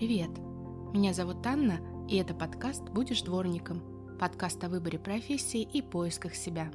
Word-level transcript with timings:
Привет! 0.00 0.30
Меня 0.94 1.12
зовут 1.12 1.46
Анна, 1.46 1.78
и 2.08 2.16
это 2.16 2.32
подкаст 2.32 2.88
«Будешь 2.88 3.20
дворником» 3.20 3.82
подкаст 4.18 4.64
о 4.64 4.70
выборе 4.70 4.98
профессии 4.98 5.60
и 5.60 5.82
поисках 5.82 6.34
себя. 6.34 6.70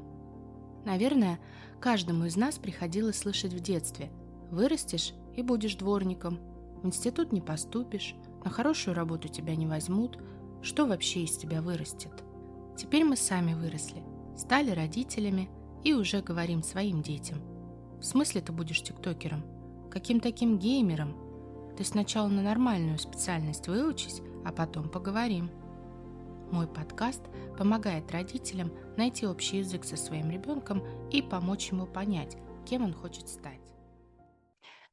Наверное, 0.86 1.40
каждому 1.80 2.26
из 2.26 2.36
нас 2.36 2.60
приходилось 2.60 3.18
слышать 3.18 3.52
в 3.52 3.60
детстве 3.62 4.12
«Вырастешь 4.52 5.16
и 5.36 5.42
будешь 5.42 5.74
дворником», 5.74 6.38
«В 6.84 6.86
институт 6.86 7.32
не 7.34 7.42
поступишь», 7.42 8.14
«На 8.44 8.52
хорошую 8.52 8.94
работу 8.94 9.28
тебя 9.28 9.56
не 9.56 9.66
возьмут», 9.66 10.20
«Что 10.62 10.86
вообще 10.86 11.24
из 11.24 11.36
тебя 11.36 11.64
вырастет?» 11.64 12.24
Теперь 12.78 13.06
мы 13.06 13.16
сами 13.16 13.56
выросли, 13.56 14.04
стали 14.38 14.70
родителями 14.70 15.50
и 15.84 15.94
уже 15.94 16.22
говорим 16.22 16.62
своим 16.62 17.02
детям. 17.02 17.40
В 18.00 18.04
смысле 18.04 18.42
ты 18.42 18.52
будешь 18.52 18.84
тиктокером? 18.84 19.44
Каким 19.90 20.20
таким 20.20 20.60
геймером? 20.60 21.25
Ты 21.78 21.84
сначала 21.84 22.28
на 22.28 22.42
нормальную 22.42 22.98
специальность 22.98 23.68
выучись, 23.68 24.22
а 24.46 24.52
потом 24.52 24.90
поговорим. 24.90 25.52
Мой 26.52 26.68
подкаст 26.68 27.22
помогает 27.58 28.12
родителям 28.12 28.72
найти 28.98 29.26
общий 29.26 29.58
язык 29.58 29.84
со 29.84 29.98
своим 29.98 30.30
ребенком 30.30 30.84
и 31.12 31.22
помочь 31.22 31.70
ему 31.72 31.86
понять, 31.86 32.38
кем 32.66 32.84
он 32.84 32.94
хочет 32.94 33.28
стать. 33.28 33.60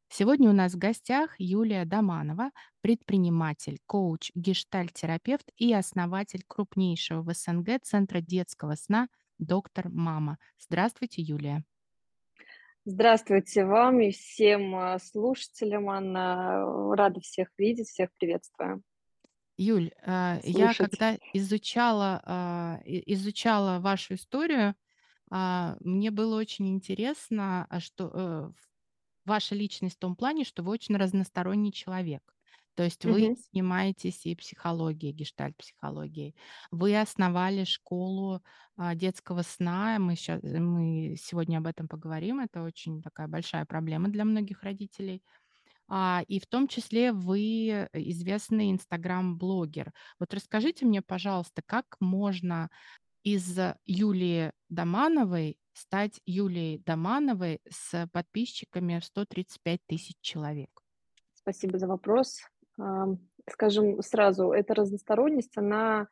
Сегодня 0.09 0.51
у 0.51 0.53
нас 0.53 0.75
в 0.75 0.79
гостях 0.79 1.35
Юлия 1.39 1.85
Доманова, 1.85 2.51
предприниматель, 2.83 3.79
коуч, 3.87 4.31
гештальт-терапевт 4.35 5.51
и 5.57 5.73
основатель 5.73 6.45
крупнейшего 6.47 7.23
в 7.23 7.33
СНГ 7.33 7.81
Центра 7.83 8.21
детского 8.21 8.75
сна 8.75 9.09
«Доктор 9.39 9.89
Мама». 9.89 10.39
Здравствуйте, 10.59 11.23
Юлия. 11.23 11.65
Здравствуйте 12.85 13.65
вам 13.65 14.01
и 14.01 14.11
всем 14.11 14.75
а, 14.75 14.99
слушателям, 14.99 15.89
Анна. 15.89 16.65
Рада 16.97 17.21
всех 17.21 17.49
видеть, 17.57 17.87
всех 17.89 18.11
приветствую. 18.19 18.83
Юль, 19.57 19.93
а, 20.05 20.41
я 20.43 20.75
когда 20.75 21.17
изучала, 21.33 22.21
а, 22.25 22.81
изучала 22.85 23.79
вашу 23.79 24.15
историю, 24.15 24.75
мне 25.31 26.11
было 26.11 26.37
очень 26.37 26.69
интересно, 26.69 27.67
что 27.79 28.11
э, 28.13 28.51
ваша 29.25 29.55
личность 29.55 29.97
в 29.97 29.99
том 29.99 30.15
плане, 30.15 30.45
что 30.45 30.63
вы 30.63 30.73
очень 30.73 30.95
разносторонний 30.95 31.73
человек. 31.73 32.35
То 32.75 32.85
есть 32.85 33.05
вы 33.05 33.29
Мгм. 33.29 33.37
занимаетесь 33.53 34.25
и 34.25 34.35
психологией, 34.35 35.13
гештальт-психологией. 35.13 36.35
Вы 36.71 36.99
основали 36.99 37.65
школу 37.65 38.43
а, 38.77 38.95
детского 38.95 39.43
сна. 39.43 39.99
Мы, 39.99 40.17
ща- 40.17 40.41
мы 40.43 41.17
сегодня 41.21 41.59
об 41.59 41.67
этом 41.67 41.87
поговорим. 41.89 42.41
Это 42.41 42.63
очень 42.63 43.03
такая 43.03 43.29
большая 43.29 43.67
проблема 43.67 44.09
для 44.09 44.25
многих 44.25 44.63
родителей. 44.63 45.23
А, 45.89 46.23
и 46.27 46.41
в 46.41 46.47
том 46.47 46.69
числе 46.69 47.13
вы 47.13 47.89
известный 47.93 48.71
инстаграм-блогер. 48.73 49.93
Вот 50.19 50.33
расскажите 50.33 50.87
мне, 50.87 51.03
пожалуйста, 51.03 51.61
как 51.67 51.85
можно 52.01 52.71
из 53.23 53.59
Юлии 53.85 54.53
Домановой 54.71 55.59
стать 55.75 56.21
Юлией 56.27 56.79
Домановой 56.79 57.61
с 57.69 58.09
подписчиками 58.13 58.99
в 58.99 59.05
135 59.05 59.81
тысяч 59.87 60.17
человек? 60.21 60.71
Спасибо 61.35 61.79
за 61.79 61.87
вопрос 61.87 62.41
скажем 63.49 64.03
сразу, 64.03 64.53
эта 64.53 64.75
разносторонность, 64.75 65.57
она 65.57 66.09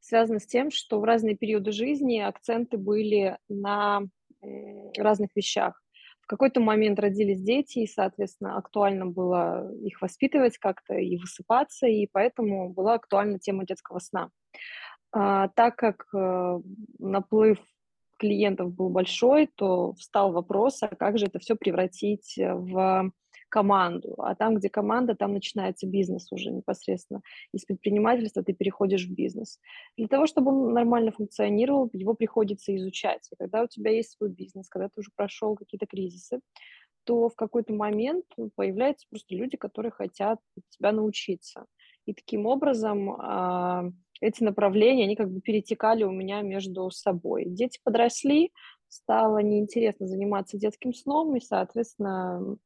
связана 0.00 0.40
с 0.40 0.46
тем, 0.46 0.70
что 0.70 1.00
в 1.00 1.04
разные 1.04 1.36
периоды 1.36 1.72
жизни 1.72 2.18
акценты 2.18 2.76
были 2.76 3.38
на 3.48 4.02
разных 4.96 5.30
вещах. 5.36 5.80
В 6.22 6.26
какой-то 6.26 6.60
момент 6.60 6.98
родились 6.98 7.42
дети, 7.42 7.80
и, 7.80 7.86
соответственно, 7.86 8.56
актуально 8.56 9.06
было 9.06 9.72
их 9.82 10.00
воспитывать 10.00 10.56
как-то 10.58 10.94
и 10.94 11.18
высыпаться, 11.18 11.86
и 11.86 12.08
поэтому 12.10 12.72
была 12.72 12.94
актуальна 12.94 13.38
тема 13.38 13.66
детского 13.66 13.98
сна. 13.98 14.30
А, 15.12 15.48
так 15.48 15.76
как 15.76 16.06
э, 16.14 16.60
наплыв 16.98 17.58
клиентов 18.18 18.72
был 18.72 18.88
большой, 18.88 19.48
то 19.54 19.94
встал 19.94 20.32
вопрос, 20.32 20.82
а 20.82 20.88
как 20.88 21.18
же 21.18 21.26
это 21.26 21.38
все 21.38 21.56
превратить 21.56 22.34
в 22.38 23.12
команду, 23.52 24.14
а 24.16 24.34
там, 24.34 24.54
где 24.54 24.70
команда, 24.70 25.14
там 25.14 25.34
начинается 25.34 25.86
бизнес 25.86 26.32
уже 26.32 26.50
непосредственно. 26.50 27.20
Из 27.52 27.66
предпринимательства 27.66 28.42
ты 28.42 28.54
переходишь 28.54 29.06
в 29.06 29.14
бизнес. 29.14 29.60
Для 29.98 30.08
того, 30.08 30.26
чтобы 30.26 30.50
он 30.50 30.72
нормально 30.72 31.12
функционировал, 31.12 31.90
его 31.92 32.14
приходится 32.14 32.74
изучать. 32.74 33.28
И 33.30 33.36
когда 33.36 33.62
у 33.62 33.66
тебя 33.66 33.90
есть 33.90 34.12
свой 34.12 34.30
бизнес, 34.30 34.70
когда 34.70 34.88
ты 34.88 35.00
уже 35.00 35.10
прошел 35.14 35.54
какие-то 35.54 35.86
кризисы, 35.86 36.40
то 37.04 37.28
в 37.28 37.34
какой-то 37.34 37.74
момент 37.74 38.24
появляются 38.54 39.06
просто 39.10 39.34
люди, 39.34 39.58
которые 39.58 39.92
хотят 39.92 40.38
тебя 40.70 40.92
научиться. 40.92 41.66
И 42.06 42.14
таким 42.14 42.46
образом 42.46 43.10
а, 43.10 43.84
эти 44.22 44.42
направления, 44.42 45.04
они 45.04 45.16
как 45.16 45.30
бы 45.30 45.42
перетекали 45.42 46.04
у 46.04 46.10
меня 46.10 46.40
между 46.40 46.90
собой. 46.90 47.44
Дети 47.46 47.80
подросли, 47.84 48.50
стало 48.88 49.42
неинтересно 49.42 50.06
заниматься 50.06 50.56
детским 50.56 50.94
сном, 50.94 51.36
и, 51.36 51.40
соответственно, 51.40 52.56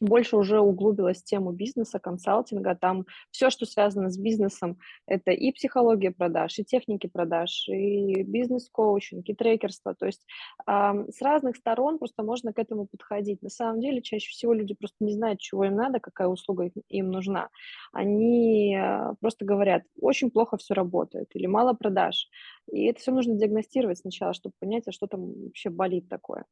больше 0.00 0.36
уже 0.36 0.60
углубилась 0.60 1.22
в 1.22 1.24
тему 1.24 1.52
бизнеса, 1.52 1.98
консалтинга. 1.98 2.74
Там 2.74 3.06
все, 3.30 3.50
что 3.50 3.66
связано 3.66 4.10
с 4.10 4.18
бизнесом, 4.18 4.78
это 5.06 5.30
и 5.30 5.52
психология 5.52 6.10
продаж, 6.10 6.58
и 6.58 6.64
техники 6.64 7.06
продаж, 7.06 7.68
и 7.68 8.22
бизнес-коучинг, 8.22 9.28
и 9.28 9.34
трекерство. 9.34 9.94
То 9.94 10.06
есть 10.06 10.26
э, 10.66 11.04
с 11.10 11.22
разных 11.22 11.56
сторон 11.56 11.98
просто 11.98 12.22
можно 12.22 12.52
к 12.52 12.58
этому 12.58 12.86
подходить. 12.86 13.42
На 13.42 13.50
самом 13.50 13.80
деле 13.80 14.02
чаще 14.02 14.30
всего 14.30 14.52
люди 14.52 14.74
просто 14.74 14.96
не 15.00 15.12
знают, 15.12 15.40
чего 15.40 15.64
им 15.64 15.76
надо, 15.76 16.00
какая 16.00 16.28
услуга 16.28 16.70
им 16.88 17.10
нужна. 17.10 17.48
Они 17.92 18.76
э, 18.76 19.14
просто 19.20 19.44
говорят, 19.44 19.82
очень 20.00 20.30
плохо 20.30 20.56
все 20.58 20.74
работает 20.74 21.28
или 21.34 21.46
мало 21.46 21.72
продаж. 21.72 22.28
И 22.70 22.86
это 22.86 23.00
все 23.00 23.12
нужно 23.12 23.36
диагностировать 23.36 23.98
сначала, 23.98 24.32
чтобы 24.32 24.54
понять, 24.58 24.88
а 24.88 24.92
что 24.92 25.06
там 25.06 25.32
вообще 25.44 25.70
болит 25.70 26.08
такое. 26.08 26.44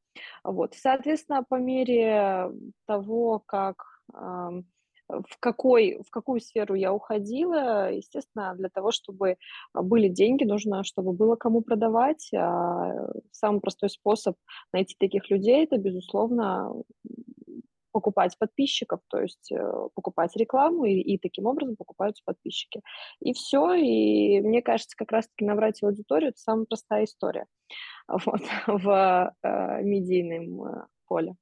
Вот. 0.42 0.74
Соответственно, 0.74 1.44
по 1.48 1.56
мере 1.56 2.50
того, 2.86 3.42
как 3.44 3.84
в, 5.08 5.38
какой, 5.38 6.02
в 6.02 6.10
какую 6.10 6.40
сферу 6.40 6.74
я 6.74 6.92
уходила, 6.92 7.92
естественно, 7.92 8.54
для 8.54 8.68
того, 8.68 8.90
чтобы 8.90 9.36
были 9.74 10.08
деньги, 10.08 10.44
нужно, 10.44 10.84
чтобы 10.84 11.12
было 11.12 11.36
кому 11.36 11.60
продавать. 11.60 12.30
А 12.34 13.10
самый 13.30 13.60
простой 13.60 13.90
способ 13.90 14.36
найти 14.72 14.96
таких 14.98 15.30
людей– 15.30 15.64
это, 15.66 15.76
безусловно, 15.76 16.72
покупать 17.94 18.36
подписчиков, 18.36 19.00
то 19.08 19.20
есть 19.20 19.52
э, 19.52 19.88
покупать 19.94 20.34
рекламу, 20.36 20.84
и, 20.84 20.94
и 20.94 21.16
таким 21.16 21.46
образом 21.46 21.76
покупаются 21.76 22.24
подписчики. 22.26 22.82
И 23.20 23.32
все, 23.32 23.72
и 23.74 24.40
мне 24.40 24.62
кажется, 24.62 24.96
как 24.96 25.12
раз-таки 25.12 25.44
набрать 25.44 25.80
аудиторию– 25.82 26.28
это 26.30 26.38
самая 26.38 26.66
простая 26.66 27.04
история 27.04 27.46
вот, 28.08 28.42
в 28.66 29.32
э, 29.44 29.82
медийном 29.84 30.64
э, 30.64 30.86
поле. 31.06 31.36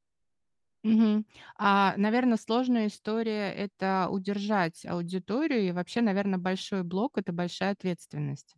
Угу. 0.85 1.25
А, 1.57 1.95
наверное, 1.97 2.37
сложная 2.37 2.89
история– 2.89 3.51
это 3.57 4.09
удержать 4.11 4.85
аудиторию, 4.85 5.63
и 5.63 5.73
вообще, 5.73 6.03
наверное, 6.03 6.39
большой 6.39 6.83
блок– 6.83 7.13
это 7.17 7.33
большая 7.33 7.73
ответственность. 7.73 8.57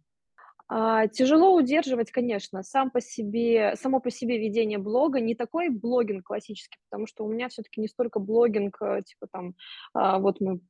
А, 0.68 1.06
тяжело 1.08 1.54
удерживать, 1.54 2.10
конечно, 2.10 2.62
сам 2.62 2.90
по 2.90 3.00
себе, 3.00 3.74
само 3.76 4.00
по 4.00 4.10
себе 4.10 4.38
ведение 4.38 4.78
блога, 4.78 5.20
не 5.20 5.34
такой 5.34 5.68
блогинг 5.68 6.24
классический, 6.26 6.78
потому 6.88 7.06
что 7.06 7.24
у 7.24 7.32
меня 7.32 7.48
все-таки 7.48 7.80
не 7.80 7.88
столько 7.88 8.18
блогинг, 8.18 8.80
э, 8.80 9.02
типа 9.04 9.26
там, 9.30 9.54
а, 9.92 10.18
вот 10.18 10.40
мы 10.40 10.60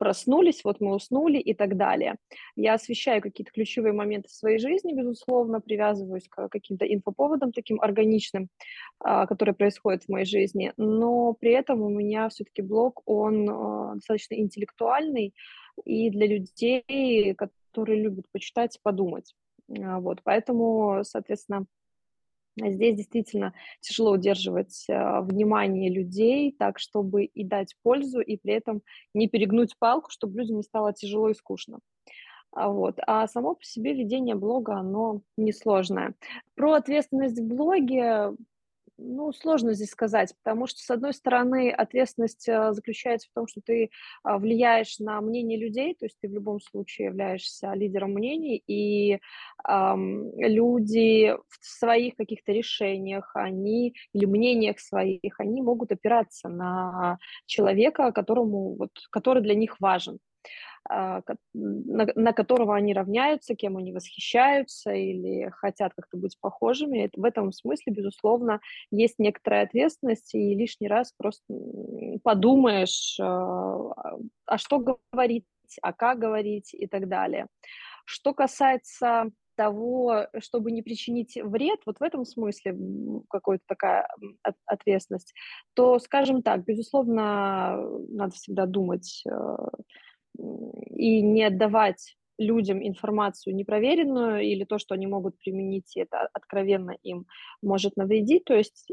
проснулись, 0.00 0.62
вот 0.64 0.80
мы 0.80 0.94
уснули 0.94 1.38
и 1.38 1.52
так 1.52 1.76
далее. 1.76 2.16
Я 2.56 2.74
освещаю 2.74 3.20
какие-то 3.20 3.52
ключевые 3.52 3.92
моменты 3.92 4.28
в 4.28 4.32
своей 4.32 4.58
жизни, 4.58 4.94
безусловно, 4.94 5.60
привязываюсь 5.60 6.26
к 6.26 6.48
каким-то 6.48 6.86
инфоповодам 6.86 7.52
таким 7.52 7.80
органичным, 7.82 8.48
а, 8.98 9.26
которые 9.26 9.54
происходят 9.54 10.04
в 10.04 10.08
моей 10.08 10.24
жизни, 10.24 10.72
но 10.78 11.34
при 11.34 11.52
этом 11.52 11.82
у 11.82 11.90
меня 11.90 12.30
все-таки 12.30 12.62
блог, 12.62 13.02
он 13.04 13.48
а, 13.50 13.94
достаточно 13.96 14.34
интеллектуальный, 14.36 15.34
и 15.84 16.10
для 16.10 16.26
людей, 16.26 17.34
которые 17.70 18.02
любят 18.02 18.26
почитать, 18.32 18.78
подумать. 18.82 19.34
А, 19.78 20.00
вот, 20.00 20.20
поэтому, 20.24 21.02
соответственно, 21.04 21.66
здесь 22.56 22.96
действительно 22.96 23.54
тяжело 23.80 24.12
удерживать 24.12 24.86
а, 24.90 25.22
внимание 25.22 25.90
людей 25.90 26.54
так, 26.58 26.78
чтобы 26.78 27.24
и 27.24 27.44
дать 27.44 27.76
пользу, 27.82 28.20
и 28.20 28.36
при 28.36 28.54
этом 28.54 28.82
не 29.14 29.28
перегнуть 29.28 29.78
палку, 29.78 30.10
чтобы 30.10 30.38
людям 30.38 30.56
не 30.56 30.62
стало 30.62 30.92
тяжело 30.92 31.28
и 31.28 31.34
скучно. 31.34 31.78
А, 32.52 32.68
вот. 32.68 32.98
А 33.06 33.26
само 33.28 33.54
по 33.54 33.64
себе 33.64 33.94
ведение 33.94 34.34
блога, 34.34 34.74
оно 34.74 35.22
несложное. 35.36 36.14
Про 36.54 36.74
ответственность 36.74 37.38
в 37.38 37.46
блоге 37.46 38.32
ну, 39.02 39.32
сложно 39.32 39.72
здесь 39.74 39.90
сказать, 39.90 40.34
потому 40.42 40.66
что, 40.66 40.80
с 40.80 40.90
одной 40.90 41.14
стороны, 41.14 41.70
ответственность 41.70 42.48
э, 42.48 42.72
заключается 42.72 43.28
в 43.28 43.34
том, 43.34 43.46
что 43.46 43.60
ты 43.64 43.90
а, 44.22 44.38
влияешь 44.38 44.98
на 44.98 45.20
мнение 45.20 45.58
людей, 45.58 45.94
то 45.94 46.06
есть 46.06 46.16
ты 46.20 46.28
в 46.28 46.32
любом 46.32 46.60
случае 46.60 47.06
являешься 47.06 47.72
лидером 47.74 48.12
мнений, 48.12 48.62
и 48.66 49.18
эм, 49.68 50.32
люди 50.38 51.34
в 51.48 51.64
своих 51.64 52.16
каких-то 52.16 52.52
решениях, 52.52 53.32
они 53.34 53.94
или 54.12 54.26
мнениях 54.26 54.78
своих, 54.80 55.38
они 55.38 55.62
могут 55.62 55.92
опираться 55.92 56.48
на 56.48 57.18
человека, 57.46 58.12
которому, 58.12 58.76
вот, 58.76 58.90
который 59.10 59.42
для 59.42 59.54
них 59.54 59.80
важен. 59.80 60.18
А, 60.88 61.22
на, 61.54 62.32
которого 62.32 62.74
они 62.74 62.94
равняются, 62.94 63.54
кем 63.54 63.76
они 63.76 63.92
восхищаются 63.92 64.92
или 64.92 65.50
хотят 65.50 65.92
как-то 65.94 66.16
быть 66.16 66.36
похожими. 66.40 67.10
В 67.14 67.24
этом 67.24 67.52
смысле, 67.52 67.92
безусловно, 67.92 68.60
есть 68.90 69.18
некоторая 69.18 69.64
ответственность, 69.64 70.34
и 70.34 70.54
лишний 70.54 70.88
раз 70.88 71.12
просто 71.16 71.44
подумаешь, 72.22 73.18
а, 73.20 73.92
а 74.46 74.58
что 74.58 74.98
говорить, 75.12 75.44
а 75.82 75.92
как 75.92 76.18
говорить 76.18 76.74
и 76.74 76.86
так 76.86 77.08
далее. 77.08 77.46
Что 78.04 78.34
касается 78.34 79.30
того, 79.60 80.26
чтобы 80.38 80.72
не 80.72 80.80
причинить 80.80 81.36
вред, 81.36 81.80
вот 81.84 81.98
в 82.00 82.02
этом 82.02 82.24
смысле 82.24 82.74
какая-то 83.28 83.62
такая 83.66 84.08
ответственность, 84.64 85.34
то, 85.74 85.98
скажем 85.98 86.42
так, 86.42 86.64
безусловно, 86.64 87.76
надо 88.08 88.34
всегда 88.34 88.64
думать 88.64 89.22
э, 89.30 89.56
и 90.38 91.22
не 91.22 91.44
отдавать 91.44 92.16
людям 92.38 92.86
информацию 92.86 93.54
непроверенную 93.54 94.42
или 94.42 94.64
то, 94.64 94.78
что 94.78 94.94
они 94.94 95.06
могут 95.06 95.38
применить, 95.38 95.96
и 95.96 96.00
это 96.00 96.28
откровенно 96.32 96.96
им 97.02 97.26
может 97.62 97.96
навредить. 97.96 98.44
То 98.44 98.54
есть 98.54 98.90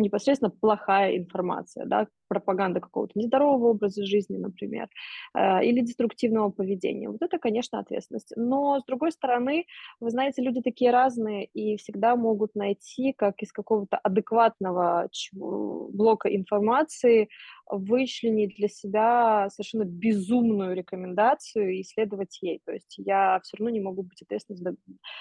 непосредственно 0.00 0.50
плохая 0.50 1.16
информация, 1.16 1.86
да, 1.86 2.06
пропаганда 2.28 2.80
какого-то 2.80 3.18
нездорового 3.18 3.70
образа 3.70 4.04
жизни, 4.04 4.36
например, 4.36 4.88
э, 5.34 5.64
или 5.64 5.80
деструктивного 5.80 6.50
поведения. 6.50 7.08
Вот 7.08 7.22
это, 7.22 7.38
конечно, 7.38 7.78
ответственность. 7.78 8.32
Но, 8.36 8.80
с 8.80 8.84
другой 8.84 9.12
стороны, 9.12 9.64
вы 10.00 10.10
знаете, 10.10 10.42
люди 10.42 10.60
такие 10.60 10.90
разные 10.90 11.46
и 11.46 11.76
всегда 11.78 12.16
могут 12.16 12.54
найти, 12.54 13.14
как 13.16 13.42
из 13.42 13.50
какого-то 13.50 13.96
адекватного 13.96 15.08
блока 15.32 16.28
информации, 16.34 17.28
вычленить 17.70 18.56
для 18.56 18.68
себя 18.68 19.48
совершенно 19.50 19.84
безумную 19.84 20.74
рекомендацию 20.74 21.78
и 21.78 21.82
следовать 21.82 22.38
ей. 22.42 22.60
То 22.64 22.72
есть 22.72 22.94
я 22.98 23.40
все 23.42 23.56
равно 23.56 23.70
не 23.70 23.80
могу 23.80 24.02
быть 24.02 24.22
ответственна, 24.22 24.76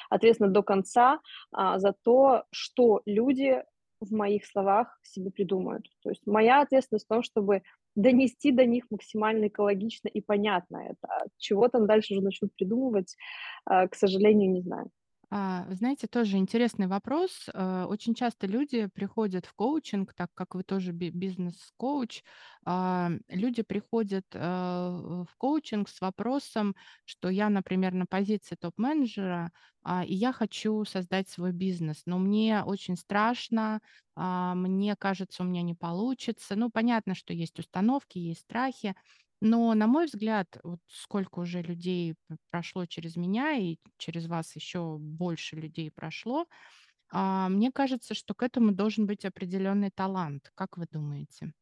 ответственна 0.09 0.51
до 0.51 0.63
конца 0.63 1.19
а, 1.51 1.79
за 1.79 1.93
то, 2.03 2.43
что 2.51 3.01
люди 3.05 3.63
в 3.99 4.11
моих 4.13 4.45
словах 4.45 4.99
себе 5.03 5.31
придумают. 5.31 5.87
То 6.03 6.09
есть 6.09 6.21
моя 6.25 6.61
ответственность 6.61 7.05
в 7.05 7.09
том, 7.09 7.23
чтобы 7.23 7.63
донести 7.95 8.51
до 8.51 8.65
них 8.65 8.85
максимально 8.89 9.47
экологично 9.47 10.07
и 10.07 10.21
понятно 10.21 10.77
это. 10.77 11.07
Чего 11.37 11.67
там 11.67 11.87
дальше 11.87 12.13
уже 12.13 12.23
начнут 12.23 12.53
придумывать, 12.55 13.15
а, 13.65 13.87
к 13.87 13.95
сожалению, 13.95 14.51
не 14.51 14.61
знаю. 14.61 14.89
А, 15.29 15.65
знаете, 15.73 16.07
тоже 16.07 16.37
интересный 16.37 16.87
вопрос. 16.87 17.49
Э, 17.53 17.83
очень 17.89 18.15
часто 18.15 18.47
люди 18.47 18.87
приходят 18.87 19.45
в 19.45 19.53
коучинг, 19.53 20.13
так 20.13 20.31
как 20.33 20.55
вы 20.55 20.63
тоже 20.63 20.93
бизнес-коуч, 20.93 22.23
а, 22.65 23.09
люди 23.27 23.61
приходят 23.63 24.25
э, 24.33 24.39
в 24.39 25.27
коучинг 25.37 25.89
с 25.89 25.99
вопросом, 25.99 26.75
что 27.03 27.27
я, 27.29 27.49
например, 27.49 27.93
на 27.93 28.05
позиции 28.05 28.55
топ-менеджера, 28.55 29.51
а, 29.83 30.05
и 30.05 30.13
я 30.13 30.31
хочу 30.31 30.85
создать 30.85 31.27
свой 31.29 31.51
бизнес, 31.51 32.03
но 32.05 32.17
мне 32.19 32.63
очень 32.63 32.95
страшно, 32.97 33.81
мне 34.15 34.95
кажется, 34.95 35.43
у 35.43 35.45
меня 35.45 35.61
не 35.61 35.75
получится. 35.75 36.55
Ну, 36.55 36.71
понятно, 36.71 37.13
что 37.13 37.33
есть 37.33 37.59
установки, 37.59 38.17
есть 38.17 38.41
страхи, 38.41 38.95
но, 39.41 39.73
на 39.73 39.87
мой 39.87 40.05
взгляд, 40.05 40.47
вот 40.63 40.79
сколько 40.87 41.39
уже 41.39 41.61
людей 41.61 42.15
прошло 42.49 42.85
через 42.85 43.15
меня, 43.15 43.53
и 43.53 43.77
через 43.97 44.27
вас 44.27 44.55
еще 44.55 44.97
больше 44.99 45.55
людей 45.55 45.91
прошло, 45.91 46.45
а, 47.11 47.49
мне 47.49 47.71
кажется, 47.71 48.13
что 48.13 48.33
к 48.33 48.43
этому 48.43 48.71
должен 48.71 49.05
быть 49.05 49.25
определенный 49.25 49.91
талант. 49.91 50.51
Как 50.55 50.77
вы 50.77 50.87
думаете? 50.91 51.53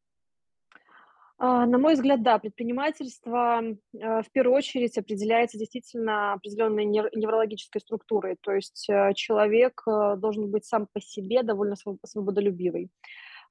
А, 1.38 1.66
на 1.66 1.78
мой 1.78 1.94
взгляд, 1.94 2.22
да, 2.22 2.38
предпринимательство 2.38 3.60
э, 3.62 3.74
в 3.92 4.30
первую 4.32 4.56
очередь 4.56 4.96
определяется 4.96 5.58
действительно 5.58 6.32
определенной 6.32 6.86
неврологической 6.86 7.82
структурой, 7.82 8.36
то 8.40 8.52
есть 8.52 8.88
э, 8.88 9.12
человек 9.14 9.82
э, 9.86 10.16
должен 10.16 10.50
быть 10.50 10.64
сам 10.64 10.86
по 10.90 10.98
себе 10.98 11.42
довольно 11.42 11.74
свободолюбивый. 12.04 12.90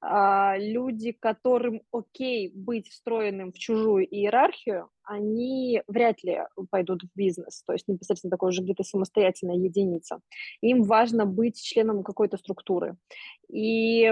А, 0.08 0.56
люди, 0.56 1.10
которым 1.10 1.82
окей 1.90 2.52
быть 2.54 2.88
встроенным 2.88 3.50
в 3.52 3.58
чужую 3.58 4.06
иерархию, 4.06 4.88
они 5.02 5.82
вряд 5.88 6.22
ли 6.22 6.42
пойдут 6.70 7.02
в 7.02 7.08
бизнес, 7.16 7.64
то 7.64 7.72
есть 7.72 7.88
непосредственно 7.88 8.30
такой 8.30 8.50
уже 8.50 8.62
где-то 8.62 8.84
самостоятельная 8.84 9.56
единица. 9.56 10.20
Им 10.60 10.84
важно 10.84 11.26
быть 11.26 11.60
членом 11.60 12.04
какой-то 12.04 12.36
структуры. 12.36 12.96
И 13.48 14.02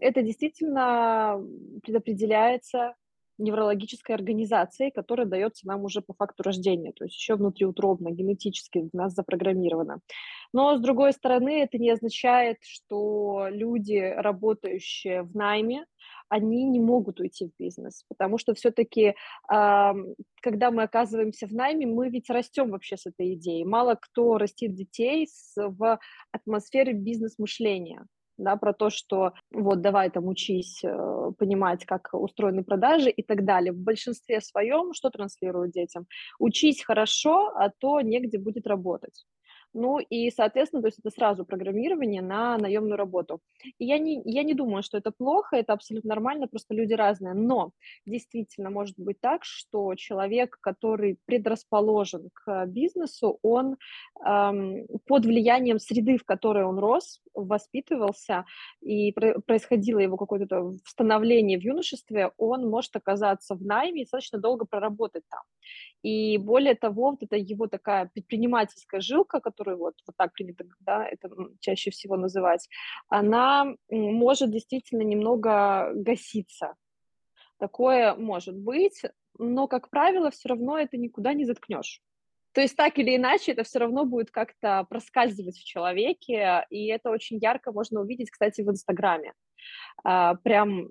это 0.00 0.22
действительно 0.22 1.42
предопределяется 1.82 2.94
неврологической 3.36 4.14
организацией, 4.14 4.90
которая 4.90 5.26
дается 5.26 5.66
нам 5.66 5.84
уже 5.84 6.00
по 6.00 6.14
факту 6.14 6.42
рождения, 6.42 6.92
то 6.92 7.04
есть 7.04 7.16
еще 7.16 7.34
внутриутробно, 7.34 8.10
генетически 8.10 8.88
в 8.90 8.94
нас 8.94 9.12
запрограммировано. 9.12 10.00
Но, 10.54 10.76
с 10.76 10.80
другой 10.80 11.12
стороны, 11.12 11.62
это 11.62 11.78
не 11.78 11.90
означает, 11.90 12.58
что 12.62 13.48
люди, 13.50 14.14
работающие 14.16 15.22
в 15.22 15.34
найме, 15.34 15.84
они 16.28 16.64
не 16.64 16.78
могут 16.78 17.18
уйти 17.18 17.46
в 17.48 17.50
бизнес, 17.58 18.04
потому 18.08 18.38
что 18.38 18.54
все-таки, 18.54 19.16
когда 19.48 20.70
мы 20.70 20.84
оказываемся 20.84 21.48
в 21.48 21.52
найме, 21.52 21.86
мы 21.86 22.08
ведь 22.08 22.30
растем 22.30 22.70
вообще 22.70 22.96
с 22.96 23.04
этой 23.04 23.34
идеей. 23.34 23.64
Мало 23.64 23.96
кто 24.00 24.38
растит 24.38 24.74
детей 24.74 25.26
в 25.56 25.98
атмосфере 26.30 26.92
бизнес-мышления 26.92 28.06
да, 28.36 28.56
про 28.56 28.72
то, 28.72 28.90
что 28.90 29.32
вот 29.52 29.80
давай 29.80 30.10
там 30.10 30.26
учись 30.26 30.82
э, 30.84 31.32
понимать, 31.38 31.84
как 31.84 32.10
устроены 32.12 32.64
продажи 32.64 33.10
и 33.10 33.22
так 33.22 33.44
далее. 33.44 33.72
В 33.72 33.78
большинстве 33.78 34.40
своем 34.40 34.92
что 34.92 35.10
транслируют 35.10 35.72
детям? 35.72 36.06
Учись 36.38 36.82
хорошо, 36.82 37.52
а 37.56 37.70
то 37.70 38.00
негде 38.00 38.38
будет 38.38 38.66
работать. 38.66 39.24
Ну 39.74 39.98
и, 39.98 40.30
соответственно, 40.30 40.82
то 40.82 40.88
есть 40.88 41.00
это 41.00 41.10
сразу 41.10 41.44
программирование 41.44 42.22
на 42.22 42.56
наемную 42.58 42.96
работу. 42.96 43.40
И 43.78 43.84
я 43.84 43.98
не, 43.98 44.22
я 44.24 44.44
не 44.44 44.54
думаю, 44.54 44.84
что 44.84 44.96
это 44.98 45.10
плохо, 45.10 45.56
это 45.56 45.72
абсолютно 45.72 46.10
нормально, 46.10 46.46
просто 46.46 46.74
люди 46.74 46.94
разные. 46.94 47.34
Но 47.34 47.72
действительно 48.06 48.70
может 48.70 48.94
быть 48.96 49.20
так, 49.20 49.44
что 49.44 49.94
человек, 49.96 50.58
который 50.60 51.18
предрасположен 51.26 52.30
к 52.32 52.66
бизнесу, 52.66 53.40
он 53.42 53.76
эм, 54.24 54.86
под 55.06 55.26
влиянием 55.26 55.80
среды, 55.80 56.18
в 56.18 56.24
которой 56.24 56.64
он 56.64 56.78
рос, 56.78 57.20
воспитывался, 57.34 58.44
и 58.80 59.12
происходило 59.12 59.98
его 59.98 60.16
какое-то 60.16 60.74
становление 60.86 61.58
в 61.58 61.62
юношестве, 61.62 62.30
он 62.38 62.68
может 62.70 62.94
оказаться 62.94 63.56
в 63.56 63.62
найме 63.64 64.02
и 64.02 64.04
достаточно 64.04 64.38
долго 64.38 64.66
проработать 64.66 65.24
там. 65.28 65.42
И 66.02 66.38
более 66.38 66.74
того, 66.74 67.10
вот 67.10 67.22
это 67.22 67.36
его 67.36 67.66
такая 67.66 68.10
предпринимательская 68.12 69.00
жилка, 69.00 69.40
которую 69.40 69.78
вот, 69.78 69.94
вот 70.06 70.16
так 70.16 70.32
принято 70.32 70.64
да, 70.80 71.06
это 71.06 71.30
чаще 71.60 71.90
всего 71.90 72.16
называть, 72.16 72.68
она 73.08 73.74
может 73.90 74.50
действительно 74.50 75.02
немного 75.02 75.92
гаситься. 75.94 76.74
Такое 77.58 78.14
может 78.14 78.56
быть, 78.56 79.02
но, 79.38 79.66
как 79.66 79.90
правило, 79.90 80.30
все 80.30 80.48
равно 80.48 80.78
это 80.78 80.96
никуда 80.96 81.32
не 81.32 81.44
заткнешь. 81.44 82.02
То 82.52 82.60
есть 82.60 82.76
так 82.76 82.98
или 82.98 83.16
иначе 83.16 83.52
это 83.52 83.64
все 83.64 83.80
равно 83.80 84.04
будет 84.04 84.30
как-то 84.30 84.86
проскальзывать 84.88 85.56
в 85.56 85.64
человеке, 85.64 86.64
и 86.70 86.86
это 86.86 87.10
очень 87.10 87.38
ярко 87.38 87.72
можно 87.72 88.00
увидеть, 88.00 88.30
кстати, 88.30 88.62
в 88.62 88.70
Инстаграме. 88.70 89.32
А, 90.04 90.36
прям 90.36 90.88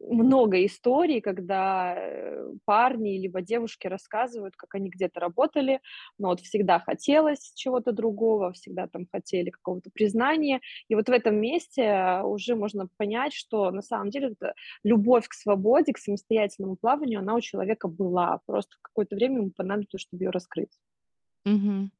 много 0.00 0.64
историй, 0.64 1.20
когда 1.20 1.94
э, 1.96 2.52
парни 2.64 3.18
либо 3.18 3.42
девушки 3.42 3.86
рассказывают, 3.86 4.56
как 4.56 4.74
они 4.74 4.88
где-то 4.88 5.20
работали, 5.20 5.80
но 6.18 6.28
вот 6.28 6.40
всегда 6.40 6.80
хотелось 6.80 7.52
чего-то 7.54 7.92
другого, 7.92 8.52
всегда 8.52 8.86
там 8.86 9.06
хотели 9.10 9.50
какого-то 9.50 9.90
признания, 9.92 10.60
и 10.88 10.94
вот 10.94 11.08
в 11.08 11.12
этом 11.12 11.36
месте 11.36 12.20
уже 12.24 12.56
можно 12.56 12.88
понять, 12.96 13.34
что 13.34 13.70
на 13.70 13.82
самом 13.82 14.10
деле 14.10 14.34
любовь 14.82 15.28
к 15.28 15.34
свободе, 15.34 15.92
к 15.92 15.98
самостоятельному 15.98 16.76
плаванию, 16.76 17.20
она 17.20 17.34
у 17.34 17.40
человека 17.40 17.88
была, 17.88 18.40
просто 18.46 18.76
какое-то 18.82 19.16
время 19.16 19.36
ему 19.36 19.50
понадобилось, 19.50 20.02
чтобы 20.02 20.24
ее 20.24 20.30
раскрыть. 20.30 20.78
Угу. 21.44 21.90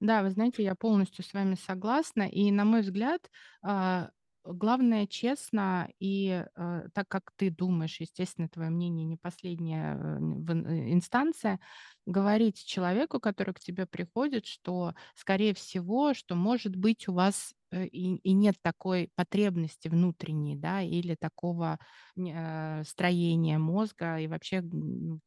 Да, 0.00 0.22
вы 0.22 0.30
знаете, 0.30 0.62
я 0.62 0.74
полностью 0.74 1.24
с 1.24 1.32
вами 1.32 1.54
согласна. 1.54 2.22
И, 2.22 2.50
на 2.50 2.64
мой 2.64 2.82
взгляд, 2.82 3.30
а, 3.62 4.10
главное 4.44 5.06
честно, 5.06 5.88
и 6.00 6.44
э, 6.56 6.88
так 6.94 7.08
как 7.08 7.32
ты 7.36 7.50
думаешь, 7.50 8.00
естественно, 8.00 8.48
твое 8.48 8.70
мнение 8.70 9.04
не 9.04 9.16
последняя 9.16 9.96
э, 9.96 10.18
э, 10.18 10.92
инстанция, 10.92 11.60
говорить 12.06 12.64
человеку, 12.64 13.20
который 13.20 13.54
к 13.54 13.60
тебе 13.60 13.86
приходит, 13.86 14.46
что, 14.46 14.94
скорее 15.14 15.54
всего, 15.54 16.14
что 16.14 16.34
может 16.36 16.76
быть 16.76 17.08
у 17.08 17.12
вас 17.14 17.54
и, 17.72 18.16
и 18.16 18.32
нет 18.32 18.56
такой 18.62 19.10
потребности 19.14 19.88
внутренней, 19.88 20.56
да, 20.56 20.82
или 20.82 21.14
такого 21.14 21.78
э, 22.16 22.82
строения 22.84 23.58
мозга. 23.58 24.18
И 24.18 24.26
вообще, 24.28 24.62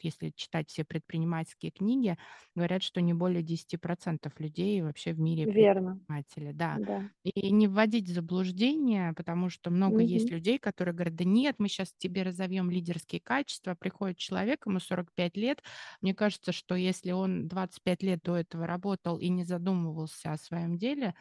если 0.01 0.31
читать 0.36 0.69
все 0.69 0.83
предпринимательские 0.86 1.71
книги, 1.71 2.17
говорят, 2.55 2.83
что 2.83 3.01
не 3.01 3.13
более 3.13 3.43
10% 3.43 4.39
людей 4.39 4.81
вообще 4.81 5.13
в 5.13 5.19
мире 5.19 5.48
Верно. 5.57 6.00
предприниматели, 6.07 6.51
да. 6.51 6.81
Да. 6.88 7.10
И 7.24 7.51
не 7.51 7.67
вводить 7.67 8.10
в 8.10 8.13
заблуждение, 8.13 9.13
потому 9.13 9.50
что 9.50 9.69
много 9.69 10.01
Мгм. 10.01 10.01
есть 10.01 10.31
людей, 10.31 10.57
которые 10.57 10.95
говорят, 10.95 11.15
да 11.15 11.24
нет, 11.24 11.55
мы 11.60 11.67
сейчас 11.69 11.93
тебе 11.95 12.24
разовьем 12.24 12.71
лидерские 12.71 13.21
качества. 13.21 13.75
Приходит 13.75 14.17
человек, 14.17 14.65
ему 14.65 14.79
45 14.79 15.38
лет. 15.38 15.62
Мне 16.01 16.15
кажется, 16.15 16.51
что 16.51 16.74
если 16.75 17.12
он 17.12 17.48
25 17.48 18.01
лет 18.01 18.21
до 18.24 18.38
этого 18.38 18.65
работал 18.65 19.19
и 19.19 19.29
не 19.29 19.43
задумывался 19.43 20.31
о 20.33 20.38
своем 20.38 20.77
деле, 20.79 21.13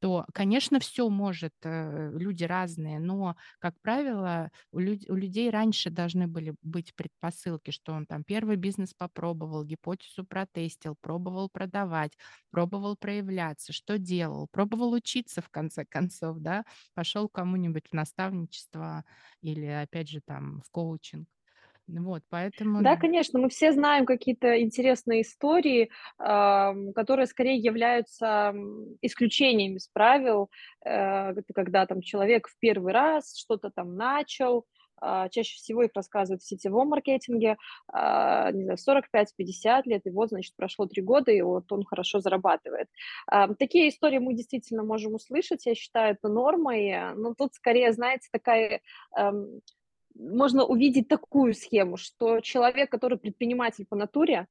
то, 0.00 0.26
конечно, 0.34 0.78
все 0.80 1.08
может, 1.08 1.54
э, 1.64 2.10
люди 2.12 2.44
разные, 2.44 2.98
но, 3.00 3.36
как 3.58 3.80
правило, 3.80 4.50
у, 4.72 4.78
люд- 4.78 5.08
у 5.08 5.14
людей 5.14 5.50
раньше 5.50 5.90
должны 5.90 6.26
были 6.28 6.54
быть 6.62 6.94
предпосылки, 6.94 7.70
что 7.70 7.92
он 7.92 8.06
там 8.06 8.22
первый 8.24 8.56
бизнес 8.56 8.94
попробовал, 8.94 9.64
гипотезу 9.64 10.24
протестил, 10.24 10.96
пробовал 11.00 11.48
продавать, 11.50 12.12
пробовал 12.50 12.96
проявляться, 12.96 13.72
что 13.72 13.98
делал, 13.98 14.48
пробовал 14.50 14.92
учиться 14.92 15.40
в 15.42 15.48
конце 15.50 15.84
концов, 15.84 16.38
да, 16.40 16.64
пошел 16.94 17.28
кому-нибудь 17.28 17.88
в 17.90 17.94
наставничество 17.94 19.04
или, 19.40 19.66
опять 19.66 20.08
же, 20.08 20.20
там, 20.20 20.60
в 20.62 20.70
коучинг. 20.70 21.26
Вот, 21.88 22.22
поэтому 22.28 22.82
Да, 22.82 22.96
конечно, 22.96 23.38
мы 23.38 23.48
все 23.48 23.72
знаем 23.72 24.04
какие-то 24.06 24.60
интересные 24.60 25.22
истории, 25.22 25.90
которые 26.18 27.26
скорее 27.26 27.56
являются 27.56 28.52
м, 28.54 28.96
исключением 29.02 29.76
из 29.76 29.88
правил. 29.88 30.50
Э, 30.84 31.32
когда 31.54 31.86
там 31.86 32.00
человек 32.02 32.48
в 32.48 32.58
первый 32.58 32.92
раз 32.92 33.36
что-то 33.36 33.70
там 33.70 33.96
начал, 33.96 34.66
а, 34.98 35.28
чаще 35.28 35.56
всего 35.56 35.82
их 35.82 35.90
рассказывают 35.94 36.40
в 36.42 36.46
сетевом 36.48 36.88
маркетинге, 36.88 37.58
а, 37.92 38.50
не 38.52 38.64
знаю, 38.64 38.78
45-50 38.78 39.86
лет, 39.86 40.00
и 40.06 40.10
вот, 40.10 40.30
значит, 40.30 40.54
прошло 40.56 40.86
три 40.86 41.02
года, 41.02 41.30
и 41.30 41.42
вот 41.42 41.70
он 41.70 41.84
хорошо 41.84 42.20
зарабатывает. 42.20 42.88
Такие 43.58 43.90
истории 43.90 44.18
мы 44.18 44.32
действительно 44.34 44.84
можем 44.84 45.14
услышать, 45.14 45.66
я 45.66 45.74
считаю 45.74 46.14
это 46.14 46.28
нормой, 46.28 47.12
но 47.14 47.34
тут 47.34 47.52
скорее, 47.54 47.92
знаете, 47.92 48.28
такая 48.32 48.80
можно 50.18 50.64
увидеть 50.64 51.08
такую 51.08 51.54
схему, 51.54 51.96
что 51.96 52.40
человек, 52.40 52.90
который 52.90 53.18
предприниматель 53.18 53.86
по 53.86 53.96
натуре, 53.96 54.46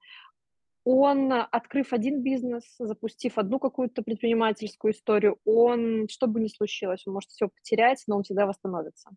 он, 0.83 1.31
открыв 1.33 1.93
один 1.93 2.21
бизнес, 2.21 2.63
запустив 2.77 3.39
одну 3.39 3.57
какую-то 3.57 4.03
предпринимательскую 4.03 4.93
историю, 4.93 5.37
он, 5.43 6.07
что 6.09 6.27
бы 6.27 6.39
ни 6.39 6.47
случилось, 6.47 7.03
он 7.07 7.13
может 7.13 7.31
все 7.31 7.47
потерять, 7.49 8.03
но 8.07 8.17
он 8.17 8.23
всегда 8.23 8.45
восстановится. 8.45 9.09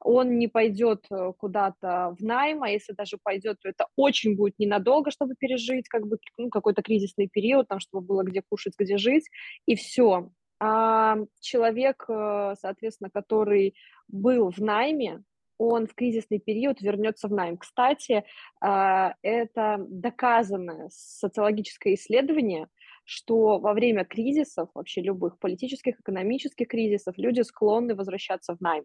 Он 0.00 0.38
не 0.38 0.46
пойдет 0.46 1.04
э, 1.10 1.32
куда-то 1.36 2.14
в 2.16 2.22
найм, 2.22 2.62
а 2.62 2.68
если 2.68 2.92
даже 2.92 3.18
пойдет, 3.20 3.58
то 3.60 3.68
это 3.68 3.86
очень 3.96 4.36
будет 4.36 4.58
ненадолго, 4.58 5.10
чтобы 5.10 5.34
пережить 5.34 5.88
как 5.88 6.06
бы, 6.06 6.18
ну, 6.36 6.50
какой-то 6.50 6.82
кризисный 6.82 7.28
период, 7.28 7.66
там, 7.66 7.80
чтобы 7.80 8.06
было 8.06 8.22
где 8.22 8.42
кушать, 8.48 8.74
где 8.78 8.98
жить, 8.98 9.28
и 9.64 9.74
все. 9.74 10.30
А 10.60 11.16
человек, 11.40 12.04
э, 12.08 12.54
соответственно, 12.60 13.10
который 13.10 13.74
был 14.06 14.50
в 14.50 14.58
найме, 14.58 15.24
он 15.58 15.86
в 15.86 15.94
кризисный 15.94 16.38
период 16.38 16.80
вернется 16.80 17.28
в 17.28 17.32
найм. 17.32 17.56
Кстати, 17.56 18.24
а, 18.60 19.14
это 19.22 19.76
доказанное 19.88 20.88
социологическое 20.90 21.94
исследование, 21.94 22.68
что 23.04 23.58
во 23.58 23.72
время 23.72 24.04
кризисов, 24.04 24.68
вообще 24.74 25.00
любых 25.00 25.38
политических, 25.38 26.00
экономических 26.00 26.68
кризисов, 26.68 27.16
люди 27.16 27.42
склонны 27.42 27.94
возвращаться 27.94 28.56
в 28.56 28.60
найм, 28.60 28.84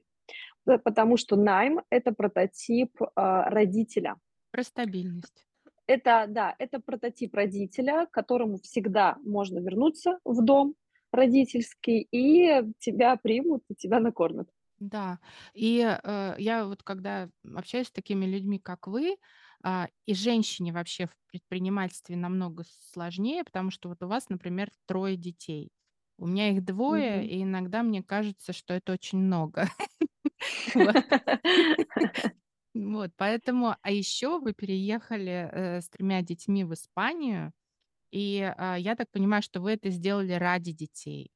потому 0.65 1.17
что 1.17 1.35
найм– 1.35 1.81
это 1.89 2.13
прототип 2.13 2.91
а, 3.15 3.49
родителя. 3.49 4.15
про 4.51 4.63
стабильность. 4.63 5.45
Это, 5.87 6.25
да, 6.29 6.55
это 6.57 6.79
прототип 6.79 7.35
родителя, 7.35 8.05
к 8.05 8.11
которому 8.11 8.59
всегда 8.59 9.17
можно 9.23 9.59
вернуться 9.59 10.19
в 10.23 10.41
дом 10.43 10.75
родительский, 11.11 12.07
и 12.11 12.63
тебя 12.79 13.17
примут, 13.17 13.63
и 13.69 13.75
тебя 13.75 13.99
накормят. 13.99 14.47
Да, 14.81 15.19
и, 15.53 15.79
э, 16.03 16.35
я 16.39 16.65
вот 16.65 16.81
когда 16.81 17.29
общаюсь 17.55 17.87
с 17.87 17.91
такими 17.91 18.25
людьми, 18.25 18.57
как 18.57 18.87
вы, 18.87 19.17
а, 19.63 19.87
и 20.07 20.15
женщине 20.15 20.73
вообще 20.73 21.05
в 21.05 21.15
предпринимательстве 21.27 22.15
намного 22.15 22.63
сложнее, 22.91 23.43
потому 23.43 23.69
что 23.69 23.89
вот 23.89 24.01
у 24.01 24.07
вас, 24.07 24.29
например, 24.29 24.71
трое 24.87 25.17
детей. 25.17 25.69
У 26.17 26.25
меня 26.25 26.49
их 26.49 26.65
двое, 26.65 27.23
Мгм. 27.23 27.27
и 27.27 27.43
иногда 27.43 27.83
мне 27.83 28.01
кажется, 28.03 28.53
что 28.53 28.73
это 28.73 28.93
очень 28.93 29.19
много. 29.19 29.69
Вот. 30.73 30.97
Вот, 32.73 33.11
поэтому 33.17 33.75
а 33.81 33.91
еще 33.91 34.39
вы 34.39 34.53
переехали, 34.53 35.49
э, 35.51 35.81
с 35.81 35.89
тремя 35.89 36.21
детьми 36.21 36.63
в 36.63 36.73
Испанию, 36.73 37.51
и, 38.11 38.41
а, 38.57 38.77
я 38.77 38.95
так 38.95 39.11
понимаю, 39.11 39.43
что 39.43 39.61
вы 39.61 39.73
это 39.73 39.89
сделали 39.91 40.33
ради 40.33 40.73
детей. 40.73 41.31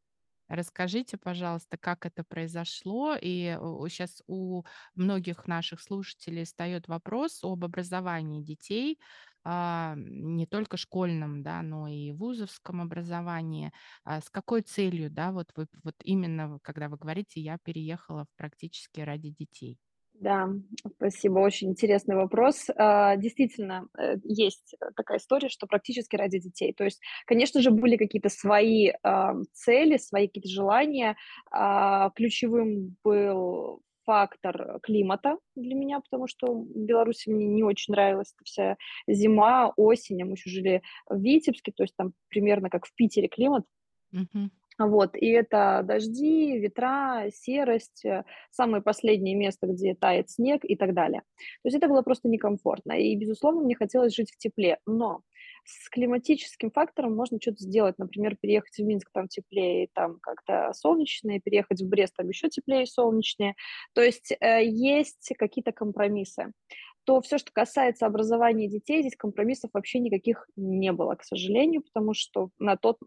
Расскажите, 0.47 1.17
пожалуйста, 1.17 1.77
как 1.77 2.05
это 2.05 2.23
произошло. 2.23 3.15
И 3.19 3.57
сейчас 3.89 4.21
у 4.27 4.63
многих 4.93 5.47
наших 5.47 5.81
слушателей 5.81 6.45
встает 6.45 6.87
вопрос 6.87 7.39
об 7.43 7.63
образовании 7.65 8.43
детей, 8.43 8.99
а, 9.43 9.95
не 9.97 10.45
только 10.45 10.77
школьном, 10.77 11.41
да, 11.43 11.61
но 11.63 11.87
и 11.87 12.11
вузовском 12.11 12.81
образовании. 12.81 13.71
А 14.03 14.21
с 14.21 14.29
какой 14.29 14.61
целью, 14.61 15.09
да, 15.09 15.31
вот 15.31 15.51
вы 15.55 15.67
вот 15.83 15.95
именно, 16.03 16.59
когда 16.61 16.89
вы 16.89 16.97
говорите, 16.97 17.41
я 17.41 17.57
переехала 17.57 18.27
практически 18.37 18.99
ради 19.01 19.29
детей? 19.31 19.79
Да, 20.19 20.49
спасибо, 20.95 21.39
очень 21.39 21.69
интересный 21.69 22.15
вопрос. 22.15 22.67
А, 22.75 23.15
Действительно, 23.17 23.87
э, 23.97 24.15
есть 24.23 24.75
такая 24.95 25.17
история, 25.17 25.49
что 25.49 25.67
практически 25.67 26.15
ради 26.15 26.39
детей. 26.39 26.73
То 26.73 26.85
есть, 26.85 27.01
конечно 27.25 27.61
же, 27.61 27.69
были 27.69 27.97
какие-то 27.97 28.29
свои 28.29 28.91
а, 29.03 29.33
цели, 29.53 29.97
свои 29.97 30.27
какие-то 30.27 30.49
желания. 30.49 31.17
А, 31.51 32.11
Ключевым 32.11 32.95
был 33.03 33.81
фактор 34.05 34.79
климата 34.83 35.37
для 35.55 35.75
меня, 35.75 35.99
потому 35.99 36.27
что 36.27 36.53
в 36.53 36.75
Беларуси 36.75 37.29
мне 37.29 37.47
не 37.47 37.63
очень 37.63 37.93
нравилась 37.93 38.33
вся 38.43 38.77
зима, 39.07 39.73
осень, 39.75 40.21
а 40.21 40.25
мы 40.25 40.33
еще 40.33 40.49
жили 40.49 40.81
в 41.09 41.19
Витебске, 41.19 41.71
то 41.75 41.83
есть 41.83 41.95
там 41.97 42.13
примерно 42.29 42.69
как 42.69 42.85
в 42.85 42.93
Питере 42.95 43.27
климат. 43.27 43.65
Вот, 44.77 45.15
и 45.15 45.27
это 45.27 45.81
дожди, 45.85 46.57
ветра, 46.59 47.29
серость, 47.33 48.03
э, 48.03 48.25
самое 48.51 48.83
последнее 48.83 49.33
место, 49.33 49.67
где 49.67 49.95
тает 49.95 50.29
снег 50.29 50.65
и 50.65 50.75
так 50.75 50.93
далее. 50.93 51.21
То 51.63 51.69
есть 51.69 51.77
это 51.77 51.87
было 51.87 52.01
просто 52.01 52.27
некомфортно. 52.27 52.93
И, 52.93 53.15
безусловно, 53.15 53.61
мне 53.61 53.75
хотелось 53.75 54.13
жить 54.13 54.31
в 54.31 54.37
тепле. 54.37 54.79
Но 54.85 55.21
с 55.63 55.89
климатическим 55.89 56.71
фактором 56.71 57.15
можно 57.15 57.39
что-то 57.41 57.63
сделать. 57.63 57.97
Например, 57.97 58.35
переехать 58.35 58.75
в 58.77 58.83
Минск, 58.83 59.09
там 59.13 59.29
теплее, 59.29 59.87
там 59.93 60.19
как-то 60.21 60.71
солнечнее, 60.73 61.39
переехать 61.39 61.81
в 61.81 61.87
Брест, 61.87 62.13
там 62.17 62.27
еще 62.27 62.49
теплее 62.49 62.83
и 62.83 62.87
солнечнее. 62.87 63.55
То 63.93 64.01
есть 64.01 64.33
э, 64.39 64.65
есть 64.65 65.33
какие-то 65.37 65.71
компромиссы 65.71 66.51
то 67.05 67.21
все, 67.21 67.37
что 67.37 67.51
касается 67.53 68.05
образования 68.05 68.67
детей, 68.67 69.01
здесь 69.01 69.15
компромиссов 69.15 69.69
вообще 69.73 69.99
никаких 69.99 70.47
не 70.55 70.91
было, 70.91 71.15
к 71.15 71.23
сожалению, 71.23 71.83
потому 71.83 72.13
что 72.13 72.49
на 72.59 72.77
тот 72.77 72.97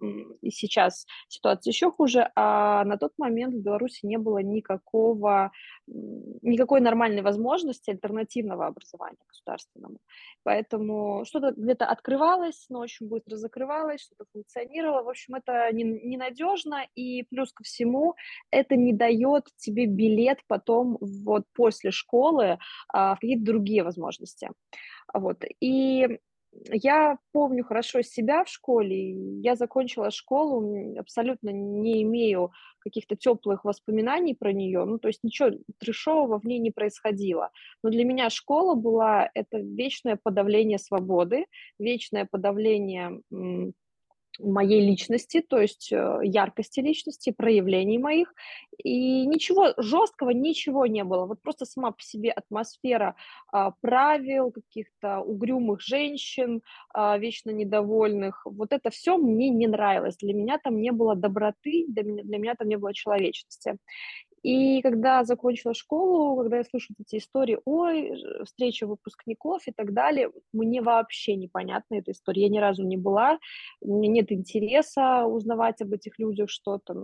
и 0.40 0.50
сейчас 0.50 1.04
ситуация 1.28 1.72
еще 1.72 1.90
хуже, 1.90 2.30
а 2.36 2.84
на 2.84 2.96
тот 2.96 3.12
момент 3.18 3.54
в 3.54 3.62
Беларуси 3.62 4.06
не 4.06 4.16
было 4.16 4.38
никакого, 4.38 5.50
никакой 5.86 6.80
нормальной 6.80 7.22
возможности 7.22 7.90
альтернативного 7.90 8.66
образования 8.66 9.18
государственному. 9.26 9.98
Поэтому 10.44 11.24
что-то 11.26 11.52
где-то 11.56 11.86
открывалось, 11.86 12.66
но 12.68 12.80
очень 12.80 13.08
быстро 13.08 13.36
закрывалось, 13.36 14.02
что-то 14.02 14.24
функционировало. 14.32 15.02
В 15.02 15.08
общем, 15.08 15.34
это 15.34 15.70
ненадежно, 15.72 16.86
и 16.94 17.24
плюс 17.24 17.52
ко 17.52 17.64
всему 17.64 18.14
это 18.50 18.76
не 18.76 18.92
дает 18.92 19.44
тебе 19.56 19.86
билет 19.86 20.38
потом 20.46 20.98
вот 21.00 21.44
после 21.54 21.90
школы 21.90 22.58
а, 22.88 23.16
в 23.16 23.20
какие-то 23.20 23.44
другие 23.44 23.82
возможности. 23.88 24.50
Вот. 25.12 25.44
И 25.60 26.20
я 26.70 27.18
помню 27.32 27.64
хорошо 27.64 28.02
себя 28.02 28.44
в 28.44 28.48
школе. 28.48 29.40
Я 29.40 29.54
закончила 29.54 30.10
школу, 30.10 30.98
абсолютно 30.98 31.50
не 31.50 32.02
имею 32.02 32.52
каких-то 32.78 33.16
теплых 33.16 33.64
воспоминаний 33.64 34.34
про 34.34 34.52
нее. 34.52 34.84
Ну, 34.84 34.98
то 34.98 35.08
есть 35.08 35.22
ничего 35.22 35.50
трешового 35.78 36.38
в 36.38 36.44
ней 36.44 36.58
не 36.58 36.70
происходило. 36.70 37.50
Но 37.82 37.90
для 37.90 38.04
меня 38.04 38.30
школа 38.30 38.74
была 38.74 39.30
это 39.34 39.58
вечное 39.58 40.18
подавление 40.22 40.78
свободы, 40.78 41.46
вечное 41.78 42.26
подавление 42.30 43.20
моей 44.38 44.80
личности, 44.86 45.40
то 45.40 45.58
есть 45.58 45.92
э, 45.92 46.20
яркости 46.22 46.80
личности, 46.80 47.30
проявлений 47.30 47.98
моих. 47.98 48.32
И 48.82 49.26
ничего 49.26 49.74
жесткого, 49.76 50.30
ничего 50.30 50.86
не 50.86 51.02
было. 51.02 51.26
Вот 51.26 51.42
просто 51.42 51.64
сама 51.64 51.90
по 51.90 52.02
себе 52.02 52.30
атмосфера 52.30 53.16
а, 53.50 53.72
правил, 53.80 54.52
каких-то 54.52 55.18
угрюмых 55.20 55.80
женщин, 55.80 56.62
а, 56.94 57.18
вечно 57.18 57.50
недовольных, 57.50 58.42
вот 58.44 58.72
это 58.72 58.90
все 58.90 59.16
мне 59.16 59.48
не 59.50 59.66
нравилось. 59.66 60.16
Для 60.18 60.32
меня 60.32 60.58
там 60.62 60.80
не 60.80 60.92
было 60.92 61.16
доброты, 61.16 61.86
для 61.88 62.04
меня, 62.04 62.22
для 62.22 62.38
меня 62.38 62.54
там 62.54 62.68
не 62.68 62.76
было 62.76 62.94
человечности. 62.94 63.78
И 64.42 64.80
когда 64.82 65.24
закончила 65.24 65.74
школу, 65.74 66.36
когда 66.36 66.58
я 66.58 66.64
слышу 66.64 66.94
эти 66.98 67.16
истории, 67.16 67.58
ой, 67.64 68.12
встреча 68.44 68.86
выпускников 68.86 69.62
и 69.66 69.72
так 69.72 69.92
далее, 69.92 70.30
мне 70.52 70.80
вообще 70.82 71.36
непонятна 71.36 71.96
эта 71.96 72.12
история. 72.12 72.42
Я 72.42 72.48
ни 72.48 72.58
разу 72.58 72.84
не 72.84 72.96
была, 72.96 73.38
меня 73.80 74.08
нет 74.08 74.32
интереса 74.32 75.26
узнавать 75.26 75.80
об 75.82 75.92
этих 75.92 76.18
людях 76.18 76.50
что-то. 76.50 76.94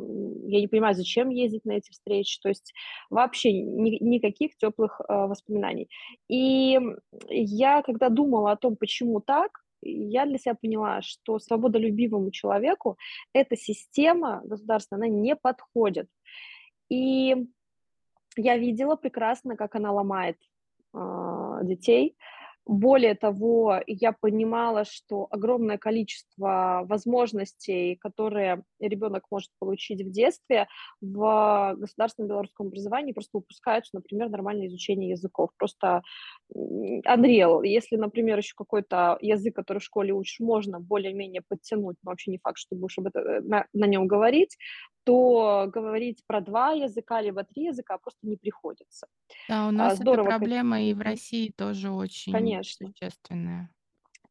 Я 0.46 0.60
не 0.60 0.68
понимаю, 0.68 0.94
зачем 0.94 1.30
ездить 1.30 1.64
на 1.64 1.72
эти 1.72 1.90
встречи. 1.90 2.40
То 2.40 2.48
есть 2.48 2.72
вообще 3.10 3.52
ни, 3.52 4.02
никаких 4.02 4.56
теплых 4.56 5.00
э, 5.00 5.12
воспоминаний. 5.12 5.88
И 6.28 6.78
я, 7.28 7.82
когда 7.82 8.08
думала 8.08 8.52
о 8.52 8.56
том, 8.56 8.76
почему 8.76 9.20
так, 9.20 9.64
я 9.84 10.26
для 10.26 10.38
себя 10.38 10.54
поняла, 10.54 11.02
что 11.02 11.38
свободолюбивому 11.38 12.30
человеку 12.30 12.96
эта 13.32 13.56
система 13.56 14.40
государственная, 14.44 15.08
не 15.08 15.36
подходит. 15.36 16.08
И 16.88 17.34
я 18.36 18.56
видела 18.56 18.96
прекрасно, 18.96 19.56
как 19.56 19.74
она 19.74 19.92
ломает 19.92 20.38
э, 20.92 21.58
детей. 21.62 22.16
Более 22.66 23.14
того, 23.14 23.82
я 23.86 24.12
понимала, 24.12 24.84
что 24.86 25.26
огромное 25.30 25.76
количество 25.76 26.82
возможностей, 26.86 27.96
которые 27.96 28.64
ребенок 28.80 29.24
может 29.30 29.50
получить 29.58 30.00
в 30.00 30.10
детстве, 30.10 30.66
в 31.02 31.74
государственном 31.76 32.28
белорусском 32.30 32.68
образовании 32.68 33.12
просто 33.12 33.36
упускаются, 33.36 33.90
например, 33.92 34.30
нормальное 34.30 34.68
изучение 34.68 35.10
языков. 35.10 35.50
Просто 35.58 36.02
Unreal. 36.54 37.66
Если, 37.66 37.96
например, 37.96 38.38
еще 38.38 38.54
какой-то 38.56 39.18
язык, 39.20 39.56
который 39.56 39.78
в 39.78 39.84
школе 39.84 40.12
учишь, 40.12 40.40
можно 40.40 40.80
более-менее 40.80 41.42
подтянуть, 41.46 41.96
но 42.02 42.10
вообще 42.10 42.30
не 42.30 42.38
факт, 42.38 42.58
что 42.58 42.76
будешь 42.76 42.98
об 42.98 43.08
это, 43.08 43.20
э, 43.20 43.40
на, 43.40 43.66
на 43.72 43.86
нем 43.86 44.06
говорить, 44.06 44.56
то 45.04 45.68
говорить 45.72 46.22
про 46.26 46.40
два 46.40 46.72
языка 46.72 47.20
либо 47.20 47.44
три 47.44 47.64
языка 47.64 47.98
просто 47.98 48.20
не 48.22 48.36
приходится. 48.36 49.06
Да, 49.48 49.66
у 49.66 49.68
а, 49.68 49.72
нас 49.72 49.98
Здорово, 49.98 50.28
эта 50.28 50.38
проблема 50.38 50.82
и 50.82 50.94
в 50.94 51.00
России 51.00 51.52
тоже 51.56 51.90
очень 51.90 52.32
Конечно. 52.32 52.88
существенная. 52.88 53.70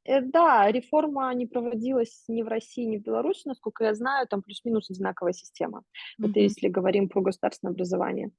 Э, 0.06 0.22
да, 0.22 0.70
реформа 0.72 1.34
не 1.34 1.46
проводилась 1.46 2.24
ни 2.27 2.42
в 2.42 2.48
России, 2.48 2.86
ни 2.86 2.98
в 2.98 3.03
Беларуси, 3.03 3.48
насколько 3.48 3.86
я 3.86 3.94
знаю, 3.94 4.27
там 4.27 4.42
плюс-минус 4.42 4.89
одинаковая 4.89 5.34
система. 5.34 5.84
Mm-hmm. 6.22 6.32
если 6.36 6.68
говорим 6.68 7.10
про 7.10 7.22
государственное 7.22 7.74
образование. 7.74 8.32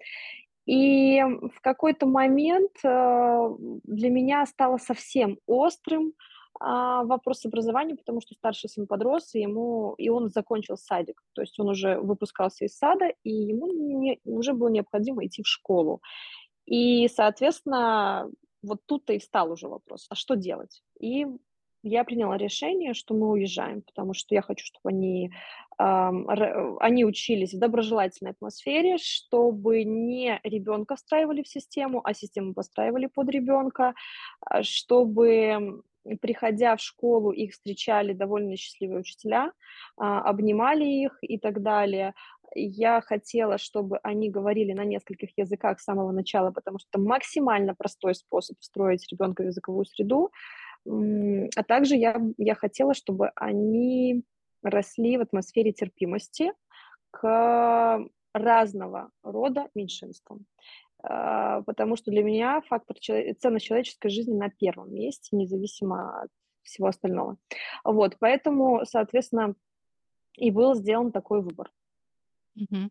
И 0.67 1.21
в 1.23 1.61
какой-то 1.61 2.07
момент 2.07 2.73
э, 2.83 3.49
для 3.85 4.11
меня 4.11 4.47
стало 4.47 4.79
совсем 4.79 5.39
острым 5.47 6.15
а, 6.61 7.05
вопрос 7.05 7.45
образования, 7.45 7.97
потому 7.97 8.21
что 8.21 8.35
старший 8.35 8.71
сын 8.71 8.87
подрос, 8.87 9.35
и, 9.35 9.41
ему, 9.41 9.95
и 9.99 10.09
он 10.09 10.29
закончил 10.29 10.77
садик, 10.77 11.21
то 11.35 11.43
есть 11.43 11.59
он 11.59 11.69
уже 11.69 11.99
выпускался 11.99 12.65
из 12.65 12.77
сада, 12.77 13.13
и 13.25 13.31
ему 13.31 13.67
не, 13.73 14.21
уже 14.25 14.53
было 14.53 14.69
необходимо 14.69 15.27
идти 15.27 15.43
в 15.43 15.49
школу. 15.49 16.01
И, 16.65 17.09
соответственно, 17.09 18.31
вот 18.63 18.81
тут-то 18.87 19.13
и 19.13 19.19
встал 19.19 19.51
уже 19.51 19.69
вопрос, 19.69 20.07
а 20.09 20.15
что 20.15 20.37
делать? 20.37 20.83
И 21.01 21.27
я 21.85 22.05
приняла 22.05 22.37
решение, 22.37 22.95
что 22.95 23.15
мы 23.15 23.31
уезжаем, 23.31 23.83
потому 23.83 24.15
что 24.15 24.35
я 24.35 24.43
хочу, 24.43 24.65
чтобы 24.65 24.89
они, 24.89 25.31
э, 25.79 26.11
они 26.81 27.05
учились 27.05 27.53
в 27.55 27.59
доброжелательной 27.59 28.33
атмосфере, 28.33 28.97
чтобы 28.99 29.85
не 29.85 30.41
ребенка 30.45 30.97
встраивали 30.97 31.43
в 31.43 31.49
систему, 31.49 32.01
а 32.03 32.15
систему 32.15 32.55
постраивали 32.55 33.07
под 33.07 33.29
ребенка, 33.29 33.95
а, 34.41 34.63
чтобы 34.63 35.83
приходя 36.21 36.77
в 36.77 36.81
школу, 36.81 37.31
их 37.31 37.53
встречали 37.53 38.13
довольно 38.13 38.57
счастливые 38.57 39.01
учителя, 39.01 39.53
а, 39.97 40.21
обнимали 40.21 40.85
их 40.85 41.19
и 41.23 41.39
так 41.39 41.63
далее. 41.63 42.15
Я 42.55 43.01
хотела, 43.01 43.59
чтобы 43.59 43.99
они 44.03 44.31
говорили 44.31 44.73
на 44.73 44.85
нескольких 44.85 45.31
языках 45.37 45.81
с 45.81 45.85
самого 45.85 46.13
начала, 46.13 46.51
потому 46.51 46.79
что 46.79 47.01
максимально 47.01 47.75
простой 47.75 48.15
способ 48.15 48.59
встроить 48.61 49.07
ребенка 49.11 49.43
в 49.43 49.47
языковую 49.47 49.87
среду. 49.87 50.31
А 50.87 51.63
также 51.63 51.97
я, 51.97 52.21
я 52.37 52.55
хотела, 52.55 52.95
чтобы 52.95 53.31
они 53.37 54.23
росли 54.63 55.17
в 55.17 55.23
атмосфере 55.23 55.73
терпимости 55.73 56.53
к 57.11 58.01
разного 58.33 59.11
рода 59.23 59.69
меньшинствам. 59.75 60.47
А, 61.03 61.63
потому 61.63 61.97
что 61.97 62.11
для 62.11 62.23
меня 62.23 62.61
фактор 62.63 62.97
ценность 62.99 63.67
человеческой 63.67 64.09
жизни 64.09 64.35
на 64.35 64.51
первом 64.51 64.93
месте, 64.93 65.37
независимо 65.37 66.23
от 66.23 66.31
всего 66.63 66.89
остального. 66.89 67.37
Вот, 67.85 68.17
поэтому, 68.19 68.85
соответственно, 68.85 69.55
и 70.37 70.51
был 70.51 70.75
сделан 70.75 71.13
такой 71.13 71.43
выбор. 71.43 71.71
Угу. 72.57 72.91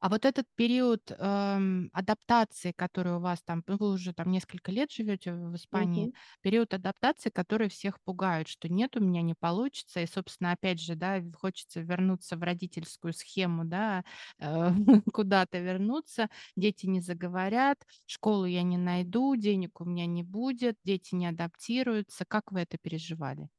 А 0.00 0.08
вот 0.08 0.24
этот 0.24 0.46
период 0.56 1.10
эм, 1.18 1.90
адаптации, 1.92 2.72
который 2.72 3.14
у 3.16 3.20
вас 3.20 3.42
там, 3.42 3.62
ну, 3.66 3.76
вы 3.76 3.90
уже 3.92 4.14
там 4.14 4.30
несколько 4.30 4.72
лет 4.72 4.90
живете 4.90 5.32
в 5.34 5.54
Испании, 5.54 6.08
Мгм. 6.08 6.12
период 6.40 6.72
адаптации, 6.72 7.28
который 7.30 7.68
всех 7.68 8.00
пугает, 8.02 8.48
что 8.48 8.68
нет, 8.68 8.96
у 8.96 9.00
меня 9.00 9.20
не 9.22 9.34
получится, 9.34 10.00
и, 10.00 10.06
собственно, 10.06 10.52
опять 10.52 10.80
же, 10.80 10.94
да, 10.96 11.20
хочется 11.34 11.80
вернуться 11.80 12.36
в 12.36 12.42
родительскую 12.42 13.12
схему, 13.12 13.64
да, 13.66 14.04
э, 14.38 14.70
куда-то 15.12 15.58
вернуться, 15.58 16.30
дети 16.56 16.86
не 16.86 17.00
заговорят, 17.00 17.86
школу 18.06 18.46
я 18.46 18.62
не 18.62 18.78
найду, 18.78 19.36
денег 19.36 19.80
у 19.80 19.84
меня 19.84 20.06
не 20.06 20.22
будет, 20.22 20.78
дети 20.84 21.14
не 21.14 21.26
адаптируются. 21.26 22.24
Как 22.26 22.52
вы 22.52 22.60
это 22.60 22.78
переживали? 22.78 23.50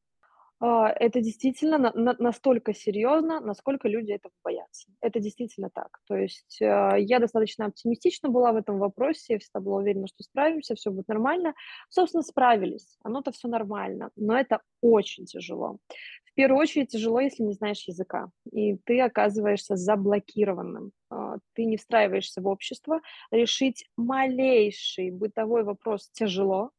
А, 0.63 0.89
это 0.89 1.21
действительно 1.21 1.79
на 1.79 1.91
на 1.93 2.15
настолько 2.19 2.73
серьезно, 2.73 3.39
насколько 3.39 3.87
люди 3.87 4.11
этого 4.11 4.31
боятся. 4.43 4.91
Это 5.01 5.19
действительно 5.19 5.71
так. 5.73 5.99
То 6.07 6.15
есть, 6.15 6.61
э, 6.61 6.95
я 6.99 7.19
достаточно 7.19 7.65
оптимистична 7.65 8.29
была 8.29 8.51
в 8.51 8.57
этом 8.57 8.77
вопросе, 8.77 9.33
я 9.33 9.39
всегда 9.39 9.59
была 9.59 9.77
уверена, 9.77 10.05
что 10.07 10.23
справимся, 10.23 10.75
все 10.75 10.91
будет 10.91 11.07
нормально. 11.07 11.55
Собственно, 11.89 12.21
справились, 12.21 12.97
оно-то 13.03 13.31
все 13.31 13.47
нормально, 13.47 14.11
но 14.15 14.37
это 14.37 14.61
очень 14.81 15.25
тяжело. 15.25 15.79
В 16.25 16.33
первую 16.35 16.61
очередь 16.61 16.89
тяжело, 16.89 17.19
если 17.19 17.43
не 17.43 17.53
знаешь 17.53 17.87
языка, 17.87 18.29
и 18.51 18.75
ты 18.85 19.01
оказываешься 19.01 19.75
заблокированным. 19.75 20.91
А, 21.09 21.37
ты 21.53 21.65
не 21.65 21.77
встраиваешься 21.77 22.39
в 22.41 22.47
общество. 22.47 23.01
Решить 23.31 23.85
малейший 23.97 25.09
бытовой 25.09 25.63
вопрос 25.63 26.09
тяжело, 26.11 26.69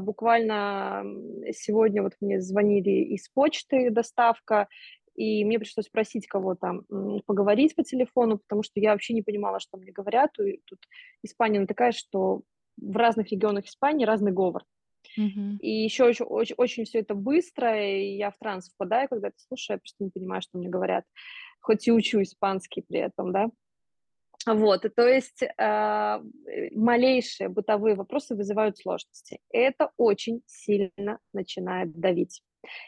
буквально 0.00 1.04
сегодня 1.52 2.02
вот 2.02 2.12
мне 2.20 2.40
звонили 2.40 3.14
из 3.14 3.28
почты 3.28 3.90
доставка, 3.90 4.68
и 5.14 5.44
мне 5.44 5.58
пришлось 5.58 5.88
просить 5.88 6.26
кого-то 6.26 6.82
поговорить 7.26 7.74
по 7.74 7.82
телефону, 7.82 8.38
потому 8.38 8.62
что 8.62 8.80
я 8.80 8.92
вообще 8.92 9.12
не 9.12 9.22
понимала, 9.22 9.60
что 9.60 9.76
мне 9.76 9.92
говорят. 9.92 10.30
И 10.38 10.60
тут 10.64 10.78
Испания 11.22 11.66
такая, 11.66 11.92
что 11.92 12.42
в 12.76 12.96
разных 12.96 13.30
регионах 13.30 13.66
Испании 13.66 14.06
разный 14.06 14.32
говор. 14.32 14.64
Mm-hmm. 15.18 15.58
И 15.60 15.70
еще 15.70 16.04
очень, 16.04 16.24
очень, 16.24 16.54
очень 16.56 16.84
все 16.84 17.00
это 17.00 17.14
быстро, 17.14 17.84
и 17.84 18.16
я 18.16 18.30
в 18.30 18.38
транс 18.38 18.70
впадаю, 18.70 19.08
когда 19.08 19.28
это 19.28 19.38
слушаю, 19.38 19.76
я 19.76 19.78
просто 19.78 20.04
не 20.04 20.10
понимаю, 20.10 20.42
что 20.42 20.58
мне 20.58 20.68
говорят. 20.68 21.04
Хоть 21.60 21.86
и 21.88 21.92
учу 21.92 22.22
испанский 22.22 22.82
при 22.82 23.00
этом, 23.00 23.32
да. 23.32 23.50
Вот, 24.46 24.84
и 24.86 24.88
то 24.88 25.06
есть 25.06 25.42
э, 25.42 26.20
малейшие 26.74 27.48
бытовые 27.50 27.94
вопросы 27.94 28.34
вызывают 28.34 28.78
сложности. 28.78 29.38
Это 29.50 29.90
очень 29.98 30.42
сильно 30.46 31.18
начинает 31.34 31.92
давить. 31.92 32.42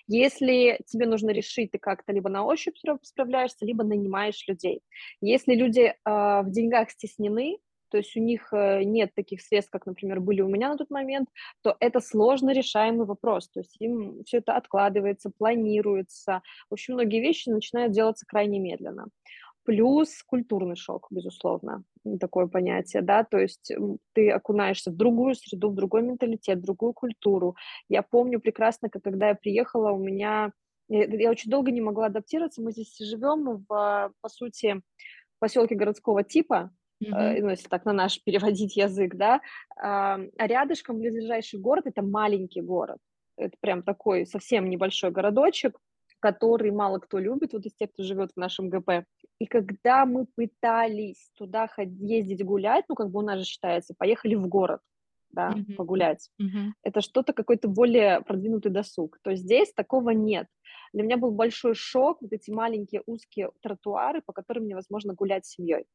Если 0.06 0.80
тебе 0.86 1.06
нужно 1.06 1.30
решить, 1.30 1.70
ты 1.72 1.78
как-то 1.78 2.12
либо 2.12 2.30
на 2.30 2.44
ощупь 2.44 2.76
справляешься, 3.02 3.66
либо 3.66 3.84
нанимаешь 3.84 4.44
людей. 4.48 4.80
Если 5.20 5.54
люди 5.54 5.80
э, 5.80 5.94
в 6.04 6.50
деньгах 6.50 6.90
стеснены, 6.90 7.58
то 7.92 7.98
есть 7.98 8.16
у 8.16 8.20
них 8.20 8.48
э, 8.54 8.84
нет 8.84 9.14
таких 9.14 9.42
средств, 9.42 9.70
как, 9.70 9.84
например, 9.84 10.20
были 10.20 10.40
у 10.40 10.48
меня 10.48 10.70
на 10.70 10.78
тот 10.78 10.88
момент, 10.88 11.28
то 11.62 11.76
это 11.78 12.00
сложно 12.00 12.52
решаемый 12.54 13.06
вопрос. 13.06 13.50
То 13.50 13.60
есть 13.60 13.76
им 13.80 14.24
все 14.24 14.38
это 14.38 14.56
откладывается, 14.56 15.30
планируется. 15.36 16.40
В 16.70 16.72
общем, 16.72 16.94
многие 16.94 17.20
вещи 17.20 17.50
начинают 17.50 17.92
делаться 17.92 18.24
крайне 18.26 18.58
медленно. 18.58 19.08
Плюс 19.64 20.22
культурный 20.24 20.74
шок, 20.74 21.06
безусловно, 21.10 21.84
такое 22.20 22.46
понятие, 22.46 23.02
да, 23.02 23.22
то 23.22 23.38
есть 23.38 23.72
ты 24.12 24.30
окунаешься 24.30 24.90
в 24.90 24.96
другую 24.96 25.36
среду, 25.36 25.70
в 25.70 25.74
другой 25.74 26.02
менталитет, 26.02 26.58
в 26.58 26.62
другую 26.62 26.92
культуру. 26.92 27.54
Я 27.88 28.02
помню 28.02 28.40
прекрасно, 28.40 28.88
как 28.90 29.02
когда 29.02 29.28
я 29.28 29.34
приехала, 29.36 29.92
у 29.92 29.98
меня, 29.98 30.52
я, 30.88 31.30
очень 31.30 31.50
долго 31.50 31.70
не 31.70 31.80
могла 31.80 32.06
адаптироваться, 32.06 32.60
мы 32.60 32.72
здесь 32.72 32.96
живем 32.98 33.64
в, 33.68 34.12
по 34.20 34.28
сути, 34.28 34.82
поселке 35.38 35.76
городского 35.76 36.24
типа, 36.24 36.70
mm-hmm. 37.02 37.40
ну, 37.40 37.50
если 37.50 37.68
так 37.68 37.84
на 37.84 37.92
наш 37.92 38.20
переводить 38.24 38.76
язык, 38.76 39.14
да, 39.14 39.40
а 39.76 40.18
рядышком 40.38 40.98
близлежащий 40.98 41.58
город– 41.58 41.84
это 41.86 42.02
маленький 42.02 42.62
город, 42.62 42.98
это 43.36 43.56
прям 43.60 43.82
такой 43.82 44.26
совсем 44.26 44.68
небольшой 44.68 45.12
городочек, 45.12 45.78
который 46.22 46.70
мало 46.70 47.00
кто 47.00 47.18
любит, 47.18 47.52
вот 47.52 47.66
из 47.66 47.74
тех, 47.74 47.92
кто 47.92 48.04
живет 48.04 48.30
в 48.32 48.38
нашем 48.38 48.70
ГП. 48.70 49.04
И 49.42 49.46
когда 49.46 50.06
мы 50.06 50.26
пытались 50.36 51.32
туда 51.34 51.66
ходить, 51.66 51.98
ездить 52.00 52.44
гулять, 52.44 52.84
ну, 52.88 52.94
как 52.94 53.10
бы 53.10 53.18
у 53.18 53.22
нас 53.22 53.40
же 53.40 53.44
считается, 53.44 53.92
поехали 53.92 54.36
в 54.36 54.46
город, 54.46 54.78
да, 55.30 55.50
mm-hmm. 55.50 55.74
погулять. 55.74 56.30
Mm-hmm. 56.40 56.70
Это 56.84 57.00
что-то, 57.00 57.32
какой-то 57.32 57.66
более 57.66 58.20
продвинутый 58.20 58.70
досуг. 58.70 59.18
То 59.20 59.30
есть 59.30 59.42
здесь 59.42 59.72
такого 59.72 60.10
нет. 60.10 60.46
Для 60.92 61.02
меня 61.02 61.16
был 61.16 61.32
большой 61.32 61.74
шок 61.74 62.22
вот 62.22 62.32
эти 62.32 62.52
маленькие 62.52 63.02
узкие 63.04 63.50
тротуары, 63.62 64.22
по 64.24 64.32
которым 64.32 64.68
невозможно 64.68 65.12
гулять 65.12 65.44
с 65.44 65.54
семьей. 65.54 65.86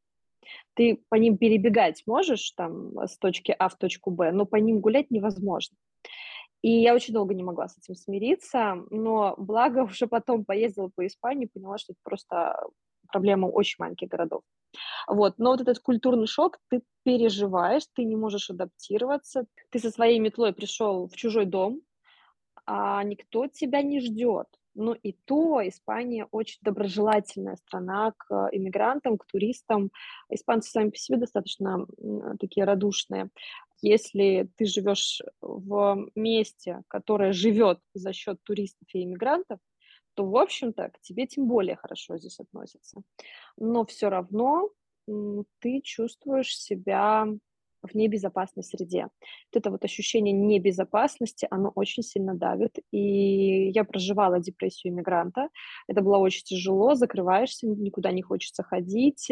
Ты 0.73 1.01
по 1.07 1.15
ним 1.15 1.37
перебегать 1.37 2.03
можешь 2.05 2.51
там 2.51 2.99
с 2.99 3.17
точки 3.17 3.55
А 3.57 3.69
в 3.69 3.77
точку 3.77 4.11
Б, 4.11 4.33
но 4.33 4.45
по 4.45 4.57
ним 4.57 4.81
гулять 4.81 5.09
невозможно. 5.09 5.77
И 6.61 6.81
я 6.81 6.93
очень 6.93 7.13
долго 7.13 7.33
не 7.33 7.43
могла 7.43 7.69
с 7.69 7.77
этим 7.77 7.95
смириться, 7.95 8.83
но 8.89 9.35
благо 9.37 9.79
уже 9.89 10.05
потом 10.07 10.43
поездила 10.43 10.91
по 10.93 11.07
Испании, 11.07 11.45
поняла, 11.45 11.77
что 11.77 11.93
это 11.93 11.99
просто 12.03 12.59
проблема 13.07 13.47
очень 13.47 13.75
маленьких 13.79 14.07
городов. 14.09 14.43
Вот. 15.07 15.35
Но 15.37 15.51
вот 15.51 15.61
этот 15.61 15.79
культурный 15.79 16.27
шок 16.27 16.59
ты 16.69 16.81
переживаешь, 17.03 17.83
ты 17.93 18.03
не 18.03 18.15
можешь 18.15 18.49
адаптироваться, 18.49 19.45
ты 19.71 19.79
со 19.79 19.91
своей 19.91 20.19
метлой 20.19 20.53
пришел 20.53 21.07
в 21.07 21.15
чужой 21.15 21.45
дом, 21.45 21.81
а 22.65 23.03
никто 23.03 23.47
тебя 23.47 23.81
не 23.81 24.01
ждет. 24.01 24.47
Ну 24.79 24.93
и 24.93 25.13
то 25.13 25.67
Испания 25.67 26.27
очень 26.29 26.59
доброжелательная 26.61 27.55
страна 27.55 28.13
к 28.15 28.49
иммигрантам, 28.51 29.17
к 29.17 29.25
туристам. 29.25 29.89
Испанцы 30.29 30.69
сами 30.69 30.91
по 30.91 30.97
себе 30.97 31.17
достаточно 31.17 31.87
такие 32.39 32.63
радушные. 32.63 33.29
Если 33.81 34.49
ты 34.55 34.65
живешь 34.65 35.21
в 35.41 36.09
месте, 36.13 36.83
которое 36.87 37.33
живет 37.33 37.79
за 37.95 38.13
счет 38.13 38.37
туристов 38.43 38.87
и 38.93 39.03
иммигрантов, 39.03 39.59
то, 40.17 40.25
в 40.25 40.35
общем-то, 40.35 40.89
к 40.89 40.99
тебе 41.01 41.27
тем 41.27 41.47
более 41.47 41.75
хорошо 41.75 42.17
здесь 42.17 42.39
относятся. 42.39 43.01
Но 43.55 43.85
все 43.85 44.09
равно 44.09 44.69
ты 45.59 45.81
чувствуешь 45.81 46.57
себя 46.57 47.27
в 47.83 47.93
небезопасной 47.93 48.63
среде. 48.63 49.03
Вот 49.03 49.59
это 49.59 49.69
вот 49.69 49.85
ощущение 49.85 50.33
небезопасности, 50.33 51.47
оно 51.51 51.71
очень 51.75 52.01
сильно 52.01 52.33
давит. 52.33 52.79
И 52.91 53.69
я 53.69 53.83
проживала 53.83 54.39
депрессию 54.39 54.91
иммигранта. 54.91 55.49
Это 55.87 56.01
было 56.01 56.17
очень 56.17 56.43
тяжело, 56.45 56.95
закрываешься, 56.95 57.67
никуда 57.67 58.11
не 58.11 58.23
хочется 58.23 58.63
ходить 58.63 59.29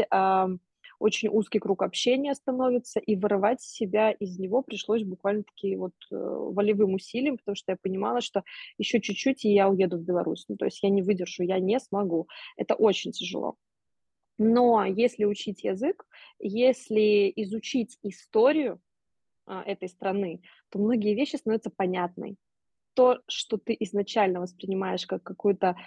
очень 0.99 1.29
узкий 1.29 1.59
круг 1.59 1.81
общения 1.81 2.33
становится, 2.33 2.99
и 2.99 3.15
вырывать 3.15 3.61
себя 3.61 4.11
из 4.11 4.39
него 4.39 4.61
пришлось 4.61 5.03
буквально-таки 5.03 5.75
вот 5.75 5.93
э, 6.11 6.15
волевым 6.15 6.93
усилием, 6.93 7.37
потому 7.37 7.55
что 7.55 7.73
я 7.73 7.77
понимала, 7.81 8.21
что 8.21 8.43
еще 8.77 9.01
чуть-чуть, 9.01 9.45
и 9.45 9.53
я 9.53 9.69
уеду 9.69 9.97
в 9.97 10.03
Беларусь. 10.03 10.45
Ну, 10.47 10.57
то 10.57 10.65
есть 10.65 10.81
я 10.83 10.89
не 10.89 11.01
выдержу, 11.01 11.43
я 11.43 11.59
не 11.59 11.79
смогу. 11.79 12.27
Это 12.57 12.75
очень 12.75 13.11
тяжело. 13.11 13.55
Но 14.37 14.83
если 14.85 15.25
учить 15.25 15.63
язык, 15.63 16.05
если 16.39 17.31
изучить 17.35 17.97
историю 18.03 18.81
а, 19.45 19.63
этой 19.63 19.87
страны, 19.87 20.41
то 20.69 20.79
многие 20.79 21.15
вещи 21.15 21.37
становятся 21.37 21.69
понятной. 21.69 22.35
То, 22.95 23.19
что 23.27 23.57
ты 23.57 23.75
изначально 23.79 24.41
воспринимаешь 24.41 25.05
как 25.05 25.23
какое-то 25.23 25.77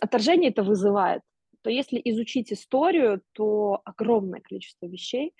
отторжение, 0.00 0.50
это 0.50 0.62
вызывает 0.62 1.22
то 1.62 1.70
если 1.70 2.00
изучить 2.04 2.52
историю, 2.52 3.22
то 3.32 3.80
огромное 3.84 4.40
количество 4.40 4.86
вещей 4.86 5.34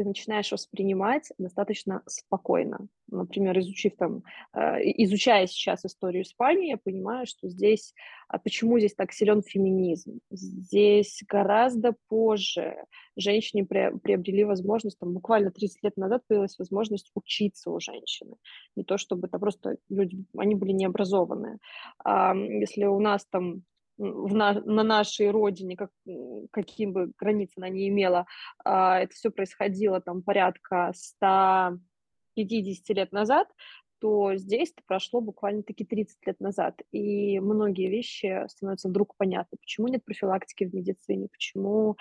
ты 0.00 0.04
начинаешь 0.04 0.50
воспринимать 0.50 1.30
достаточно 1.36 2.02
спокойно. 2.06 2.88
Например, 3.08 3.58
изучив 3.58 3.96
там, 3.96 4.22
э, 4.54 4.80
изучая 5.04 5.46
сейчас 5.46 5.84
историю 5.84 6.22
Испании, 6.22 6.70
я 6.70 6.78
понимаю, 6.78 7.26
что 7.26 7.48
здесь, 7.48 7.92
а 8.28 8.38
почему 8.38 8.78
здесь 8.78 8.94
так 8.94 9.12
силен 9.12 9.42
феминизм? 9.42 10.20
Здесь 10.30 11.22
гораздо 11.28 11.94
позже 12.08 12.76
женщине 13.16 13.66
приобрели 13.66 14.44
возможность, 14.44 14.98
там, 14.98 15.12
буквально 15.12 15.50
30 15.50 15.82
лет 15.82 15.96
назад 15.96 16.22
появилась 16.26 16.58
возможность 16.58 17.10
учиться 17.14 17.70
у 17.70 17.78
женщины. 17.78 18.36
Не 18.76 18.84
то 18.84 18.96
чтобы 18.96 19.26
это 19.26 19.38
просто 19.38 19.76
люди, 19.90 20.24
они 20.34 20.54
были 20.54 20.72
необразованные. 20.72 21.58
А 22.02 22.34
если 22.34 22.84
у 22.84 23.00
нас 23.00 23.26
там 23.26 23.64
в 24.00 24.34
на, 24.34 24.54
на 24.54 24.82
нашей 24.82 25.30
родине, 25.30 25.76
как, 25.76 25.90
каким 26.50 26.92
бы 26.92 27.12
границ 27.18 27.50
она 27.56 27.68
не 27.68 27.88
имела, 27.88 28.26
а, 28.64 28.98
это 28.98 29.14
все 29.14 29.30
происходило 29.30 30.00
там 30.00 30.22
порядка 30.22 30.92
150 32.44 32.96
лет 32.96 33.12
назад, 33.12 33.48
то 34.00 34.34
здесь 34.34 34.70
это 34.70 34.82
прошло 34.86 35.20
буквально-таки 35.20 35.84
30 35.84 36.26
лет 36.26 36.40
назад, 36.40 36.80
и 36.90 37.38
многие 37.38 37.88
вещи 37.90 38.46
становятся 38.48 38.88
вдруг 38.88 39.14
понятны. 39.16 39.58
Почему 39.60 39.88
нет 39.88 40.04
профилактики 40.04 40.64
в 40.64 40.74
медицине, 40.74 41.28
почему 41.30 41.96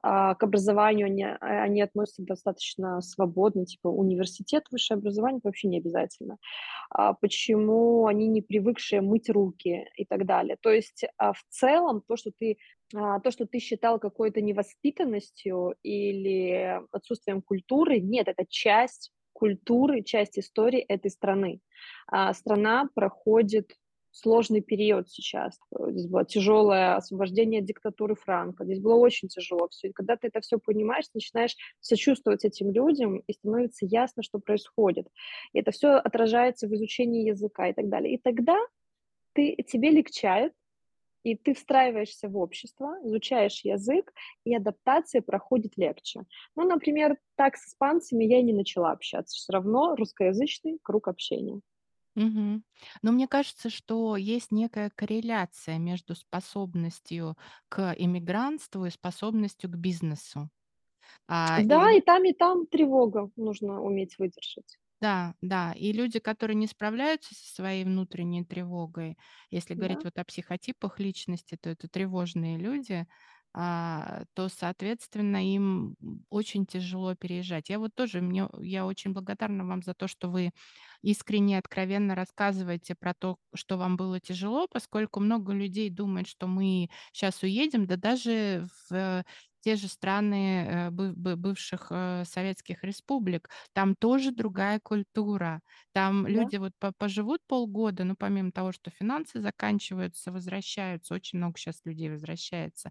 а, 0.00 0.34
к 0.36 0.42
образованию 0.44 1.06
они, 1.06 1.24
они 1.24 1.82
относятся 1.82 2.22
достаточно 2.22 3.00
свободно, 3.00 3.66
типа 3.66 3.88
университет, 3.88 4.64
высшее 4.70 4.98
образование 4.98 5.40
вообще 5.42 5.68
не 5.68 5.78
обязательно. 5.78 6.38
А, 6.90 7.14
почему 7.14 8.06
они 8.06 8.28
не 8.28 8.42
привыкшие 8.42 9.00
мыть 9.00 9.28
руки 9.28 9.88
и 9.96 10.04
так 10.04 10.26
далее. 10.26 10.56
То 10.60 10.70
есть 10.70 11.04
а, 11.18 11.32
в 11.32 11.42
целом 11.48 12.02
то, 12.06 12.16
что 12.16 12.30
ты 12.30 12.58
а, 12.94 13.20
то, 13.20 13.30
что 13.30 13.46
ты 13.46 13.58
считал 13.58 13.98
какой-то 13.98 14.40
невоспитанностью 14.40 15.74
или 15.82 16.80
отсутствием 16.92 17.42
культуры, 17.42 18.00
нет, 18.00 18.28
это 18.28 18.44
часть 18.48 19.12
культуры, 19.40 20.02
часть 20.02 20.38
истории 20.38 20.80
этой 20.80 21.10
страны. 21.10 21.60
А 22.06 22.34
страна 22.34 22.88
проходит 22.94 23.72
сложный 24.12 24.60
период 24.60 25.08
сейчас. 25.08 25.58
Здесь 25.88 26.06
было 26.06 26.24
тяжелое 26.24 26.96
освобождение 26.96 27.62
диктатуры 27.62 28.14
Франка. 28.16 28.64
Здесь 28.64 28.80
было 28.80 28.96
очень 28.96 29.28
тяжело 29.28 29.68
все. 29.68 29.88
И 29.88 29.92
когда 29.92 30.16
ты 30.16 30.26
это 30.26 30.40
все 30.40 30.58
понимаешь, 30.58 31.06
начинаешь 31.14 31.56
сочувствовать 31.80 32.44
этим 32.44 32.70
людям, 32.70 33.22
и 33.28 33.32
становится 33.32 33.86
ясно, 33.86 34.22
что 34.22 34.38
происходит. 34.38 35.06
И 35.54 35.60
это 35.60 35.70
все 35.70 35.92
отражается 35.92 36.68
в 36.68 36.74
изучении 36.74 37.28
языка 37.28 37.68
и 37.68 37.72
так 37.72 37.88
далее. 37.88 38.14
И 38.14 38.18
тогда 38.18 38.58
ты, 39.32 39.56
тебе 39.66 39.90
легчает, 39.90 40.52
и 41.22 41.36
ты 41.36 41.54
встраиваешься 41.54 42.28
в 42.28 42.36
общество, 42.36 42.96
изучаешь 43.04 43.64
язык, 43.64 44.12
и 44.44 44.54
адаптация 44.54 45.22
проходит 45.22 45.76
легче. 45.76 46.24
Ну, 46.56 46.64
например, 46.64 47.18
так 47.36 47.56
с 47.56 47.68
испанцами 47.68 48.24
я 48.24 48.38
и 48.38 48.42
не 48.42 48.52
начала 48.52 48.92
общаться. 48.92 49.36
Все 49.36 49.52
равно 49.52 49.96
русскоязычный 49.96 50.78
круг 50.82 51.08
общения. 51.08 51.60
Угу. 52.16 52.62
Но 53.02 53.12
мне 53.12 53.28
кажется, 53.28 53.70
что 53.70 54.16
есть 54.16 54.50
некая 54.50 54.90
корреляция 54.94 55.78
между 55.78 56.14
способностью 56.14 57.36
к 57.68 57.94
иммигрантству 57.96 58.84
и 58.86 58.90
способностью 58.90 59.70
к 59.70 59.76
бизнесу. 59.76 60.50
А, 61.28 61.62
Да, 61.62 61.92
и 61.92 61.98
и 61.98 62.00
там, 62.00 62.24
и 62.24 62.32
там 62.32 62.66
тревога 62.66 63.30
нужно 63.36 63.80
уметь 63.82 64.18
выдержать. 64.18 64.78
Да, 65.00 65.34
да. 65.40 65.72
И 65.72 65.92
люди, 65.92 66.18
которые 66.18 66.56
не 66.56 66.66
справляются 66.66 67.34
со 67.34 67.54
своей 67.54 67.84
внутренней 67.84 68.44
тревогой, 68.44 69.16
если 69.50 69.74
говорить 69.74 70.04
вот 70.04 70.18
о 70.18 70.24
психотипах 70.24 70.98
личности, 71.00 71.56
то 71.58 71.70
это 71.70 71.88
тревожные 71.88 72.58
люди, 72.58 73.06
а, 73.52 74.24
то, 74.34 74.48
соответственно, 74.48 75.44
им 75.54 75.96
очень 76.28 76.66
тяжело 76.66 77.14
переезжать. 77.16 77.68
Я 77.70 77.78
вот 77.78 77.94
тоже, 77.94 78.20
мне, 78.20 78.48
я 78.60 78.86
очень 78.86 79.12
благодарна 79.12 79.64
вам 79.66 79.82
за 79.82 79.94
то, 79.94 80.06
что 80.06 80.28
вы 80.28 80.52
искренне, 81.02 81.58
откровенно 81.58 82.14
рассказываете 82.14 82.94
про 82.94 83.14
то, 83.14 83.38
что 83.54 83.76
вам 83.78 83.96
было 83.96 84.20
тяжело, 84.20 84.68
поскольку 84.70 85.18
много 85.20 85.52
людей 85.52 85.90
думают, 85.90 86.28
что 86.28 86.46
мы 86.46 86.90
сейчас 87.12 87.42
уедем, 87.42 87.86
да 87.86 87.96
даже 87.96 88.66
в 88.90 89.24
те 89.60 89.76
же 89.76 89.88
страны 89.88 90.90
э, 90.90 90.90
бывших 90.90 91.88
э, 91.90 92.24
советских 92.26 92.82
республик, 92.84 93.50
там 93.72 93.94
тоже 93.96 94.32
другая 94.32 94.80
культура. 94.80 95.60
Там 95.92 96.26
Да. 96.26 96.50
люди 96.50 96.56
вот 96.56 96.72
поживут 96.98 97.40
полгода, 97.46 98.04
ну, 98.04 98.14
помимо 98.18 98.52
того, 98.52 98.72
что 98.72 98.90
финансы 98.90 99.40
заканчиваются, 99.40 100.32
возвращаются, 100.32 101.14
очень 101.14 101.38
много 101.38 101.58
сейчас 101.58 101.80
людей 101.84 102.10
возвращается, 102.10 102.90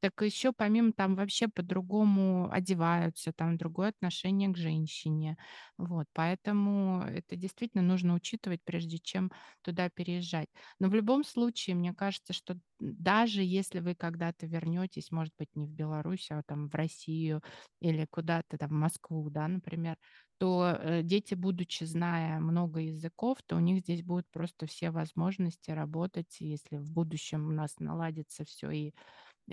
так 0.00 0.20
еще 0.22 0.52
помимо 0.52 0.92
там 0.92 1.14
вообще 1.14 1.48
по-другому 1.48 2.50
одеваются, 2.50 3.32
там 3.32 3.56
другое 3.56 3.88
отношение 3.90 4.48
к 4.50 4.56
женщине. 4.56 5.36
Вот, 5.78 6.06
поэтому 6.12 7.02
это 7.02 7.36
действительно 7.36 7.82
нужно 7.82 8.14
учитывать, 8.14 8.60
прежде 8.64 8.98
чем 8.98 9.30
туда 9.62 9.88
переезжать. 9.90 10.48
Но 10.78 10.88
в 10.88 10.94
любом 10.94 11.24
случае, 11.24 11.76
мне 11.76 11.92
кажется, 11.94 12.32
что 12.32 12.56
даже 12.80 13.42
если 13.42 13.80
вы 13.80 13.94
когда-то 13.94 14.46
вернетесь, 14.46 15.10
может 15.10 15.34
быть, 15.38 15.48
не 15.54 15.66
в 15.66 15.70
Беларусь, 15.70 16.28
а 16.30 16.42
там 16.46 16.68
в 16.68 16.74
Россию 16.74 17.42
или 17.80 18.06
куда-то 18.10 18.56
там 18.58 18.70
в 18.70 18.72
Москву, 18.72 19.28
да, 19.30 19.48
например, 19.48 19.96
то 20.38 20.74
э, 20.80 21.02
дети, 21.02 21.34
будучи 21.34 21.84
зная 21.84 22.40
много 22.40 22.80
языков, 22.80 23.38
то 23.46 23.56
у 23.56 23.60
них 23.60 23.80
здесь 23.80 24.02
будут 24.02 24.26
просто 24.30 24.66
все 24.66 24.90
возможности 24.90 25.70
работать, 25.70 26.36
если 26.40 26.78
в 26.78 26.90
будущем 26.90 27.46
у 27.48 27.52
нас 27.52 27.74
наладится 27.78 28.44
все 28.46 28.70
и 28.70 28.94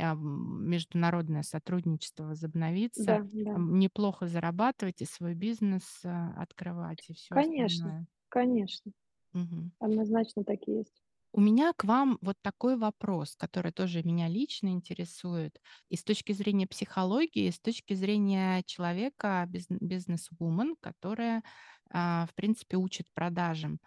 международное 0.05 1.43
сотрудничество 1.43 2.25
возобновится, 2.25 3.11
Да, 3.11 3.21
да. 3.31 3.55
неплохо 3.55 4.27
зарабатывать 4.27 5.01
и 5.01 5.05
свой 5.05 5.35
бизнес 5.35 6.01
а, 6.05 6.33
открывать 6.41 7.09
и 7.09 7.13
все 7.13 7.35
Конечно, 7.35 7.95
остальное. 7.95 8.07
конечно. 8.27 8.91
Мгм. 9.33 9.71
Однозначно 9.79 10.43
так 10.43 10.59
и 10.67 10.71
есть. 10.73 11.03
У 11.33 11.41
меня 11.41 11.71
к 11.73 11.83
вам 11.83 12.17
вот 12.21 12.37
такой 12.41 12.77
вопрос, 12.77 13.35
который 13.35 13.71
тоже 13.71 14.01
меня 14.03 14.27
лично 14.27 14.69
интересует 14.69 15.59
и 15.89 15.95
с 15.95 16.03
точки 16.03 16.31
зрения 16.31 16.65
психологии, 16.67 17.45
и 17.47 17.51
с 17.51 17.59
точки 17.59 17.93
зрения 17.93 18.63
человека, 18.65 19.45
биз 19.47 19.67
бизнесвумен, 19.69 20.75
которая, 20.81 21.43
а, 21.91 22.25
в 22.27 22.33
принципе, 22.35 22.77
учит 22.77 23.07
продажам. 23.13 23.79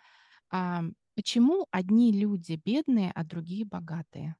Ам, 0.50 0.94
почему 1.16 1.66
одни 1.72 2.12
люди 2.12 2.60
бедные, 2.64 3.12
а 3.14 3.24
другие 3.24 3.64
богатые? 3.66 4.36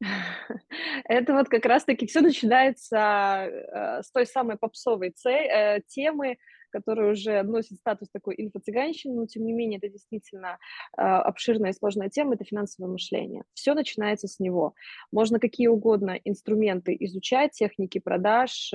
Это 1.04 1.34
вот 1.34 1.48
как 1.48 1.64
раз-таки 1.66 2.06
все 2.06 2.20
начинается, 2.20 2.96
э, 2.98 4.02
с 4.02 4.10
той 4.10 4.26
самой 4.26 4.56
попсовой 4.56 5.14
э, 5.26 5.80
темы, 5.86 6.38
которая 6.70 7.12
уже 7.12 7.44
носит 7.44 7.78
статус 7.78 8.08
такой 8.10 8.34
инфо-цыганщины, 8.36 9.14
но 9.14 9.26
тем 9.26 9.44
не 9.44 9.52
менее 9.52 9.78
это 9.78 9.88
действительно 9.88 10.58
э, 10.98 11.02
обширная 11.02 11.70
и 11.70 11.74
сложная 11.74 12.08
тема, 12.08 12.34
это 12.34 12.44
финансовое 12.44 12.90
мышление. 12.90 13.44
Все 13.54 13.74
начинается 13.74 14.26
с 14.26 14.40
него. 14.40 14.74
Можно 15.12 15.38
какие 15.38 15.68
угодно 15.68 16.18
инструменты 16.24 16.96
изучать, 16.98 17.52
техники 17.52 18.00
продаж, 18.00 18.70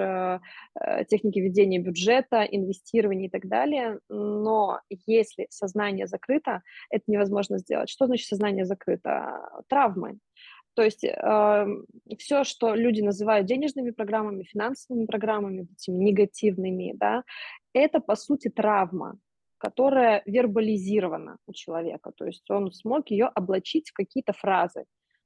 техники 1.10 1.40
ведения 1.40 1.80
бюджета, 1.80 2.44
инвестирования 2.44 3.28
и 3.28 3.30
так 3.30 3.48
далее, 3.48 4.00
но 4.08 4.80
если 5.06 5.48
сознание 5.50 6.08
закрыто, 6.08 6.62
это 6.90 7.04
невозможно 7.08 7.58
сделать. 7.58 7.90
Что 7.90 8.06
значит 8.06 8.28
сознание 8.28 8.64
закрыто? 8.64 9.42
Травмы. 9.68 10.20
То 10.76 10.84
есть 10.84 11.04
э, 11.04 11.66
все, 12.18 12.44
что 12.44 12.74
люди 12.74 13.02
называют 13.02 13.48
денежными 13.48 13.92
программами, 13.92 14.44
финансовыми 14.44 15.06
программами, 15.06 15.68
этими 15.74 16.04
негативными, 16.04 16.94
да, 16.96 17.24
это 17.74 18.00
по 18.00 18.16
сути 18.16 18.50
травма, 18.50 19.18
которая 19.58 20.24
вербализирована 20.26 21.38
у 21.48 21.54
человека. 21.54 22.12
То 22.16 22.26
есть 22.26 22.50
он 22.50 22.72
смог 22.72 23.12
ее 23.12 23.26
облачить 23.26 23.90
в 23.90 23.94
какие-то 23.94 24.34
фразы. 24.34 24.86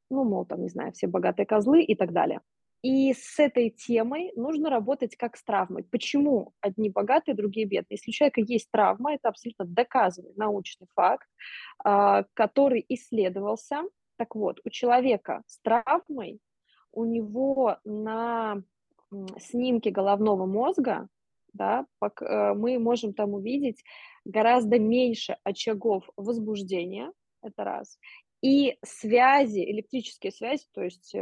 Ну, 0.10 0.24
мол, 0.24 0.46
там, 0.46 0.62
не 0.62 0.70
знаю, 0.70 0.92
все 0.92 1.08
богатые 1.08 1.46
козлы 1.46 1.84
и 1.84 1.96
так 1.96 2.14
далее. 2.14 2.42
И 2.84 3.14
с 3.14 3.40
этой 3.40 3.70
темой 3.70 4.34
нужно 4.36 4.70
работать 4.70 5.16
как 5.16 5.38
с 5.38 5.44
травмой. 5.44 5.86
Почему 5.86 6.52
одни 6.60 6.90
богатые, 6.90 7.34
другие 7.34 7.66
бедные? 7.66 7.96
Если 7.96 8.12
у 8.12 8.14
человека 8.14 8.42
есть 8.42 8.70
травма, 8.72 9.14
это 9.14 9.30
абсолютно 9.30 9.66
доказанный 9.66 10.34
научный 10.36 10.88
факт, 10.94 11.28
э, 11.86 12.24
который 12.34 12.86
исследовался 12.90 13.84
так 14.18 14.36
вот, 14.36 14.60
у 14.64 14.70
человека 14.70 15.44
с 15.48 15.60
травмой, 15.60 16.40
у 16.92 17.06
него 17.06 17.78
на 17.84 18.62
снимке 19.40 19.92
головного 19.92 20.46
мозга, 20.46 21.08
да, 21.54 21.86
э, 22.02 22.54
мы 22.54 22.80
можем 22.80 23.14
там 23.14 23.34
увидеть 23.34 23.84
гораздо 24.26 24.80
меньше 24.80 25.38
очагов 25.44 26.10
возбуждения, 26.18 27.12
это 27.42 27.64
раз, 27.64 27.98
и 28.42 28.78
связи, 28.84 29.60
электрические 29.60 30.34
связи, 30.34 30.66
то 30.74 30.84
есть 30.84 31.16
э, 31.16 31.20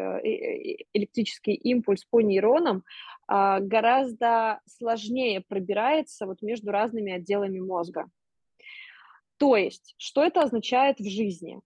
электрический 0.93 1.53
импульс 1.53 2.03
по 2.05 2.19
нейронам 2.19 2.83
а, 3.27 3.59
гораздо 3.59 4.59
сложнее 4.65 5.41
пробирается 5.47 6.25
вот 6.25 6.41
между 6.41 6.71
разными 6.71 7.13
отделами 7.13 7.59
мозга. 7.59 8.09
То 9.37 9.55
есть, 9.55 9.93
что 9.97 10.23
это 10.23 10.41
означает 10.41 10.99
в 10.99 11.07
жизни? 11.07 11.61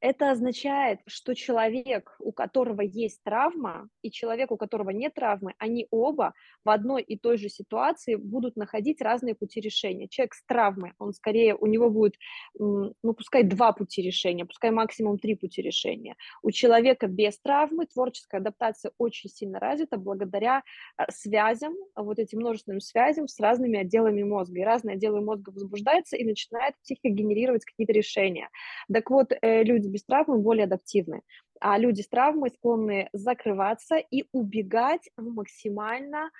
Это 0.00 0.30
означает, 0.30 1.00
что 1.06 1.34
человек, 1.34 2.16
у 2.20 2.32
которого 2.32 2.80
есть 2.80 3.22
травма, 3.22 3.88
и 4.00 4.10
человек, 4.10 4.50
у 4.50 4.56
которого 4.56 4.90
нет 4.90 5.12
травмы, 5.14 5.54
они 5.58 5.86
оба 5.90 6.32
в 6.64 6.70
одной 6.70 7.02
и 7.02 7.18
той 7.18 7.36
же 7.36 7.50
ситуации 7.50 8.14
будут 8.14 8.56
находить 8.56 9.02
разные 9.02 9.34
пути 9.34 9.60
решения. 9.60 10.08
Человек 10.08 10.34
с 10.34 10.44
травмой, 10.46 10.92
он 10.98 11.12
скорее, 11.12 11.54
у 11.54 11.66
него 11.66 11.90
будет, 11.90 12.14
ну, 12.58 12.94
пускай 13.02 13.42
два 13.42 13.72
пути 13.72 14.00
решения, 14.00 14.46
пускай 14.46 14.70
максимум 14.70 15.18
три 15.18 15.34
пути 15.34 15.60
решения. 15.60 16.16
У 16.42 16.50
человека 16.50 17.06
без 17.06 17.38
травмы 17.38 17.84
творческая 17.84 18.38
адаптация 18.38 18.92
очень 18.96 19.28
сильно 19.28 19.60
развита 19.60 19.98
благодаря 19.98 20.62
а, 20.96 21.10
связям, 21.12 21.74
вот 21.94 22.18
этим 22.18 22.38
множественным 22.38 22.80
связям 22.80 23.28
с 23.28 23.38
разными 23.38 23.78
отделами 23.78 24.22
мозга. 24.22 24.60
И 24.60 24.64
разные 24.64 24.94
отделы 24.94 25.20
мозга 25.20 25.50
возбуждаются 25.50 26.16
и 26.16 26.24
начинают 26.24 26.74
психика 26.82 27.10
генерировать 27.10 27.66
какие-то 27.66 27.92
решения. 27.92 28.48
Так 28.90 29.10
вот, 29.10 29.32
э, 29.32 29.62
люди 29.62 29.89
без 29.90 30.04
травмы 30.04 30.38
более 30.38 30.64
адаптивны, 30.64 31.22
а 31.60 31.78
люди 31.78 32.00
с 32.00 32.08
травмой 32.08 32.50
склонны 32.50 33.10
закрываться 33.12 33.96
и 33.96 34.24
убегать 34.32 35.10
в 35.16 35.22
максимально 35.22 36.30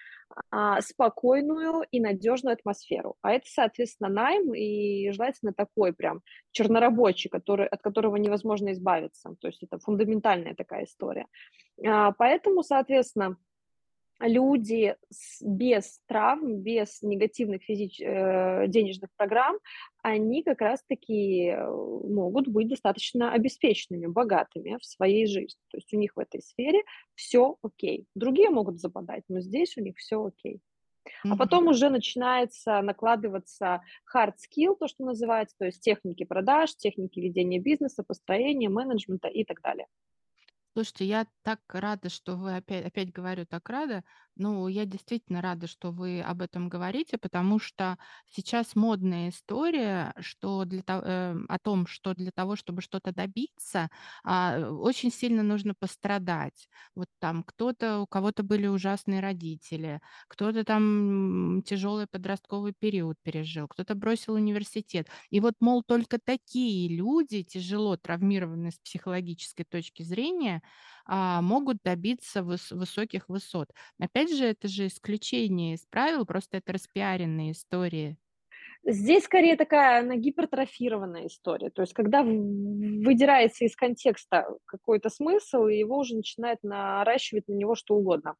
а, 0.50 0.80
спокойную 0.80 1.84
и 1.90 2.00
надежную 2.00 2.54
атмосферу. 2.54 3.16
А 3.20 3.32
это, 3.32 3.46
соответственно, 3.46 4.08
найм 4.08 4.54
и 4.54 5.10
желательно 5.10 5.52
такой 5.52 5.92
прям 5.92 6.22
чернорабочий, 6.52 7.28
который, 7.28 7.66
от 7.66 7.82
которого 7.82 8.16
невозможно 8.16 8.72
избавиться. 8.72 9.34
То 9.40 9.48
есть 9.48 9.62
это 9.62 9.78
фундаментальная 9.78 10.54
такая 10.54 10.84
история. 10.84 11.26
А, 11.86 12.12
поэтому, 12.12 12.62
соответственно, 12.62 13.36
люди 14.20 14.96
с, 15.10 15.42
без 15.42 16.00
травм, 16.06 16.58
без 16.58 17.02
негативных 17.02 17.62
физич... 17.62 18.00
э, 18.00 18.66
денежных 18.68 19.10
программ, 19.16 19.58
они 20.02 20.42
как 20.42 20.60
раз-таки 20.60 21.48
э, 21.48 21.66
могут 21.66 22.48
быть 22.48 22.68
достаточно 22.68 23.32
обеспеченными, 23.32 24.06
богатыми 24.06 24.78
в 24.80 24.84
своей 24.84 25.26
жизни. 25.26 25.60
То 25.70 25.78
есть 25.78 25.92
у 25.92 25.96
них 25.98 26.16
в 26.16 26.18
этой 26.20 26.42
сфере 26.42 26.82
все 27.14 27.56
окей. 27.62 28.06
Другие 28.14 28.50
могут 28.50 28.78
западать, 28.78 29.24
но 29.28 29.40
здесь 29.40 29.76
у 29.76 29.80
них 29.80 29.96
все 29.96 30.24
окей. 30.24 30.60
А 31.24 31.36
потом 31.36 31.68
уже 31.68 31.88
начинается 31.88 32.80
накладываться 32.82 33.82
hard 34.14 34.34
skill, 34.34 34.76
то, 34.78 34.86
что 34.86 35.04
называется, 35.04 35.56
то 35.58 35.64
есть 35.64 35.80
техники 35.80 36.24
продаж, 36.24 36.74
техники 36.76 37.20
ведения 37.20 37.58
бизнеса, 37.58 38.04
построения, 38.06 38.68
менеджмента 38.68 39.28
и 39.28 39.44
так 39.44 39.60
далее. 39.62 39.86
Слушайте, 40.72 41.04
я 41.04 41.26
так 41.42 41.60
рада, 41.74 42.08
что 42.08 42.36
вы 42.36 42.56
опять, 42.56 42.84
опять 42.86 43.12
говорю, 43.12 43.44
так 43.46 43.68
рада. 43.68 44.04
Ну, 44.42 44.68
я 44.68 44.86
действительно 44.86 45.42
рада, 45.42 45.66
что 45.66 45.90
вы 45.90 46.22
об 46.22 46.40
этом 46.40 46.70
говорите, 46.70 47.18
потому 47.18 47.58
что 47.58 47.98
сейчас 48.24 48.74
модная 48.74 49.28
история, 49.28 50.14
что 50.18 50.64
для 50.64 50.80
того, 50.82 51.02
э, 51.04 51.36
о 51.46 51.58
том, 51.58 51.86
что 51.86 52.14
для 52.14 52.30
того, 52.30 52.56
чтобы 52.56 52.80
что-то 52.80 53.12
добиться, 53.12 53.90
а, 54.24 54.70
очень 54.70 55.12
сильно 55.12 55.42
нужно 55.42 55.74
пострадать. 55.78 56.68
Вот 56.94 57.08
там 57.18 57.42
кто-то, 57.42 57.98
у 58.00 58.06
кого-то 58.06 58.42
были 58.42 58.66
ужасные 58.66 59.20
родители, 59.20 60.00
кто-то 60.26 60.64
там 60.64 61.62
тяжелый 61.66 62.06
подростковый 62.06 62.72
период 62.78 63.16
пережил, 63.22 63.68
кто-то 63.68 63.94
бросил 63.94 64.32
университет. 64.34 65.06
И 65.28 65.40
вот, 65.40 65.52
мол, 65.60 65.82
только 65.82 66.18
такие 66.18 66.88
люди, 66.88 67.42
тяжело 67.42 67.98
травмированные 67.98 68.70
с 68.72 68.78
психологической 68.78 69.66
точки 69.68 70.02
зрения, 70.02 70.62
могут 71.06 71.78
добиться 71.84 72.42
выс 72.42 72.70
высоких 72.70 73.28
высот. 73.28 73.70
Опять 73.98 74.34
же, 74.34 74.44
это 74.44 74.68
же 74.68 74.86
исключение 74.86 75.74
из 75.74 75.86
правил, 75.86 76.24
просто 76.26 76.58
это 76.58 76.72
распиаренные 76.72 77.52
истории. 77.52 78.16
Здесь 78.82 79.24
скорее 79.24 79.56
такая 79.56 80.00
она 80.00 80.16
гипертрофированная 80.16 81.26
история. 81.26 81.68
То 81.68 81.82
есть, 81.82 81.92
когда 81.92 82.22
выдирается 82.22 83.66
из 83.66 83.76
контекста 83.76 84.46
какой-то 84.64 85.10
смысл, 85.10 85.66
и 85.66 85.76
его 85.76 85.98
уже 85.98 86.16
начинает 86.16 86.58
наращивать 86.62 87.46
на 87.46 87.52
него 87.52 87.74
что 87.74 87.96
угодно. 87.96 88.36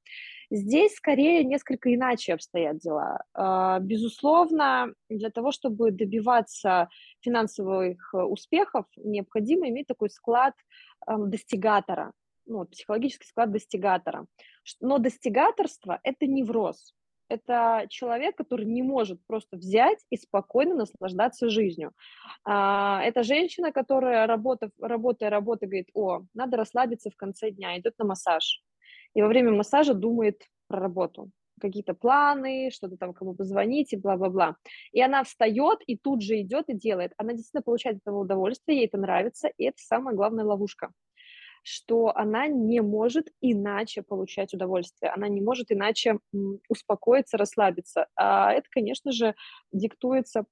Здесь 0.51 0.95
скорее 0.95 1.45
несколько 1.45 1.95
иначе 1.95 2.33
обстоят 2.33 2.79
дела. 2.79 3.23
А, 3.35 3.81
безусловно, 3.81 4.95
для 5.11 5.29
того, 5.31 5.53
чтобы 5.53 5.91
добиваться 5.91 6.89
финансовых 7.21 8.15
успехов, 8.15 8.87
необходимо 8.97 9.69
иметь 9.69 9.89
такой 9.89 10.09
склад 10.09 10.55
достигатора, 11.07 12.13
ну, 12.51 12.65
психологический 12.65 13.27
склад 13.27 13.53
достигатора. 13.53 14.27
Но 14.81 14.99
достигаторство– 14.99 16.01
это 16.03 16.27
невроз. 16.27 16.95
Это 17.29 17.87
человек, 17.89 18.37
который 18.37 18.67
не 18.67 18.83
может 18.83 19.25
просто 19.27 19.57
взять 19.57 19.99
и 20.11 20.17
спокойно 20.17 20.75
наслаждаться 20.75 21.49
жизнью. 21.49 21.93
А, 22.45 23.01
это 23.05 23.23
женщина, 23.23 23.71
которая, 23.71 24.27
работа, 24.27 24.71
работая, 24.81 25.31
работая, 25.31 25.69
говорит, 25.69 25.91
о, 25.95 26.23
надо 26.35 26.57
расслабиться 26.57 27.09
в 27.09 27.17
конце 27.17 27.51
дня, 27.53 27.79
идет 27.79 27.95
на 27.99 28.05
массаж. 28.05 28.65
И 29.15 29.23
во 29.23 29.29
время 29.29 29.53
массажа 29.53 29.95
думает 29.95 30.43
про 30.67 30.81
работу 30.81 31.31
какие-то 31.61 31.95
планы, 31.95 32.71
что-то 32.73 32.97
там 32.97 33.13
кому 33.13 33.35
позвонить 33.35 33.93
и 33.93 33.97
бла-бла-бла. 33.97 34.57
И 34.93 35.01
она 35.01 35.23
встает 35.23 35.81
и 35.87 35.97
тут 35.97 36.23
же 36.23 36.41
идет 36.41 36.65
и 36.69 36.75
делает. 36.75 37.13
Она 37.19 37.33
действительно 37.33 37.63
получает 37.63 37.97
от 37.99 38.03
этого 38.03 38.21
удовольствие, 38.21 38.79
ей 38.79 38.87
это 38.87 38.97
нравится, 38.97 39.49
и 39.59 39.65
это 39.65 39.77
самая 39.79 40.17
главная 40.17 40.45
ловушка 40.45 40.91
что 41.63 42.17
она 42.17 42.47
не 42.47 42.81
может 42.81 43.29
иначе 43.41 44.03
получать 44.03 44.55
удовольствие, 44.55 45.13
она 45.13 45.29
не 45.29 45.41
может 45.41 45.71
иначе 45.71 46.19
успокоиться, 46.69 47.37
расслабиться. 47.37 48.07
А 48.17 48.53
это, 48.53 48.69
конечно 48.71 49.13
же, 49.13 49.35
диктуется 49.73 50.45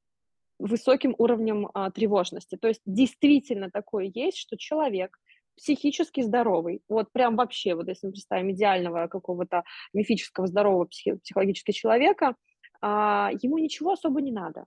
высоким 0.58 1.14
уровнем 1.18 1.70
а, 1.72 1.90
тревожности. 1.90 2.56
То 2.56 2.68
есть 2.68 2.82
действительно 2.84 3.70
такое 3.70 4.10
есть, 4.12 4.38
что 4.38 4.56
человек 4.56 5.18
психически 5.56 6.20
здоровый, 6.20 6.82
вот 6.88 7.10
прям 7.12 7.36
вообще, 7.36 7.74
вот 7.74 7.88
если 7.88 8.06
мы 8.06 8.12
представим 8.12 8.52
идеального 8.52 9.08
какого-то 9.08 9.64
мифического 9.92 10.46
здорового 10.46 10.84
психи- 10.84 11.16
психологически 11.16 11.72
человека, 11.72 12.36
а, 12.80 13.30
ему 13.42 13.58
ничего 13.58 13.92
особо 13.92 14.20
не 14.20 14.32
надо. 14.32 14.64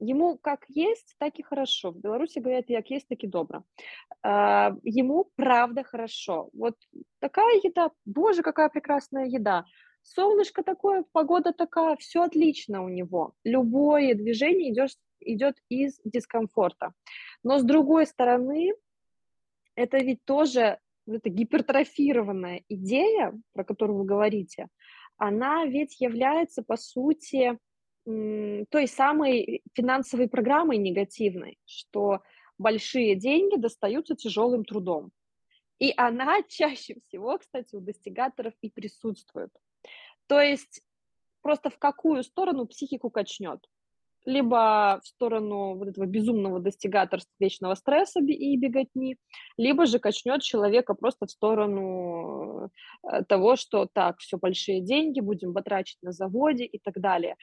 Ему 0.00 0.38
как 0.38 0.64
есть, 0.68 1.14
так 1.18 1.38
и 1.38 1.42
хорошо. 1.42 1.92
В 1.92 1.98
Беларуси 1.98 2.38
говорят, 2.38 2.68
як 2.68 2.90
есть, 2.90 3.08
так 3.08 3.22
и 3.22 3.26
добро. 3.26 3.64
А, 4.22 4.76
ему 4.82 5.30
правда 5.36 5.84
хорошо. 5.84 6.50
Вот 6.52 6.76
такая 7.20 7.60
еда, 7.62 7.90
боже, 8.04 8.42
какая 8.42 8.68
прекрасная 8.68 9.26
еда. 9.26 9.64
Солнышко 10.02 10.62
такое, 10.62 11.04
погода 11.12 11.52
такая, 11.52 11.96
все 11.96 12.22
отлично 12.22 12.84
у 12.84 12.88
него. 12.88 13.34
Любое 13.44 14.14
движение 14.14 14.72
идет, 14.72 14.90
идет 15.20 15.56
из 15.68 15.98
дискомфорта. 16.04 16.92
Но 17.42 17.58
с 17.58 17.62
другой 17.62 18.06
стороны, 18.06 18.72
это 19.76 19.98
ведь 19.98 20.24
тоже 20.24 20.78
эта 21.06 21.28
гипертрофированная 21.28 22.62
идея, 22.68 23.32
про 23.52 23.64
которую 23.64 23.98
вы 23.98 24.04
говорите, 24.04 24.68
она 25.16 25.64
ведь 25.64 26.00
является, 26.00 26.62
по 26.62 26.76
сути, 26.76 27.58
той 28.04 28.86
самой 28.86 29.62
финансовой 29.74 30.28
программой 30.28 30.78
негативной, 30.78 31.58
что 31.64 32.20
большие 32.58 33.14
деньги 33.14 33.56
достаются 33.56 34.14
тяжелым 34.14 34.64
трудом. 34.64 35.10
И 35.78 35.92
она 35.96 36.42
чаще 36.48 36.96
всего, 37.06 37.38
кстати, 37.38 37.74
у 37.74 37.80
достигаторов 37.80 38.54
и 38.60 38.70
присутствует. 38.70 39.50
То 40.26 40.40
есть 40.40 40.82
просто 41.42 41.70
в 41.70 41.78
какую 41.78 42.22
сторону 42.22 42.66
психику 42.66 43.10
качнет 43.10 43.60
либо 44.24 45.00
в 45.02 45.06
сторону 45.06 45.76
вот 45.76 45.88
этого 45.88 46.06
безумного 46.06 46.60
достигаторства 46.60 47.32
вечного 47.38 47.74
стресса 47.74 48.20
и 48.20 48.56
беготни, 48.56 49.18
либо 49.56 49.86
же 49.86 49.98
качнет 49.98 50.42
человека 50.42 50.94
просто 50.94 51.26
в 51.26 51.30
сторону 51.30 52.70
э, 53.02 53.24
того, 53.24 53.56
что 53.56 53.86
так, 53.92 54.18
все 54.18 54.38
большие 54.38 54.80
деньги, 54.80 55.20
будем 55.20 55.52
потрачить 55.52 55.98
на 56.02 56.12
заводе 56.12 56.64
и 56.64 56.78
так 56.78 57.00
далее. 57.00 57.36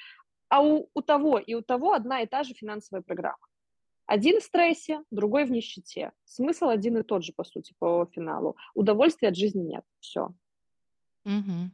А 0.51 0.61
у, 0.61 0.89
у 0.93 1.01
того 1.01 1.39
и 1.39 1.55
у 1.55 1.61
того 1.61 1.93
одна 1.93 2.19
и 2.19 2.27
та 2.27 2.43
же 2.43 2.53
финансовая 2.53 3.01
программа. 3.01 3.47
Один 4.05 4.41
в 4.41 4.43
стрессе, 4.43 5.01
другой 5.09 5.45
в 5.45 5.51
нищете. 5.51 6.11
Смысл 6.25 6.67
один 6.67 6.97
и 6.97 7.03
тот 7.03 7.23
же, 7.23 7.31
по 7.31 7.45
сути, 7.45 7.73
по 7.79 8.05
финалу. 8.11 8.57
Удовольствия 8.73 9.29
от 9.29 9.37
жизни 9.37 9.61
нет. 9.61 9.85
Все. 10.01 10.33
Угу. 11.23 11.71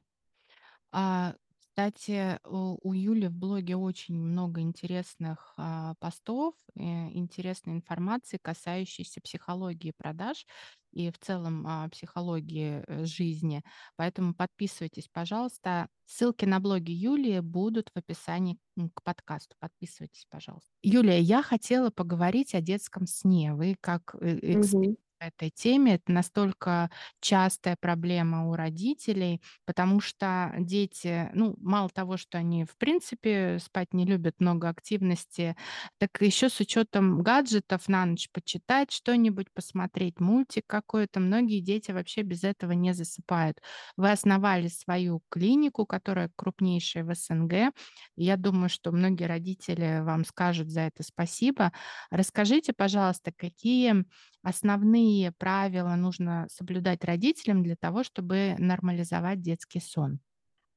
А 0.92 1.34
кстати, 1.78 2.40
у 2.44 2.92
Юли 2.92 3.28
в 3.28 3.34
блоге 3.36 3.76
очень 3.76 4.16
много 4.16 4.62
интересных, 4.62 5.54
а, 5.58 5.94
постов, 6.00 6.56
э, 6.74 6.80
интересной 6.82 7.74
информации, 7.74 8.40
касающейся 8.42 9.22
психологии 9.22 9.94
продаж 9.96 10.48
и 10.92 11.12
в 11.12 11.20
целом, 11.20 11.68
а, 11.68 11.88
психологии, 11.90 12.84
э, 12.88 13.06
жизни. 13.06 13.62
Поэтому 13.96 14.34
подписывайтесь, 14.34 15.08
пожалуйста. 15.08 15.88
Ссылки 16.08 16.46
на 16.46 16.60
блоги 16.60 16.90
Юлии 16.90 17.42
будут 17.42 17.90
в 17.94 17.98
описании, 18.00 18.58
к 18.96 19.04
подкасту. 19.04 19.56
Подписывайтесь, 19.60 20.26
пожалуйста. 20.32 20.72
Юлия, 20.82 21.20
я 21.20 21.44
хотела 21.44 21.92
поговорить 21.92 22.56
о 22.56 22.62
детском 22.62 23.06
сне. 23.06 23.54
Вы 23.54 23.76
как, 23.80 24.16
э, 24.20 24.40
эксперт 24.42 24.98
этой 25.20 25.50
теме. 25.50 25.96
Это 25.96 26.12
настолько 26.12 26.90
частая 27.22 27.76
проблема 27.80 28.50
у 28.50 28.56
родителей, 28.56 29.42
потому 29.66 30.00
что 30.00 30.54
дети, 30.60 31.30
ну, 31.34 31.56
мало 31.60 31.90
того, 31.90 32.18
что 32.18 32.38
они 32.38 32.66
в 32.66 32.78
принципе 32.78 33.58
спать 33.60 33.94
не 33.94 34.06
любят, 34.06 34.36
много 34.40 34.70
активности, 34.70 35.56
так 36.00 36.22
еще 36.22 36.50
с 36.50 36.60
учетом 36.60 37.22
гаджетов 37.24 37.88
на 37.88 38.06
ночь 38.06 38.30
почитать 38.32 38.92
что-нибудь, 38.92 39.48
посмотреть 39.54 40.20
мультик 40.20 40.66
какой-то. 40.68 41.20
Многие 41.20 41.60
дети 41.62 41.92
вообще 41.92 42.22
без 42.22 42.44
этого 42.44 42.72
не 42.74 42.94
засыпают. 42.94 43.62
Вы 43.96 44.12
основали 44.12 44.68
свою 44.68 45.22
клинику, 45.30 45.86
которая 45.86 46.30
крупнейшая 46.36 47.04
в 47.04 47.14
СНГ. 47.16 47.74
Я 48.16 48.38
думаю, 48.38 48.70
что 48.70 48.92
многие 48.92 49.26
родители 49.26 50.00
вам 50.04 50.26
скажут 50.26 50.70
за 50.70 50.82
это 50.82 51.04
спасибо. 51.04 51.72
Расскажите, 52.12 52.74
пожалуйста, 52.74 53.32
какие 53.36 54.06
основные 54.48 55.34
правила 55.34 55.96
нужно 55.96 56.48
соблюдать 56.50 57.04
родителям 57.04 57.64
для 57.64 57.76
того, 57.76 58.04
чтобы 58.04 58.56
нормализовать 58.58 59.42
детский 59.42 59.82
сон? 59.82 60.20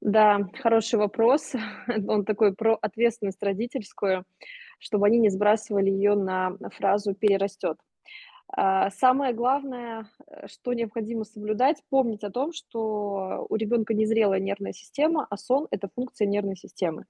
Да, 0.00 0.48
хороший 0.60 0.98
вопрос. 0.98 1.52
Он 2.08 2.24
такой 2.24 2.54
про 2.54 2.76
ответственность 2.80 3.42
родительскую, 3.42 4.24
чтобы 4.78 5.06
они 5.06 5.18
не 5.18 5.30
сбрасывали 5.30 5.90
ее 5.90 6.14
на 6.14 6.56
фразу 6.76 7.14
«перерастет». 7.14 7.78
А, 8.52 8.90
самое 8.90 9.32
главное, 9.32 10.06
э, 10.26 10.48
что 10.48 10.72
необходимо 10.72 11.22
соблюдать, 11.22 11.84
помнить 11.88 12.24
о 12.24 12.30
том, 12.30 12.52
что 12.52 13.46
у 13.48 13.54
ребенка 13.54 13.94
незрелая 13.94 14.40
нервная 14.40 14.72
система, 14.72 15.24
а 15.30 15.36
сон– 15.36 15.68
это 15.70 15.88
функция 15.94 16.26
нервной 16.26 16.56
системы. 16.56 17.04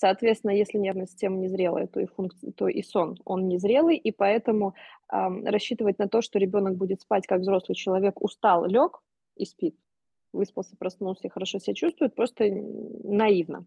Соответственно, 0.00 0.52
если 0.52 0.78
нервная 0.78 1.04
система 1.04 1.36
незрелая, 1.36 1.86
то 1.86 2.00
и, 2.00 2.06
функция, 2.06 2.52
то 2.52 2.68
и 2.68 2.82
сон, 2.82 3.18
он 3.26 3.48
незрелый, 3.48 3.98
и 3.98 4.10
поэтому 4.12 4.74
э, 5.12 5.16
рассчитывать 5.44 5.98
на 5.98 6.08
то, 6.08 6.22
что 6.22 6.38
ребенок 6.38 6.76
будет 6.76 7.02
спать 7.02 7.26
как 7.26 7.42
взрослый 7.42 7.76
человек, 7.76 8.22
устал, 8.22 8.64
лег 8.64 9.02
и 9.36 9.44
спит, 9.44 9.76
выспался, 10.32 10.74
проснулся 10.78 11.26
и 11.26 11.30
хорошо 11.30 11.58
себя 11.58 11.74
чувствует, 11.74 12.14
просто 12.14 12.46
наивно. 12.48 13.66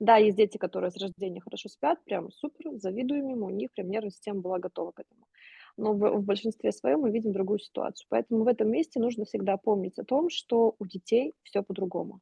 Да, 0.00 0.16
есть 0.16 0.38
дети, 0.38 0.56
которые 0.56 0.90
с 0.90 0.96
рождения 0.96 1.42
хорошо 1.42 1.68
спят, 1.68 2.02
прям 2.04 2.30
супер, 2.30 2.78
завидуем 2.78 3.28
ему, 3.28 3.44
у 3.44 3.50
них 3.50 3.70
прям 3.74 3.90
нервная 3.90 4.10
система 4.10 4.40
была 4.40 4.58
готова 4.58 4.92
к 4.92 5.00
этому. 5.00 5.26
Но 5.76 5.92
в, 5.92 5.98
в 5.98 6.24
большинстве 6.24 6.72
своем 6.72 7.00
мы 7.00 7.10
видим 7.10 7.32
другую 7.32 7.58
ситуацию. 7.58 8.06
Поэтому 8.08 8.44
в 8.44 8.48
этом 8.48 8.70
месте 8.70 9.00
нужно 9.00 9.26
всегда 9.26 9.58
помнить 9.58 9.98
о 9.98 10.04
том, 10.04 10.30
что 10.30 10.76
у 10.78 10.86
детей 10.86 11.34
все 11.42 11.62
по-другому. 11.62 12.20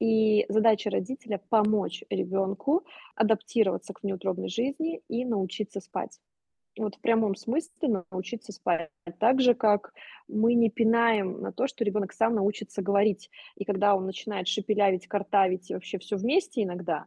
И 0.00 0.44
задача 0.48 0.90
родителя– 0.90 1.40
помочь 1.48 2.02
ребенку 2.10 2.84
адаптироваться 3.14 3.92
к 3.92 4.02
неутробной 4.02 4.48
жизни 4.48 5.02
и 5.08 5.24
научиться 5.24 5.80
спать. 5.80 6.20
Вот 6.76 6.96
в 6.96 7.00
прямом 7.00 7.36
смысле 7.36 8.04
научиться 8.10 8.52
спать. 8.52 8.90
Так 9.20 9.40
же, 9.40 9.54
как 9.54 9.92
мы 10.26 10.54
не 10.54 10.70
пинаем 10.70 11.40
на 11.40 11.52
то, 11.52 11.68
что 11.68 11.84
ребенок 11.84 12.12
сам 12.12 12.34
научится 12.34 12.82
говорить. 12.82 13.30
И 13.54 13.64
когда 13.64 13.94
он 13.94 14.06
начинает 14.06 14.48
шепелявить, 14.48 15.06
картавить 15.06 15.70
и 15.70 15.74
вообще 15.74 15.98
все 15.98 16.16
вместе 16.16 16.64
иногда, 16.64 17.06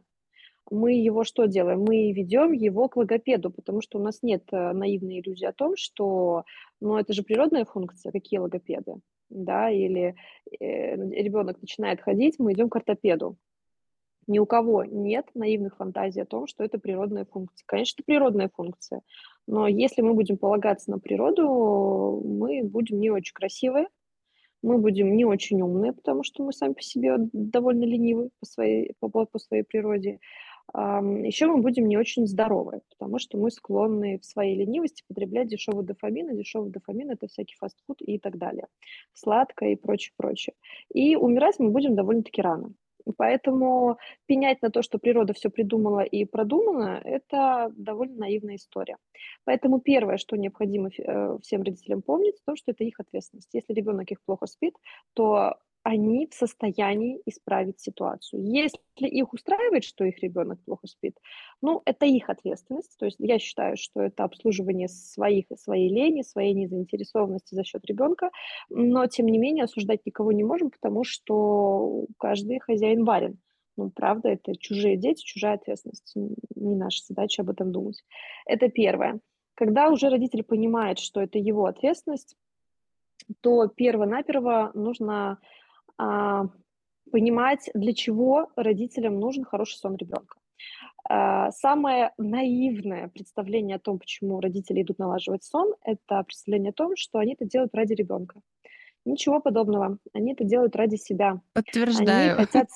мы 0.70 0.94
его 0.94 1.24
что 1.24 1.46
делаем? 1.46 1.80
Мы 1.80 2.12
ведем 2.12 2.52
его 2.52 2.88
к 2.88 2.96
логопеду, 2.96 3.50
потому 3.50 3.82
что 3.82 3.98
у 3.98 4.02
нас 4.02 4.22
нет 4.22 4.44
э, 4.52 4.72
наивной 4.72 5.20
иллюзии 5.20 5.46
о 5.46 5.52
том, 5.52 5.76
что 5.76 6.44
ну, 6.80 6.96
это 6.96 7.12
же 7.12 7.22
природная 7.22 7.64
функция, 7.64 8.12
какие 8.12 8.38
логопеды 8.38 8.96
да, 9.30 9.70
или 9.70 10.14
э, 10.60 10.96
ребенок 10.96 11.60
начинает 11.60 12.00
ходить, 12.00 12.38
мы 12.38 12.52
идем 12.52 12.68
к 12.68 12.76
ортопеду. 12.76 13.36
Ни 14.26 14.38
у 14.38 14.46
кого 14.46 14.84
нет 14.84 15.26
наивных 15.34 15.76
фантазий 15.76 16.20
о 16.20 16.26
том, 16.26 16.46
что 16.46 16.62
это 16.62 16.78
природная 16.78 17.24
функция. 17.24 17.64
Конечно, 17.66 17.96
это 17.98 18.04
природная 18.06 18.50
функция, 18.54 19.00
но 19.46 19.66
если 19.66 20.02
мы 20.02 20.14
будем 20.14 20.36
полагаться 20.36 20.90
на 20.90 20.98
природу, 20.98 22.22
мы 22.24 22.62
будем 22.62 23.00
не 23.00 23.10
очень 23.10 23.32
красивые, 23.32 23.86
мы 24.62 24.78
будем 24.78 25.16
не 25.16 25.24
очень 25.24 25.62
умные, 25.62 25.92
потому 25.92 26.24
что 26.24 26.44
мы 26.44 26.52
сами 26.52 26.72
по 26.72 26.82
себе 26.82 27.16
довольно 27.32 27.84
ленивы 27.84 28.30
по 28.40 28.46
своей, 28.46 28.92
по, 28.98 29.08
по 29.08 29.38
своей 29.38 29.62
природе. 29.62 30.18
Еще 30.74 31.46
мы 31.46 31.62
будем 31.62 31.88
не 31.88 31.96
очень 31.96 32.26
здоровы, 32.26 32.82
потому 32.90 33.18
что 33.18 33.38
мы 33.38 33.50
склонны 33.50 34.18
в 34.18 34.24
своей 34.24 34.54
ленивости 34.56 35.02
потреблять 35.08 35.48
дешевый 35.48 35.84
дофамин, 35.84 36.28
а 36.30 36.34
дешевый 36.34 36.70
дофамин– 36.70 37.10
это 37.12 37.26
всякий 37.26 37.56
фастфуд 37.56 38.02
и 38.02 38.18
так 38.18 38.36
далее, 38.36 38.66
сладкое 39.14 39.70
и 39.70 39.76
прочее, 39.76 40.12
прочее. 40.16 40.54
И 40.92 41.16
умирать 41.16 41.58
мы 41.58 41.70
будем 41.70 41.94
довольно-таки 41.94 42.42
рано. 42.42 42.74
Поэтому 43.16 43.98
пенять 44.26 44.60
на 44.60 44.70
то, 44.70 44.82
что 44.82 44.98
природа 44.98 45.32
все 45.32 45.48
придумала 45.48 46.00
и 46.00 46.24
продумана, 46.24 47.00
это 47.02 47.72
довольно 47.76 48.18
наивная 48.18 48.56
история. 48.56 48.96
Поэтому 49.44 49.80
первое, 49.80 50.18
что 50.18 50.36
необходимо 50.36 50.90
э, 50.90 51.38
всем 51.42 51.62
родителям 51.62 52.02
помнить, 52.02 52.36
то, 52.44 52.56
что 52.56 52.72
это 52.72 52.84
их 52.84 53.00
ответственность. 53.00 53.54
Если 53.54 53.72
ребенок 53.72 54.10
их 54.10 54.20
плохо 54.22 54.46
спит, 54.46 54.74
то 55.14 55.56
они 55.88 56.26
в 56.26 56.34
состоянии 56.34 57.22
исправить 57.24 57.80
ситуацию. 57.80 58.44
Если 58.44 58.78
их 58.98 59.32
устраивает, 59.32 59.84
что 59.84 60.04
их 60.04 60.18
ребенок 60.22 60.60
плохо 60.62 60.86
спит, 60.86 61.16
ну, 61.62 61.80
это 61.86 62.04
их 62.04 62.28
ответственность. 62.28 62.94
То 62.98 63.06
есть 63.06 63.16
я 63.18 63.38
считаю, 63.38 63.78
что 63.78 64.02
это 64.02 64.24
обслуживание 64.24 64.88
своих, 64.88 65.46
своей 65.56 65.88
лени, 65.88 66.20
своей 66.20 66.52
незаинтересованности 66.52 67.54
за 67.54 67.64
счет 67.64 67.86
ребенка, 67.86 68.30
но, 68.68 69.06
тем 69.06 69.28
не 69.28 69.38
менее, 69.38 69.64
осуждать 69.64 70.04
никого 70.04 70.30
не 70.32 70.44
можем, 70.44 70.70
потому 70.70 71.04
что 71.04 72.04
каждый 72.18 72.58
хозяин 72.58 73.06
барин. 73.06 73.38
Ну, 73.78 73.88
правда, 73.88 74.28
это 74.28 74.56
чужие 74.58 74.98
дети, 74.98 75.22
чужая 75.22 75.54
ответственность. 75.54 76.12
Не 76.54 76.76
наша 76.76 77.02
задача 77.02 77.40
об 77.40 77.48
этом 77.48 77.72
думать. 77.72 78.04
Это 78.44 78.68
первое. 78.68 79.20
Когда 79.54 79.88
уже 79.88 80.10
родитель 80.10 80.42
понимает, 80.42 80.98
что 80.98 81.22
это 81.22 81.38
его 81.38 81.64
ответственность, 81.64 82.36
то 83.40 83.68
перво-наперво 83.68 84.70
нужно 84.74 85.38
понимать, 87.10 87.70
для 87.74 87.92
чего 87.94 88.50
родителям 88.56 89.18
нужен 89.18 89.44
хороший 89.44 89.76
сон 89.76 89.96
ребенка. 89.96 90.38
А, 91.08 91.50
самое 91.52 92.12
наивное 92.18 93.08
представление 93.08 93.76
о 93.76 93.80
том, 93.80 93.98
почему 93.98 94.40
родители 94.40 94.82
идут 94.82 94.98
налаживать 94.98 95.42
сон, 95.42 95.74
это 95.82 96.22
представление 96.22 96.70
о 96.70 96.74
том, 96.74 96.96
что 96.96 97.18
они 97.18 97.32
это 97.32 97.46
делают 97.46 97.74
ради 97.74 97.94
ребенка. 97.94 98.40
Ничего 99.04 99.40
подобного. 99.40 99.98
Они 100.12 100.32
это 100.32 100.44
делают 100.44 100.76
ради 100.76 100.96
себя. 100.96 101.40
Подтверждаю. 101.54 102.36
Они 102.36 102.44
хотят, 102.44 102.70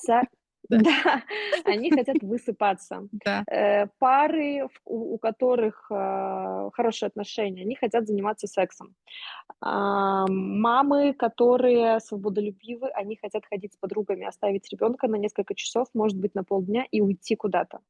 Да, 0.78 1.22
они 1.64 1.90
хотят 1.90 2.16
высыпаться. 2.22 3.08
Да. 3.24 3.44
Э, 3.50 3.86
пары, 3.98 4.68
у, 4.84 5.14
у 5.14 5.18
которых 5.18 5.86
э, 5.90 6.70
хорошие 6.72 7.08
отношения, 7.08 7.62
они 7.62 7.74
хотят 7.74 8.06
заниматься 8.06 8.46
сексом. 8.46 8.94
А, 9.60 10.26
мамы, 10.28 11.12
которые 11.12 12.00
свободолюбивы, 12.00 12.88
они 12.88 13.16
хотят 13.16 13.44
ходить 13.46 13.74
с 13.74 13.76
подругами, 13.76 14.26
оставить 14.26 14.70
ребенка 14.72 15.08
на 15.08 15.16
несколько 15.16 15.54
часов, 15.54 15.88
может 15.94 16.18
быть, 16.18 16.34
на 16.34 16.44
полдня 16.44 16.86
и 16.90 17.00
уйти 17.00 17.36
куда-то. 17.36 17.80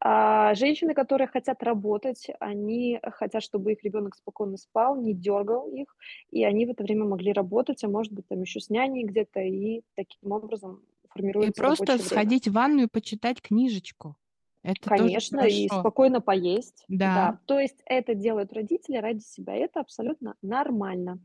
А, 0.00 0.54
женщины, 0.54 0.94
которые 0.94 1.28
хотят 1.28 1.62
работать, 1.62 2.28
они 2.38 3.00
хотят, 3.02 3.42
чтобы 3.42 3.72
их 3.72 3.84
ребенок 3.84 4.14
спокойно 4.14 4.56
спал, 4.56 4.96
не 4.96 5.14
дергал 5.14 5.68
их, 5.68 5.96
и 6.30 6.44
они 6.44 6.66
в 6.66 6.70
это 6.70 6.82
время 6.82 7.04
могли 7.04 7.32
работать, 7.32 7.82
а 7.84 7.88
может 7.88 8.12
быть, 8.12 8.26
там 8.28 8.40
еще 8.40 8.60
с 8.60 8.70
няней 8.70 9.04
где-то, 9.04 9.40
и 9.40 9.82
таким 9.96 10.32
образом 10.32 10.82
формируется 11.10 11.50
И 11.50 11.54
просто 11.54 11.98
сходить 11.98 12.46
время. 12.46 12.52
в 12.52 12.54
ванну 12.56 12.82
и 12.84 12.86
почитать 12.86 13.40
книжечку. 13.40 14.16
Это 14.62 14.90
Конечно, 14.90 15.40
и 15.40 15.68
спокойно 15.68 16.20
поесть. 16.20 16.84
Да. 16.88 17.14
да. 17.14 17.40
То 17.46 17.58
есть 17.58 17.80
это 17.86 18.14
делают 18.14 18.52
родители 18.52 18.96
ради 18.96 19.20
себя. 19.20 19.54
Это 19.54 19.80
абсолютно 19.80 20.34
нормально. 20.42 21.18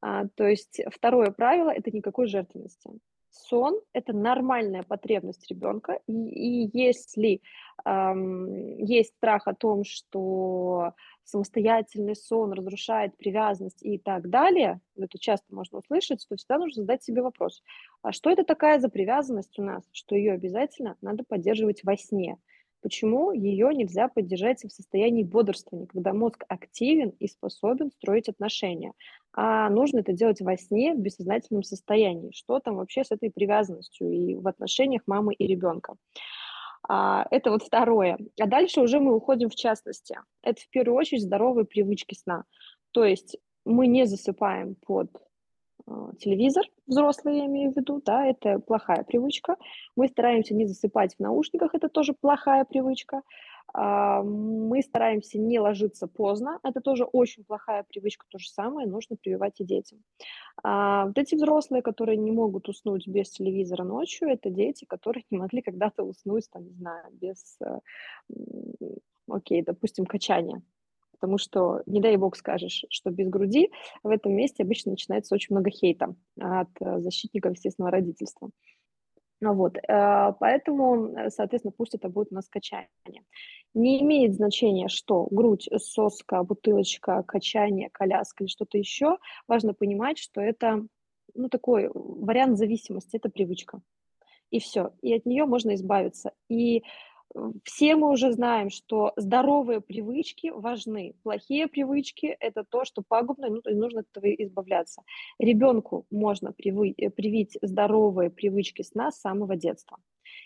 А, 0.00 0.26
то 0.28 0.46
есть 0.46 0.80
второе 0.92 1.30
правило– 1.32 1.70
это 1.76 1.90
никакой 1.90 2.28
жертвенности 2.28 2.90
сон– 3.36 3.80
это 3.92 4.12
нормальная 4.12 4.82
потребность 4.82 5.48
ребенка, 5.50 6.00
и, 6.06 6.12
и 6.12 6.70
если 6.72 7.42
эм, 7.84 8.78
есть 8.78 9.14
страх 9.16 9.46
о 9.46 9.54
том, 9.54 9.84
что 9.84 10.92
самостоятельный 11.24 12.16
сон 12.16 12.52
разрушает 12.52 13.16
привязанность 13.16 13.82
и 13.82 13.98
так 13.98 14.28
далее, 14.30 14.80
это 14.96 15.18
часто 15.18 15.54
можно 15.54 15.78
услышать, 15.78 16.24
то 16.28 16.36
всегда 16.36 16.58
нужно 16.58 16.82
задать 16.82 17.02
себе 17.02 17.22
вопрос, 17.22 17.62
а 18.06 18.12
что 18.12 18.30
это 18.30 18.44
такая 18.44 18.78
за 18.78 18.88
привязанность 18.88 19.58
у 19.58 19.64
нас, 19.64 19.82
что 19.90 20.14
ее 20.14 20.34
обязательно 20.34 20.96
надо 21.00 21.24
поддерживать 21.24 21.82
во 21.82 21.96
сне? 21.96 22.36
Почему 22.80 23.32
ее 23.32 23.74
нельзя 23.74 24.06
поддержать 24.06 24.62
в 24.62 24.70
состоянии 24.70 25.24
бодрствования, 25.24 25.88
когда 25.88 26.12
мозг 26.12 26.44
активен 26.46 27.08
и 27.18 27.26
способен 27.26 27.90
строить 27.90 28.28
отношения? 28.28 28.92
А 29.32 29.68
нужно 29.70 29.98
это 29.98 30.12
делать 30.12 30.40
во 30.40 30.56
сне, 30.56 30.94
в 30.94 31.00
бессознательном 31.00 31.64
состоянии. 31.64 32.30
Что 32.32 32.60
там 32.60 32.76
вообще 32.76 33.02
с 33.02 33.10
этой 33.10 33.32
привязанностью 33.32 34.08
и 34.12 34.36
в 34.36 34.46
отношениях 34.46 35.02
мамы 35.06 35.34
и 35.34 35.44
ребенка? 35.44 35.96
А, 36.88 37.26
это 37.32 37.50
вот 37.50 37.64
второе. 37.64 38.18
А 38.40 38.46
дальше 38.46 38.82
уже 38.82 39.00
мы 39.00 39.16
уходим 39.16 39.50
в 39.50 39.56
частности. 39.56 40.16
Это 40.44 40.60
в 40.60 40.68
первую 40.68 40.96
очередь 40.96 41.24
здоровые 41.24 41.64
привычки 41.64 42.14
сна. 42.14 42.44
То 42.92 43.04
есть 43.04 43.36
мы 43.64 43.88
не 43.88 44.06
засыпаем 44.06 44.76
под 44.76 45.10
телевизор, 46.18 46.64
взрослые 46.86 47.38
я 47.38 47.46
имею 47.46 47.72
в 47.72 47.76
виду, 47.76 48.02
да, 48.04 48.26
это 48.26 48.58
плохая 48.58 49.04
привычка. 49.04 49.56
Мы 49.94 50.08
стараемся 50.08 50.54
не 50.54 50.66
засыпать 50.66 51.14
в 51.16 51.20
наушниках, 51.20 51.74
это 51.74 51.88
тоже 51.88 52.12
плохая 52.12 52.64
привычка. 52.64 53.22
А, 53.72 54.22
мы 54.22 54.82
стараемся 54.82 55.38
не 55.38 55.58
ложиться 55.58 56.06
поздно, 56.06 56.58
это 56.62 56.80
тоже 56.80 57.04
очень 57.04 57.44
плохая 57.44 57.84
привычка, 57.88 58.24
то 58.28 58.38
же 58.38 58.48
самое 58.48 58.88
нужно 58.88 59.16
прививать 59.16 59.60
и 59.60 59.64
детям. 59.64 59.98
А, 60.62 61.06
вот 61.06 61.18
эти 61.18 61.34
взрослые, 61.34 61.82
которые 61.82 62.16
не 62.16 62.30
могут 62.30 62.68
уснуть 62.68 63.06
без 63.06 63.30
телевизора 63.30 63.84
ночью, 63.84 64.28
это 64.28 64.50
дети, 64.50 64.84
которые 64.84 65.24
не 65.30 65.38
могли 65.38 65.62
когда-то 65.62 66.04
уснуть, 66.04 66.48
там, 66.50 66.64
не 66.64 66.74
знаю, 66.74 67.04
без, 67.12 67.58
э, 67.60 67.80
окей, 69.28 69.62
допустим, 69.62 70.06
качания 70.06 70.62
потому 71.18 71.38
что, 71.38 71.82
не 71.86 72.00
дай 72.00 72.16
бог 72.16 72.36
скажешь, 72.36 72.84
что 72.90 73.10
без 73.10 73.28
груди, 73.28 73.70
в 74.02 74.08
этом 74.08 74.32
месте 74.32 74.62
обычно 74.62 74.92
начинается 74.92 75.34
очень 75.34 75.54
много 75.54 75.70
хейта 75.70 76.14
от 76.40 76.68
э, 76.80 77.00
защитников 77.00 77.54
естественного 77.54 77.90
родительства. 77.90 78.50
Ну 79.40 79.54
вот, 79.54 79.76
э, 79.76 80.32
поэтому, 80.40 81.08
э, 81.08 81.30
соответственно, 81.30 81.72
пусть 81.76 81.94
это 81.94 82.08
будет 82.08 82.28
у 82.30 82.34
нас 82.34 82.48
качание. 82.48 82.88
Не 83.74 84.00
имеет 84.02 84.34
значения, 84.34 84.88
что 84.88 85.26
грудь, 85.30 85.68
соска, 85.76 86.42
бутылочка, 86.42 87.22
качание, 87.22 87.90
коляска 87.90 88.44
или 88.44 88.48
что-то 88.48 88.78
еще. 88.78 89.18
Важно 89.46 89.74
понимать, 89.74 90.18
что 90.18 90.40
это 90.40 90.86
ну, 91.34 91.48
такой 91.48 91.90
вариант 91.92 92.56
зависимости, 92.56 93.16
это 93.16 93.28
привычка. 93.28 93.80
И 94.50 94.58
все. 94.58 94.92
И 95.02 95.12
от 95.14 95.26
нее 95.26 95.44
можно 95.44 95.74
избавиться. 95.74 96.32
И 96.48 96.82
все 97.64 97.96
мы 97.96 98.10
уже 98.10 98.32
знаем, 98.32 98.70
что 98.70 99.12
здоровые 99.16 99.80
привычки 99.80 100.50
важны. 100.50 101.14
Плохие 101.22 101.66
привычки– 101.66 102.36
это 102.40 102.64
то, 102.64 102.84
что 102.84 103.02
пагубно, 103.06 103.48
ну, 103.48 103.60
нужно 103.64 104.00
от 104.00 104.06
этого 104.10 104.32
избавляться. 104.32 105.02
Ребенку 105.38 106.06
можно 106.10 106.52
привы, 106.52 106.94
э, 106.96 107.10
привить 107.10 107.58
здоровые 107.62 108.30
привычки 108.30 108.82
сна 108.82 109.10
с 109.10 109.20
самого 109.20 109.56
детства. 109.56 109.98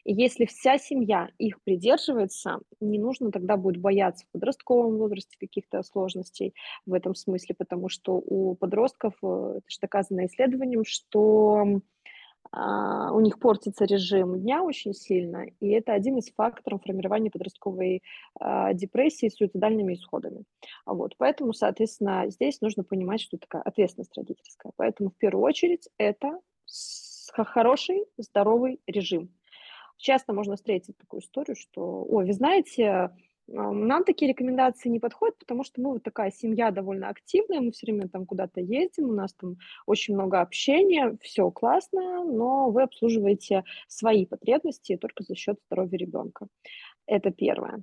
И 0.05 0.13
если 0.13 0.47
вся 0.47 0.79
семья 0.79 1.31
их 1.39 1.63
придерживается, 1.63 2.61
не 2.81 2.99
нужно 2.99 3.31
тогда 3.31 3.57
будет 3.57 3.81
бояться 3.81 4.25
в 4.27 4.33
подростковом 4.33 4.97
возрасте 4.99 5.37
каких-то 5.39 5.83
сложностей 5.83 6.55
в 6.87 6.95
этом 6.95 7.15
смысле, 7.15 7.55
потому 7.57 7.89
что 7.89 8.15
у 8.15 8.55
подростков, 8.55 9.15
э, 9.23 9.55
это 9.59 9.65
же 9.69 9.79
доказано 9.81 10.27
исследованием, 10.27 10.85
что 10.85 11.81
у 12.53 13.21
них 13.21 13.39
портится 13.39 13.85
режим 13.85 14.41
дня 14.41 14.63
очень 14.63 14.93
сильно, 14.93 15.47
и 15.61 15.69
это 15.69 15.93
один 15.93 16.19
из 16.19 16.33
факторов 16.33 16.83
формирования 16.83 17.31
подростковой 17.31 18.03
а, 18.41 18.73
депрессии 18.73 19.29
с 19.29 19.37
суицидальными 19.37 19.95
исходами. 19.95 20.45
Вот, 20.85 21.15
поэтому, 21.17 21.53
соответственно, 21.53 22.25
здесь 22.29 22.61
нужно 22.61 22.83
понимать, 22.83 23.21
что 23.21 23.39
такая 23.39 23.63
ответственность 23.63 24.17
родительская. 24.17 24.73
Поэтому 24.77 25.11
в 25.11 25.17
первую 25.17 25.45
очередь 25.45 25.89
это 25.97 26.41
хороший, 27.37 28.05
здоровый 28.17 28.81
режим. 28.87 29.33
Часто 29.97 30.33
можно 30.33 30.57
встретить 30.57 30.97
такую 30.97 31.21
историю, 31.21 31.55
что, 31.55 32.05
ой, 32.05 32.25
вы 32.25 32.33
знаете, 32.33 33.11
нам 33.53 34.05
такие 34.05 34.31
рекомендации 34.31 34.89
не 34.89 35.01
подходят, 35.01 35.39
потому 35.39 35.65
что 35.65 35.81
мы 35.81 35.93
вот 35.95 36.03
такая 36.03 36.31
семья 36.31 36.71
довольно 36.71 37.09
активная, 37.09 37.61
мы 37.61 37.73
все 37.73 37.87
время 37.87 38.09
там 38.09 38.27
куда-то 38.27 38.61
ездим, 38.61 39.11
у 39.11 39.13
нас 39.13 39.35
там 39.35 39.57
очень 39.87 40.15
много 40.15 40.41
общения, 40.41 41.17
все 41.21 41.51
классно, 41.51 42.25
но 42.25 42.71
вы 42.71 42.83
обслуживаете 42.83 43.65
свои 43.89 44.27
потребности 44.27 44.97
только 44.97 45.25
за 45.25 45.35
счет 45.35 45.59
здоровья 45.67 45.99
ребенка. 45.99 46.47
Это 47.07 47.31
первое. 47.31 47.83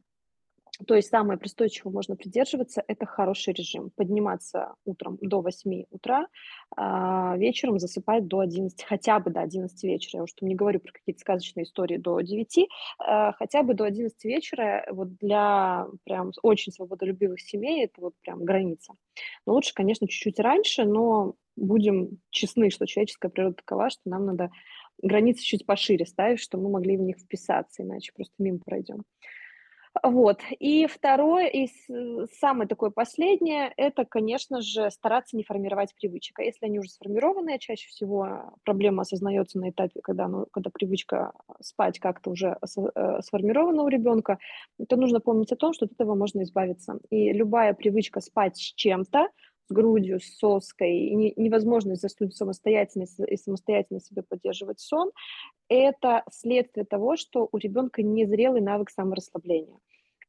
То 0.85 0.95
есть 0.95 1.09
самое 1.09 1.39
простое, 1.39 1.69
чего 1.69 1.89
можно 1.89 2.15
придерживаться, 2.15 2.83
это 2.87 3.05
хороший 3.05 3.53
режим. 3.53 3.91
Подниматься 3.95 4.75
утром 4.85 5.17
до 5.21 5.41
8 5.41 5.85
утра, 5.89 6.27
а 6.75 7.35
вечером 7.37 7.79
засыпать 7.79 8.27
до 8.27 8.39
11, 8.39 8.83
хотя 8.83 9.19
бы 9.19 9.31
до 9.31 9.41
11 9.41 9.83
вечера. 9.83 10.19
Я 10.19 10.23
уж 10.23 10.31
не 10.41 10.55
говорю 10.55 10.79
про 10.79 10.91
какие-то 10.91 11.19
сказочные 11.19 11.63
истории 11.63 11.97
до 11.97 12.21
9, 12.21 12.67
а 12.99 13.33
хотя 13.33 13.63
бы 13.63 13.73
до 13.73 13.85
11 13.85 14.23
вечера 14.25 14.85
вот 14.91 15.15
для 15.17 15.87
прям 16.03 16.31
очень 16.43 16.71
свободолюбивых 16.71 17.41
семей 17.41 17.85
это 17.85 18.01
вот 18.01 18.13
прям 18.21 18.43
граница. 18.43 18.93
Но 19.45 19.53
лучше, 19.53 19.73
конечно, 19.73 20.07
чуть-чуть 20.07 20.39
раньше, 20.39 20.85
но 20.85 21.33
будем 21.55 22.19
честны, 22.29 22.69
что 22.69 22.85
человеческая 22.85 23.29
природа 23.29 23.55
такова, 23.55 23.89
что 23.89 24.01
нам 24.05 24.27
надо 24.27 24.51
границы 25.01 25.43
чуть 25.43 25.65
пошире 25.65 26.05
ставить, 26.05 26.39
чтобы 26.39 26.65
мы 26.65 26.71
могли 26.71 26.97
в 26.97 27.01
них 27.01 27.17
вписаться, 27.17 27.83
иначе 27.83 28.11
просто 28.15 28.33
мимо 28.37 28.59
пройдем. 28.63 29.03
Вот. 30.03 30.41
И 30.59 30.85
второе, 30.87 31.47
и 31.47 31.67
самое 32.39 32.67
такое 32.67 32.89
последнее, 32.89 33.73
это, 33.77 34.05
конечно 34.05 34.61
же, 34.61 34.89
стараться 34.91 35.37
не 35.37 35.43
формировать 35.43 35.93
привычек. 35.95 36.39
А 36.39 36.43
если 36.43 36.65
они 36.65 36.79
уже 36.79 36.89
сформированные, 36.89 37.59
чаще 37.59 37.87
всего 37.87 38.53
проблема 38.63 39.01
осознается 39.01 39.59
на 39.59 39.69
этапе, 39.69 40.01
когда, 40.01 40.27
ну, 40.27 40.45
когда 40.51 40.69
привычка 40.69 41.33
спать 41.61 41.99
как-то 41.99 42.31
уже 42.31 42.57
э, 42.95 43.21
сформирована 43.21 43.83
у 43.83 43.87
ребенка, 43.87 44.39
то 44.87 44.95
нужно 44.95 45.19
помнить 45.19 45.51
о 45.51 45.55
том, 45.55 45.73
что 45.73 45.85
от 45.85 45.93
этого 45.93 46.15
можно 46.15 46.43
избавиться. 46.43 46.99
И 47.09 47.31
любая 47.31 47.73
привычка 47.73 48.19
спать 48.21 48.57
с 48.57 48.73
чем-то, 48.73 49.27
с 49.67 49.73
грудью, 49.73 50.19
с 50.19 50.37
соской, 50.37 50.97
и 50.97 51.39
невозможность 51.39 52.01
заснуть 52.01 52.35
самостоятельно 52.35 53.05
и 53.27 53.37
самостоятельно 53.37 53.99
себе 53.99 54.23
поддерживать 54.23 54.79
сон, 54.79 55.11
это 55.69 56.23
следствие 56.31 56.85
того, 56.85 57.17
что 57.17 57.49
у 57.51 57.57
ребенка 57.57 58.01
незрелый 58.01 58.61
навык 58.61 58.89
саморасслабления. 58.89 59.77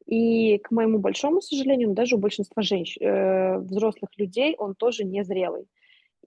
И, 0.07 0.59
к 0.59 0.71
моему 0.71 0.99
большому 0.99 1.41
сожалению, 1.41 1.93
даже 1.93 2.17
у 2.17 2.19
большинства 2.19 2.63
женщин, 2.63 3.03
э, 3.03 3.59
взрослых 3.59 4.11
людей 4.17 4.57
он 4.57 4.75
тоже 4.75 5.05
незрелый. 5.05 5.67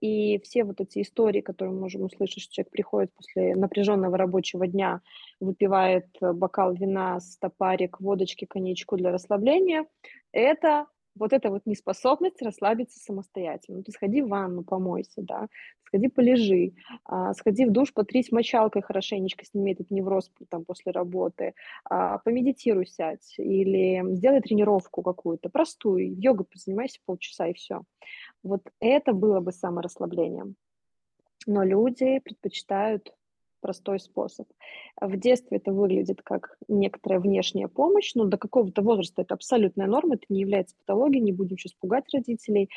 И 0.00 0.40
все 0.42 0.64
вот 0.64 0.80
эти 0.80 1.02
истории, 1.02 1.40
которые 1.40 1.74
мы 1.74 1.80
можем 1.82 2.02
услышать, 2.02 2.42
что 2.42 2.54
человек 2.54 2.72
приходит 2.72 3.12
после 3.14 3.54
напряженного 3.54 4.16
рабочего 4.16 4.66
дня, 4.66 5.00
выпивает 5.38 6.06
бокал 6.20 6.74
вина, 6.74 7.20
стопарик, 7.20 8.00
водочки, 8.00 8.44
коньячку 8.44 8.96
для 8.96 9.12
расслабления, 9.12 9.86
это 10.32 10.86
вот 11.14 11.32
эта 11.32 11.50
вот 11.50 11.66
неспособность 11.66 12.40
расслабиться 12.42 12.98
самостоятельно. 12.98 13.78
Ну, 13.78 13.82
ты 13.84 13.92
сходи 13.92 14.22
в 14.22 14.28
ванну, 14.28 14.64
помойся, 14.64 15.22
да, 15.22 15.48
сходи 15.86 16.08
полежи, 16.08 16.72
а, 17.04 17.34
сходи 17.34 17.66
в 17.66 17.70
душ, 17.70 17.92
потрись 17.92 18.32
мочалкой 18.32 18.82
хорошенечко, 18.82 19.44
сними 19.44 19.72
этот 19.72 19.90
невроз 19.90 20.30
там 20.48 20.64
после 20.64 20.92
работы, 20.92 21.54
а, 21.84 22.18
помедитируй, 22.18 22.86
сядь 22.86 23.34
или 23.38 24.02
сделай 24.14 24.40
тренировку 24.40 25.02
какую-то, 25.02 25.48
простую, 25.50 26.18
йогой 26.18 26.46
позанимайся 26.46 26.98
полчаса 27.04 27.48
и 27.48 27.54
все. 27.54 27.82
Вот 28.42 28.62
это 28.80 29.12
было 29.12 29.40
бы 29.40 29.52
саморасслаблением. 29.52 30.56
Но 31.46 31.64
люди 31.64 32.20
предпочитают 32.20 33.12
простой 33.62 34.00
способ. 34.00 34.46
В 35.00 35.16
детстве 35.16 35.56
это 35.56 35.72
выглядит 35.72 36.20
как 36.22 36.58
некоторая 36.68 37.20
внешняя 37.20 37.68
помощь, 37.68 38.14
но 38.14 38.24
до 38.24 38.36
какого-то 38.36 38.82
возраста 38.82 39.22
это 39.22 39.34
абсолютная 39.34 39.86
норма, 39.86 40.16
это 40.16 40.26
не 40.28 40.40
является 40.40 40.76
патологией, 40.84 41.22
не 41.22 41.32
будем 41.32 41.56
сейчас 41.56 41.72
пугать 41.72 42.04
родителей. 42.12 42.68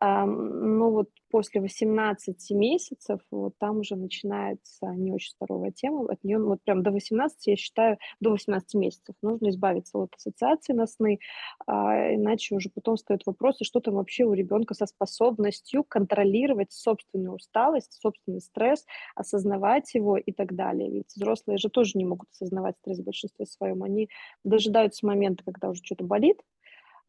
Но 0.00 0.90
вот 0.90 1.08
после 1.30 1.60
18 1.60 2.50
месяцев 2.52 3.20
вот 3.32 3.54
там 3.58 3.78
уже 3.78 3.96
начинается 3.96 4.86
не 4.94 5.12
очень 5.12 5.32
здоровая 5.36 5.72
тема. 5.72 6.06
От 6.08 6.22
нее 6.22 6.38
вот 6.38 6.62
прям 6.62 6.82
до 6.84 6.92
18, 6.92 7.46
я 7.48 7.56
считаю, 7.56 7.98
до 8.20 8.30
18 8.30 8.74
месяцев 8.74 9.16
нужно 9.22 9.48
избавиться 9.48 9.98
от 9.98 10.14
ассоциации 10.14 10.74
на 10.74 10.86
сны, 10.86 11.18
а 11.66 12.14
иначе 12.14 12.54
уже 12.54 12.68
потом 12.68 12.96
стоит 12.96 13.22
вопрос, 13.26 13.60
и 13.60 13.64
что 13.64 13.80
там 13.80 13.94
вообще 13.94 14.24
у 14.24 14.34
ребенка 14.34 14.74
со 14.74 14.86
способностью 14.86 15.82
контролировать 15.82 16.72
собственную 16.72 17.34
усталость, 17.34 17.98
собственный 18.00 18.40
стресс, 18.40 18.84
осознавать 19.16 19.94
его 19.94 20.18
и 20.18 20.30
так 20.34 20.54
далее. 20.54 20.90
Ведь 20.90 21.14
взрослые 21.14 21.58
же 21.58 21.68
тоже 21.68 21.92
не 21.94 22.04
могут 22.04 22.28
осознавать 22.32 22.76
стресс 22.78 22.98
в 22.98 23.04
большинстве 23.04 23.46
своем. 23.46 23.82
Они 23.82 24.08
дожидаются 24.44 25.06
момента, 25.06 25.44
когда 25.44 25.70
уже 25.70 25.82
что-то 25.82 26.04
болит, 26.04 26.40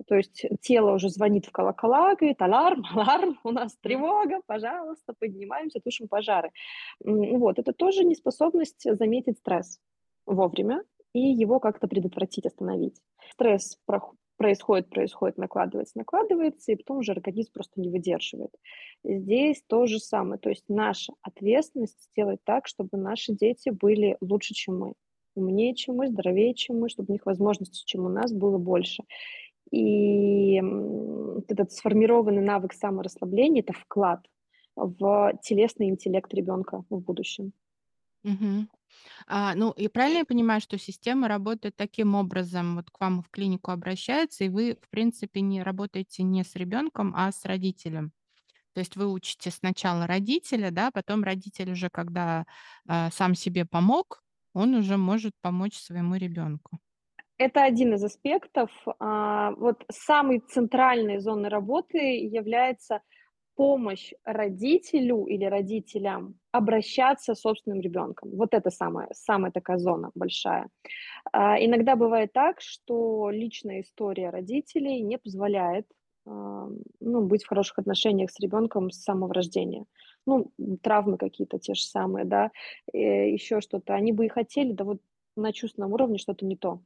то 0.08 0.16
есть 0.16 0.46
тело 0.62 0.94
уже 0.94 1.10
звонит 1.10 1.46
в 1.46 1.52
колокола, 1.52 2.16
говорит, 2.16 2.42
аларм, 2.42 2.84
аларм, 2.96 3.40
у 3.44 3.52
нас 3.52 3.76
тревога, 3.82 4.42
пожалуйста, 4.46 5.14
поднимаемся, 5.18 5.80
тушим 5.80 6.08
пожары. 6.08 6.52
Вот, 7.00 7.60
это 7.60 7.74
тоже 7.74 8.04
неспособность 8.04 8.84
заметить 8.84 9.40
стресс 9.40 9.80
вовремя 10.26 10.84
и 11.14 11.20
его 11.20 11.60
как-то 11.60 11.88
предотвратить, 11.88 12.46
остановить. 12.46 13.02
Стресс 13.32 13.78
происходит, 14.38 14.90
происходит, 14.90 15.38
накладывается, 15.38 15.98
накладывается, 15.98 16.72
и 16.72 16.76
потом 16.76 16.98
уже 16.98 17.12
организм 17.12 17.52
просто 17.54 17.80
не 17.80 17.90
выдерживает. 17.90 18.52
Здесь 19.04 19.64
то 19.68 19.86
же 19.88 20.00
самое. 20.00 20.40
То 20.40 20.50
есть 20.50 20.66
наша 20.68 21.14
ответственность 21.22 22.10
сделать 22.12 22.40
так, 22.44 22.68
чтобы 22.68 22.98
наши 22.98 23.34
дети 23.34 23.70
были 23.70 24.18
лучше, 24.22 24.54
чем 24.54 24.80
мы, 24.80 24.94
умнее, 25.36 25.76
чем 25.76 25.96
мы, 25.96 26.08
здоровее, 26.08 26.54
чем 26.54 26.80
мы, 26.80 26.90
чтобы 26.90 27.10
у 27.10 27.14
них 27.14 27.26
возможностей, 27.26 27.84
чем 27.86 28.06
у 28.06 28.10
нас, 28.10 28.32
было 28.34 28.58
больше. 28.58 29.04
И 29.72 30.62
этот 31.48 31.72
сформированный 31.72 32.42
навык 32.42 32.74
саморасслабления– 32.74 33.62
это 33.68 33.74
вклад 33.74 34.26
в 34.76 35.34
телесный 35.42 35.90
интеллект 35.90 36.34
ребенка 36.34 36.84
в 36.90 37.00
будущем. 37.00 37.54
Угу. 38.24 38.68
А, 39.28 39.56
ну, 39.56 39.72
и 39.72 39.88
правильно 39.88 40.20
я 40.20 40.26
понимаю, 40.26 40.62
что 40.62 40.78
система 40.78 41.28
работает 41.28 41.76
таким 41.76 42.16
образом, 42.16 42.76
вот 42.76 42.90
к 42.90 43.00
вам 43.00 43.22
в 43.22 43.30
клинику 43.30 43.72
обращается, 43.72 44.44
и 44.44 44.50
вы, 44.50 44.78
в 44.82 44.90
принципе, 44.90 45.42
не 45.42 45.64
работаете 45.64 46.24
не 46.24 46.44
с 46.44 46.56
ребенком, 46.56 47.14
а 47.16 47.32
с 47.32 47.46
родителем. 47.46 48.12
То 48.74 48.80
есть 48.80 48.98
вы 48.98 49.12
учите 49.12 49.52
сначала 49.52 50.06
родителя, 50.06 50.70
да, 50.70 50.92
потом 50.92 51.24
родитель 51.24 51.72
уже, 51.72 51.90
когда 51.90 52.46
а, 52.88 53.10
сам 53.12 53.34
себе 53.34 53.66
помог, 53.66 54.22
он 54.54 54.76
уже 54.76 54.98
может 54.98 55.34
помочь 55.42 55.78
своему 55.78 56.16
ребенку. 56.16 56.80
Это 57.38 57.64
один 57.64 57.94
из 57.94 58.04
аспектов. 58.04 58.70
А, 59.00 59.52
вот 59.52 59.84
самой 59.92 60.40
центральной 60.40 61.20
зоной 61.20 61.50
работы 61.50 61.98
является 61.98 63.02
помощь 63.56 64.12
родителю 64.24 65.26
или 65.26 65.46
родителям 65.46 66.36
обращаться 66.52 67.36
с 67.36 67.42
собственным 67.42 67.82
ребенком. 67.82 68.32
Вот 68.32 68.54
это 68.54 68.70
самая, 68.70 69.10
самая 69.14 69.52
такая 69.52 69.78
зона 69.78 70.12
большая. 70.16 70.70
А, 71.32 71.58
иногда 71.64 71.96
бывает 71.96 72.34
так, 72.34 72.62
что 72.62 73.30
личная 73.32 73.82
история 73.82 74.30
родителей 74.30 75.02
не 75.02 75.18
позволяет 75.18 75.88
а, 76.26 76.68
ну, 77.00 77.22
быть 77.22 77.44
в 77.44 77.48
хороших 77.48 77.80
отношениях 77.80 78.32
с 78.32 78.40
ребенком 78.40 78.92
с 78.92 79.04
самого 79.04 79.34
рождения. 79.34 79.86
Ну, 80.26 80.52
травмы 80.82 81.18
какие-то 81.18 81.60
те 81.60 81.76
же 81.76 81.84
самые, 81.84 82.26
да, 82.26 82.52
э, 82.94 83.32
еще 83.32 83.62
что-то. 83.62 83.94
Они 83.94 84.12
бы 84.12 84.26
и 84.26 84.30
хотели, 84.30 84.72
да 84.72 84.84
вот 84.84 85.02
на 85.36 85.54
чувственном 85.54 85.94
уровне 85.94 86.18
что-то 86.18 86.46
не 86.46 86.56
то. 86.58 86.82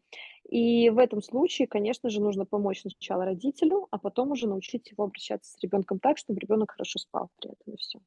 И 0.49 0.89
в 0.89 0.97
этом 0.97 1.21
случае, 1.21 1.67
конечно 1.67 2.09
же, 2.09 2.21
нужно 2.21 2.45
помочь 2.45 2.81
сначала 2.81 3.25
родителю, 3.25 3.87
а 3.91 3.97
потом 3.99 4.31
уже 4.31 4.47
научить 4.47 4.91
его 4.91 5.05
обращаться 5.05 5.51
с 5.53 5.59
ребенком 5.61 5.99
так, 5.99 6.17
чтобы 6.17 6.39
ребенок 6.39 6.71
хорошо 6.71 6.99
спал 6.99 7.29
при 7.39 7.51
этом 7.51 7.73
и 7.73 7.77
все. 7.77 7.99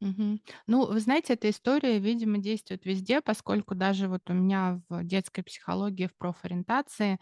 Мгм. 0.00 0.40
Ну, 0.66 0.86
вы 0.86 1.00
знаете, 1.00 1.32
эта 1.34 1.48
история, 1.48 1.98
видимо, 1.98 2.36
действует 2.38 2.84
везде, 2.84 3.22
поскольку 3.22 3.74
даже 3.74 4.08
вот 4.08 4.28
у 4.28 4.34
меня 4.34 4.82
в 4.90 5.04
детской 5.04 5.42
психологии, 5.42 6.06
в 6.06 6.14
профориентации 6.16 7.18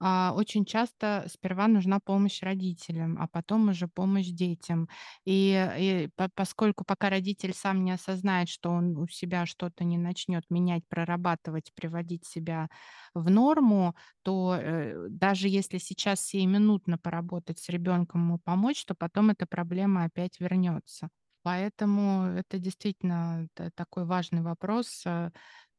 а, 0.00 0.32
очень 0.36 0.64
часто 0.64 1.24
сперва 1.28 1.68
нужна 1.68 2.00
помощь 2.00 2.42
родителям, 2.42 3.16
а 3.20 3.28
потом 3.28 3.68
уже 3.68 3.88
помощь 3.88 4.28
детям. 4.28 4.88
И, 5.24 5.52
и 5.78 6.08
по- 6.16 6.30
поскольку 6.34 6.84
пока 6.84 7.10
родитель 7.10 7.54
сам 7.54 7.84
не 7.84 7.92
осознает, 7.92 8.48
что 8.48 8.70
он 8.70 8.96
у 8.98 9.06
себя 9.08 9.46
что-то 9.46 9.84
не 9.84 9.98
начнет 9.98 10.44
менять, 10.50 10.82
прорабатывать, 10.88 11.72
приводить 11.74 12.26
себя 12.26 12.68
в 13.14 13.30
норму, 13.30 13.94
то 14.22 14.56
э, 14.60 15.06
даже 15.10 15.48
если 15.48 15.78
сейчас 15.78 16.20
сиюминутно 16.22 16.98
поработать 16.98 17.58
с 17.58 17.68
ребенком, 17.68 18.22
ему 18.22 18.38
помочь, 18.38 18.84
то 18.84 18.94
потом 18.94 19.30
эта 19.30 19.46
проблема 19.46 20.04
опять 20.04 20.40
вернется. 20.40 21.08
Поэтому 21.42 22.24
это 22.38 22.58
действительно 22.58 23.48
такой 23.74 24.04
важный 24.06 24.40
вопрос 24.42 25.02
э, 25.06 25.30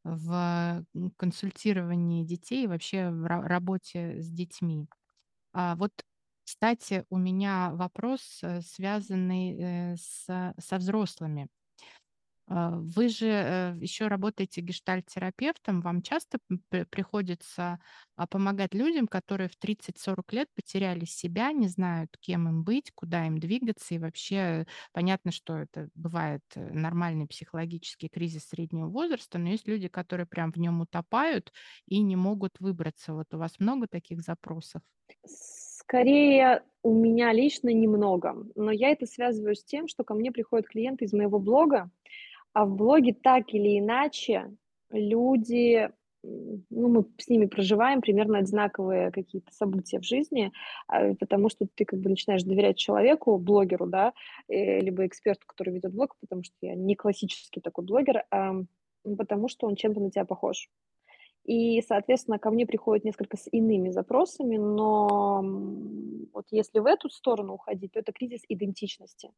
в 0.05 0.85
консультировании 1.17 2.25
детей 2.25 2.67
вообще 2.67 3.11
в 3.11 3.25
работе 3.27 4.21
с 4.21 4.29
детьми. 4.31 4.87
А 5.53 5.75
вот, 5.75 5.91
кстати, 6.45 7.05
у 7.09 7.17
меня 7.17 7.71
вопрос, 7.73 8.39
э, 8.43 8.61
связанный 8.61 9.57
э, 9.93 9.97
с, 9.97 10.53
со 10.59 10.77
взрослыми. 10.77 11.49
А, 12.47 12.77
вы 12.79 13.09
же 13.09 13.27
э, 13.27 13.75
еще 13.79 14.07
работаете 14.07 14.61
гештальт-терапевтом. 14.61 15.81
Вам 15.81 16.01
часто 16.01 16.37
приходится 16.89 17.79
а, 18.15 18.27
помогать 18.27 18.73
людям, 18.75 19.07
которые 19.07 19.49
в 19.49 19.57
30-40 19.57 20.31
лет 20.31 20.49
потеряли 20.55 21.05
себя, 21.05 21.51
не 21.51 21.67
знают, 21.67 22.15
кем 22.19 22.47
им 22.47 22.63
быть, 22.63 22.91
куда 22.93 23.25
им 23.25 23.39
двигаться. 23.39 23.95
И 23.95 23.99
вообще 23.99 24.67
понятно, 24.91 25.31
что 25.31 25.57
это 25.57 25.89
бывает 25.95 26.43
э, 26.55 26.71
нормальный 26.71 27.27
психологический 27.27 28.09
кризис 28.09 28.47
среднего 28.47 28.87
возраста, 28.87 29.39
но 29.39 29.49
есть 29.49 29.67
люди, 29.67 29.87
которые 29.87 30.27
прям 30.27 30.51
в 30.51 30.57
нем 30.57 30.81
утопают 30.81 31.51
и 31.87 32.01
не 32.01 32.15
могут 32.15 32.59
выбраться. 32.59 33.13
Вот 33.13 33.33
у 33.33 33.39
вас 33.39 33.59
много 33.59 33.87
таких 33.87 34.21
запросов? 34.21 34.83
Скорее, 35.25 36.63
у 36.83 36.93
меня 36.93 37.31
лично 37.33 37.69
немного, 37.69 38.35
но 38.55 38.71
я 38.71 38.89
это 38.89 39.05
связываю 39.05 39.55
с 39.55 39.63
тем, 39.63 39.87
что 39.87 40.03
ко 40.03 40.13
мне 40.13 40.31
приходят 40.31 40.67
клиенты 40.67 41.05
из 41.05 41.13
моего 41.13 41.39
блога, 41.39 41.91
а 42.55 42.65
в 42.65 42.73
блоге 42.73 43.13
так 43.13 43.53
или 43.53 43.77
иначе 43.77 44.49
люди, 44.89 45.89
ну, 46.23 46.87
мы 46.87 47.05
с 47.17 47.27
ними 47.27 47.47
проживаем 47.47 47.99
примерно 47.99 48.37
одинаковые 48.37 49.11
какие-то 49.11 49.51
события 49.53 49.99
в 49.99 50.05
жизни, 50.05 50.53
а, 50.87 51.13
потому 51.15 51.49
что 51.49 51.67
ты 51.67 51.83
как 51.83 51.99
бы 51.99 52.09
начинаешь 52.09 52.43
доверять 52.43 52.77
человеку, 52.77 53.37
блогеру, 53.37 53.87
да, 53.87 54.13
э, 54.47 54.79
либо 54.79 55.05
эксперту, 55.05 55.45
который 55.45 55.73
ведет 55.73 55.93
блог, 55.93 56.15
потому 56.21 56.43
что 56.43 56.55
я 56.61 56.75
не 56.75 56.95
классический 56.95 57.59
такой 57.59 57.83
блогер, 57.83 58.23
а 58.31 58.53
потому 59.17 59.49
что 59.49 59.67
он 59.67 59.75
чем-то 59.75 59.99
на 59.99 60.09
тебя 60.09 60.23
похож. 60.23 60.69
И, 61.43 61.81
соответственно, 61.81 62.39
ко 62.39 62.51
мне 62.51 62.65
приходят 62.65 63.03
несколько 63.03 63.35
с 63.35 63.49
иными 63.51 63.89
запросами, 63.89 64.55
но 64.55 65.41
вот 66.33 66.45
если 66.51 66.79
в 66.79 66.85
эту 66.85 67.09
сторону 67.09 67.55
уходить, 67.55 67.91
то 67.91 67.99
это 67.99 68.13
кризис 68.13 68.41
идентичности 68.47 69.29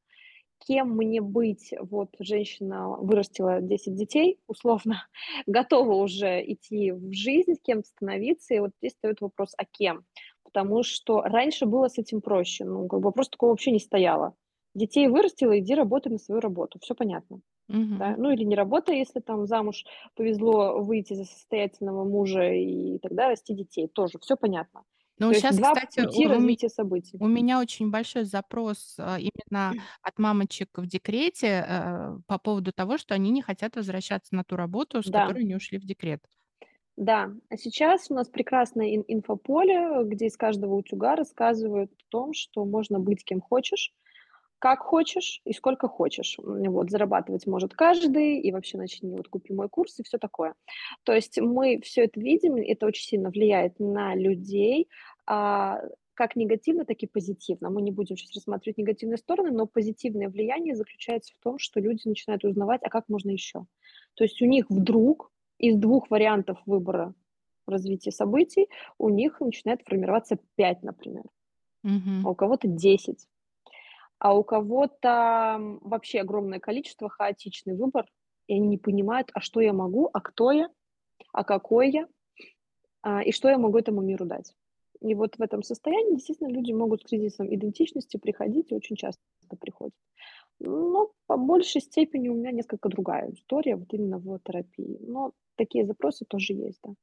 кем 0.60 0.96
мне 0.96 1.22
быть, 1.22 1.74
вот 1.80 2.10
женщина 2.20 2.90
вырастила 2.98 3.62
10 3.62 3.96
детей, 3.96 4.40
условно, 4.48 5.08
готова 5.48 5.94
уже 5.94 6.42
идти 6.46 6.92
в 6.92 7.14
жизнь, 7.14 7.56
кем 7.62 7.84
становиться, 7.84 8.54
и 8.54 8.60
вот 8.60 8.72
здесь 8.78 8.94
встает 8.94 9.22
вопрос, 9.22 9.54
а 9.58 9.66
кем? 9.66 10.06
Потому 10.44 10.84
что 10.84 11.22
раньше 11.22 11.66
было 11.66 11.88
с 11.88 11.98
этим 11.98 12.22
проще, 12.22 12.66
ну, 12.66 12.88
как 12.88 13.00
бы 13.00 13.06
вопрос 13.06 13.30
такого 13.30 13.52
вообще 13.52 13.72
не 13.72 13.80
стояло. 13.80 14.34
Детей 14.74 15.08
вырастила, 15.08 15.58
иди 15.58 15.74
работай 15.74 16.12
на 16.12 16.20
свою 16.20 16.40
работу, 16.40 16.80
все 16.80 16.94
понятно. 16.94 17.42
Угу. 17.70 17.98
Да? 18.00 18.16
Ну 18.18 18.32
или 18.32 18.44
не 18.44 18.56
работай, 18.56 19.00
если 19.00 19.20
там 19.20 19.46
замуж 19.46 19.84
повезло 20.16 20.82
выйти 20.82 21.14
за 21.14 21.26
состоятельного 21.26 22.04
мужа 22.04 22.54
и 22.54 23.00
тогда 23.00 23.28
расти 23.28 23.54
детей, 23.54 23.88
тоже 23.88 24.20
все 24.20 24.38
понятно. 24.38 24.84
Ну, 25.20 25.32
То 25.32 25.40
сейчас, 25.40 25.58
два 25.58 25.74
кстати, 25.74 26.06
пути 26.06 26.28
у, 26.28 26.30
развития 26.30 26.70
событий. 26.70 27.18
У 27.20 27.28
меня 27.28 27.60
очень 27.60 27.90
большой 27.90 28.24
запрос 28.24 28.96
а, 29.00 29.18
именно 29.18 29.74
от 30.04 30.20
мамочек 30.20 30.78
в 30.78 30.86
декрете 30.86 31.66
э, 31.68 32.18
по 32.28 32.38
поводу 32.38 32.72
того, 32.72 32.98
что 32.98 33.16
они 33.16 33.32
не 33.32 33.42
хотят 33.42 33.76
возвращаться 33.76 34.36
на 34.36 34.44
ту 34.44 34.56
работу, 34.56 35.02
с 35.02 35.08
да. 35.08 35.24
которой 35.26 35.44
они 35.44 35.56
ушли 35.56 35.80
в 35.80 35.86
декрет. 35.86 36.22
Да, 36.98 37.32
а 37.50 37.58
сейчас 37.58 38.10
у 38.10 38.16
нас 38.16 38.28
прекрасное 38.28 38.96
ин- 38.96 39.06
инфополе, 39.08 40.04
где 40.04 40.28
из 40.28 40.38
каждого 40.38 40.76
утюга 40.76 41.16
рассказывают 41.16 41.92
о 41.92 42.04
том, 42.10 42.34
что 42.34 42.66
можно 42.66 43.00
быть 43.00 43.24
кем 43.24 43.40
хочешь, 43.40 43.94
как 44.60 44.80
хочешь 44.80 45.42
и 45.46 45.54
сколько 45.54 45.88
хочешь. 45.88 46.38
Вот, 46.38 46.90
зарабатывать 46.90 47.46
может 47.48 47.74
каждый, 47.74 48.40
и 48.40 48.52
вообще 48.52 48.78
начни, 48.78 49.16
вот 49.16 49.28
купи 49.28 49.54
мой 49.54 49.70
курс 49.70 50.00
и 50.00 50.04
все 50.04 50.18
такое. 50.18 50.56
То 51.04 51.14
есть 51.14 51.40
мы 51.40 51.80
все 51.82 52.06
это 52.06 52.20
видим, 52.20 52.56
это 52.56 52.86
очень 52.88 53.08
сильно 53.08 53.30
влияет 53.30 53.80
на 53.80 54.16
людей, 54.16 54.90
а, 55.26 55.82
как 56.14 56.36
негативно, 56.36 56.84
так 56.84 56.98
и 57.04 57.08
позитивно. 57.08 57.70
Мы 57.70 57.84
не 57.84 57.92
будем 57.92 58.18
сейчас 58.18 58.34
рассматривать 58.36 58.78
негативные 58.80 59.18
стороны, 59.18 59.52
но 59.52 59.68
позитивное 59.68 60.30
влияние 60.30 60.76
заключается 60.76 61.34
в 61.36 61.44
том, 61.44 61.60
что 61.60 61.80
люди 61.80 62.08
начинают 62.08 62.44
узнавать, 62.44 62.82
а 62.84 62.90
как 62.90 63.08
можно 63.08 63.30
еще. 63.30 63.68
То 64.16 64.24
есть 64.24 64.42
у 64.42 64.46
них 64.46 64.66
вдруг 64.70 65.32
из 65.60 65.76
двух 65.78 66.10
вариантов 66.10 66.60
выбора 66.66 67.14
развития 67.68 68.12
событий 68.12 68.68
у 68.98 69.10
них 69.10 69.40
начинает 69.42 69.82
формироваться 69.86 70.40
5, 70.56 70.84
например, 70.84 71.24
Мгм. 71.84 72.26
а 72.26 72.32
у 72.32 72.36
кого-то 72.36 72.68
10, 72.68 73.28
а 74.20 74.36
у 74.38 74.44
кого-то 74.44 75.60
вообще 75.82 76.22
огромное 76.22 76.60
количество, 76.60 77.10
хаотичный 77.10 77.76
выбор, 77.76 78.06
и 78.48 78.56
они 78.56 78.68
не 78.68 78.78
понимают, 78.78 79.30
а 79.34 79.42
что 79.42 79.62
я 79.62 79.74
могу, 79.74 80.10
а 80.14 80.22
кто 80.22 80.52
я, 80.52 80.70
а 81.34 81.44
какой 81.44 81.92
я, 81.92 82.08
а, 83.02 83.22
и 83.24 83.32
что 83.32 83.50
я 83.50 83.58
могу 83.58 83.78
этому 83.78 84.02
миру 84.02 84.26
дать. 84.26 84.54
И 85.02 85.14
вот 85.14 85.38
в 85.38 85.42
этом 85.42 85.62
состоянии, 85.62 86.16
действительно, 86.16 86.48
люди 86.48 86.72
могут 86.72 87.02
с 87.02 87.06
кризисом 87.06 87.54
идентичности 87.54 88.18
приходить, 88.18 88.72
и 88.72 88.76
очень 88.76 88.96
часто 88.96 89.22
приходят. 89.60 89.94
Но 90.60 91.12
по 91.28 91.38
большей 91.38 91.82
степени 91.82 92.30
у 92.30 92.34
меня 92.34 92.52
несколько 92.52 92.90
другая 92.90 93.32
история, 93.32 93.76
вот 93.76 93.94
именно 93.94 94.18
в 94.18 94.40
терапии. 94.40 94.98
Но 95.02 95.34
такие 95.56 95.86
запросы 95.86 96.26
тоже 96.26 96.54
есть, 96.54 96.80
да. 96.84 96.94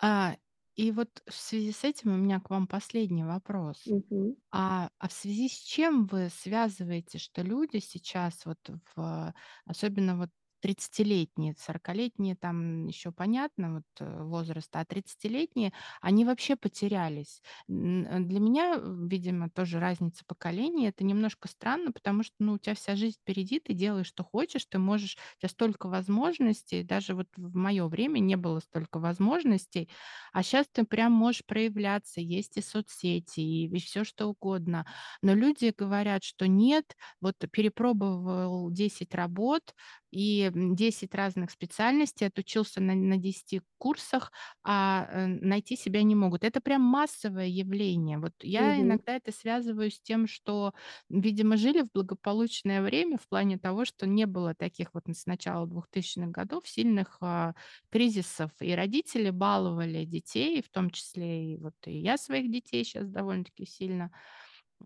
А, 0.00 0.36
и 0.76 0.90
вот 0.92 1.22
в 1.28 1.34
связи 1.34 1.72
с 1.72 1.84
этим 1.84 2.12
у 2.14 2.16
меня 2.16 2.40
к 2.40 2.50
вам 2.50 2.66
последний 2.66 3.24
вопрос. 3.24 3.92
Мгм. 3.92 4.34
А, 4.52 4.90
а 4.98 5.08
в 5.08 5.12
связи 5.12 5.48
с 5.48 5.52
чем 5.58 6.06
вы 6.06 6.30
связываете, 6.30 7.18
что 7.18 7.42
люди 7.42 7.78
сейчас 7.78 8.46
вот 8.46 8.58
в 8.96 9.34
особенно 9.66 10.16
вот 10.18 10.30
тридцатилетние, 10.64 11.54
сорокалетние 11.58 12.36
там 12.36 12.86
еще 12.86 13.12
понятно, 13.12 13.74
вот 13.76 13.84
э, 14.00 14.22
возраст, 14.24 14.74
а 14.74 14.84
тридцатилетние, 14.84 15.72
они 16.00 16.24
вообще 16.24 16.56
потерялись. 16.56 17.42
Э, 17.68 17.72
Для 18.20 18.40
меня, 18.40 18.80
видимо, 18.82 19.50
тоже 19.50 19.78
разница 19.80 20.24
поколений. 20.26 20.86
Это 20.88 21.04
немножко 21.04 21.48
странно, 21.48 21.92
потому 21.92 22.22
что, 22.22 22.34
ну, 22.38 22.54
у 22.54 22.58
тебя 22.58 22.74
вся 22.74 22.96
жизнь 22.96 23.18
впереди, 23.20 23.60
ты 23.60 23.74
делаешь, 23.74 24.06
что 24.06 24.24
хочешь, 24.24 24.64
ты 24.66 24.78
можешь, 24.78 25.16
у 25.36 25.40
тебя 25.40 25.48
столько 25.50 25.88
возможностей, 25.88 26.82
даже 26.82 27.14
вот 27.14 27.28
в 27.36 27.54
мое 27.56 27.86
время 27.88 28.18
не 28.20 28.36
было 28.36 28.60
столько 28.60 28.98
возможностей, 28.98 29.90
а 30.32 30.42
сейчас 30.42 30.66
ты 30.72 30.84
прям 30.84 31.12
можешь 31.12 31.44
проявляться, 31.44 32.20
есть 32.20 32.56
и 32.56 32.62
соцсети, 32.62 33.40
и, 33.40 33.78
все 33.80 34.04
что 34.04 34.26
угодно. 34.28 34.86
Но 35.22 35.34
люди 35.34 35.72
говорят, 35.76 36.24
что 36.24 36.46
нет, 36.48 36.96
вот 37.20 37.36
перепробовал 37.50 38.70
10 38.70 39.14
работ 39.14 39.74
и 40.14 40.50
м, 40.54 40.76
10 40.76 41.14
разных 41.14 41.50
специальностей, 41.50 42.26
отучился 42.28 42.80
на, 42.80 42.94
на 42.94 43.16
10 43.16 43.60
курсах, 43.78 44.32
а 44.62 45.06
э, 45.10 45.26
найти 45.26 45.76
себя 45.76 46.02
не 46.02 46.14
могут. 46.14 46.44
Это 46.44 46.60
прям 46.60 46.82
массовое 46.82 47.46
явление. 47.48 48.18
Вот 48.18 48.32
я 48.42 48.80
Мгм. 48.80 48.80
иногда 48.80 49.16
это 49.16 49.32
связываю 49.32 49.90
с 49.90 50.00
тем, 50.00 50.26
что, 50.26 50.72
видимо, 51.08 51.56
жили 51.56 51.82
в 51.82 51.90
благополучное 51.92 52.82
время 52.82 53.18
в 53.18 53.28
плане 53.28 53.58
того, 53.58 53.84
что 53.84 54.06
не 54.06 54.26
было 54.26 54.54
таких 54.54 54.94
вот 54.94 55.04
с 55.08 55.26
начала 55.26 55.66
2000-х 55.66 56.30
годов 56.30 56.68
сильных 56.68 57.18
а, 57.20 57.54
кризисов, 57.90 58.50
и 58.60 58.72
родители 58.74 59.30
баловали 59.30 60.04
детей, 60.04 60.62
в 60.62 60.70
том 60.70 60.90
числе 60.90 61.54
и 61.54 61.56
вот 61.58 61.74
и 61.86 61.98
я 61.98 62.16
своих 62.16 62.50
детей 62.50 62.84
сейчас 62.84 63.08
довольно-таки 63.08 63.66
сильно 63.66 64.10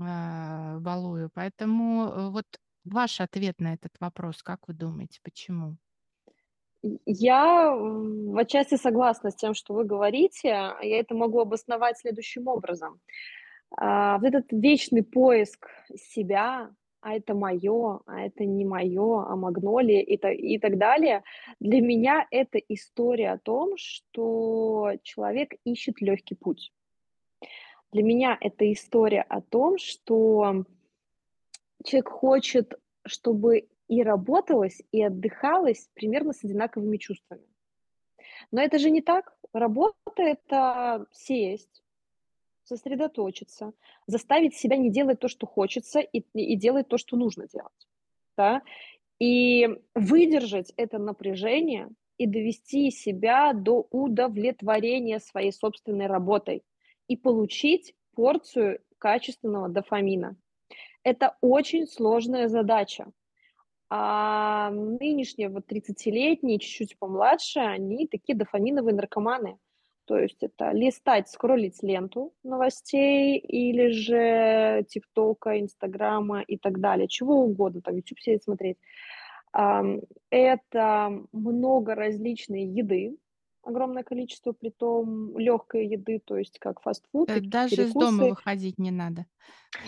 а, 0.01 0.79
балую. 0.81 1.31
Поэтому 1.35 2.05
э, 2.09 2.31
вот 2.31 2.47
ваш 2.85 3.21
ответ 3.21 3.61
на 3.61 3.75
этот 3.75 3.93
вопрос, 4.01 4.43
как 4.43 4.69
вы 4.69 4.75
думаете, 4.75 5.21
почему? 5.23 5.77
Я, 7.07 7.75
в 7.75 8.39
отчасти 8.39 8.77
согласна 8.77 9.31
с 9.31 9.35
тем, 9.35 9.55
что 9.55 9.75
вы 9.75 9.85
говорите. 9.85 10.49
Я 10.49 11.01
это 11.01 11.15
могу 11.15 11.41
обосновать 11.41 11.99
следующим 11.99 12.47
образом. 12.47 13.01
А, 13.77 14.19
вот 14.19 14.29
этот 14.29 14.53
вечный 14.53 15.03
поиск 15.03 15.69
себя, 15.97 16.71
а 17.01 17.15
это 17.15 17.35
мое, 17.35 18.01
а 18.07 18.23
это 18.23 18.45
не 18.45 18.65
мое, 18.65 19.25
а 19.27 19.37
магнолия 19.37 20.03
и, 20.03 20.17
та- 20.17 20.33
и 20.33 20.59
так 20.59 20.79
далее, 20.79 21.23
для 21.61 21.81
меня 21.81 22.27
это 22.31 22.59
история 22.59 23.33
о 23.33 23.39
том, 23.39 23.77
что 23.77 24.93
человек 25.03 25.55
ищет 25.65 26.01
легкий 26.01 26.35
путь. 26.35 26.73
Для 27.93 28.03
меня 28.03 28.37
это 28.41 28.71
история 28.73 29.23
о 29.23 29.41
том, 29.41 29.79
что 29.79 30.65
человек 31.85 32.09
хочет, 32.09 32.75
чтобы 33.05 33.69
и 33.89 34.03
работалось, 34.03 34.83
и 34.93 35.03
отдыхалось 35.03 35.89
примерно 35.95 36.33
с 36.33 36.45
одинаковыми 36.45 36.97
чувствами. 36.99 37.43
Но 38.51 38.61
это 38.61 38.79
же 38.79 38.91
не 38.91 39.01
так. 39.01 39.35
Работа– 39.53 40.23
это 40.23 41.07
сесть, 41.13 41.83
сосредоточиться, 42.65 43.73
заставить 44.07 44.55
себя 44.55 44.77
не 44.77 44.91
делать 44.91 45.21
то, 45.21 45.29
что 45.29 45.47
хочется, 45.47 46.01
и, 46.01 46.19
и 46.35 46.57
делать 46.57 46.89
то, 46.89 46.99
что 46.99 47.17
нужно 47.17 47.49
делать. 47.49 47.89
Да? 48.37 48.63
И 49.19 49.69
выдержать 49.95 50.73
это 50.77 50.99
напряжение 50.99 51.89
и 52.19 52.27
довести 52.27 52.91
себя 52.91 53.53
до 53.53 53.87
удовлетворения 53.91 55.19
своей 55.19 55.53
собственной 55.53 56.07
работой 56.07 56.63
и 57.07 57.17
получить 57.17 57.95
порцию 58.15 58.81
качественного 58.99 59.69
дофамина. 59.69 60.37
Это 61.03 61.37
очень 61.41 61.87
сложная 61.87 62.49
задача. 62.49 63.07
А 63.91 64.71
нынешние 64.71 65.49
вот 65.49 65.65
30-летние, 65.71 66.59
чуть-чуть 66.59 66.99
помладше, 66.99 67.61
они 67.61 68.07
такие 68.07 68.37
дофаминовые 68.37 68.95
наркоманы. 68.95 69.59
То 70.05 70.19
есть 70.19 70.43
это 70.43 70.73
листать, 70.73 71.29
скроллить 71.29 71.83
ленту 71.83 72.33
новостей 72.43 73.39
или 73.39 73.89
же 73.89 74.85
ТикТока, 74.89 75.59
Инстаграма 75.61 76.41
и 76.41 76.57
так 76.57 76.81
далее, 76.81 77.09
чего 77.09 77.43
угодно, 77.43 77.83
там 77.83 77.97
YouTube 77.97 78.21
сидеть 78.21 78.43
смотреть. 78.43 78.79
Это 79.53 81.23
много 81.33 81.95
различной 81.95 82.65
еды, 82.65 83.17
огромное 83.63 84.03
количество, 84.03 84.53
притом 84.53 85.37
легкой 85.39 85.87
еды, 85.87 86.21
то 86.25 86.37
есть 86.37 86.59
как 86.59 86.81
фастфуд, 86.81 87.29
Э, 87.31 87.41
Даже 87.41 87.85
из 87.85 87.93
дома 87.93 88.25
перекусы. 88.25 88.31
выходить 88.31 88.79
не 88.79 88.91
надо. 88.91 89.27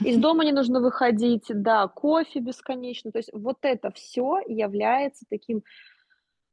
Из 0.01 0.17
дома 0.19 0.45
не 0.45 0.53
нужно 0.53 0.81
выходить, 0.81 1.47
да, 1.49 1.89
кофе 1.89 2.41
бесконечно. 2.41 3.13
То 3.13 3.19
есть 3.19 3.31
вот 3.33 3.59
это 3.63 3.91
все 3.91 4.39
является 4.47 5.25
таким, 5.29 5.63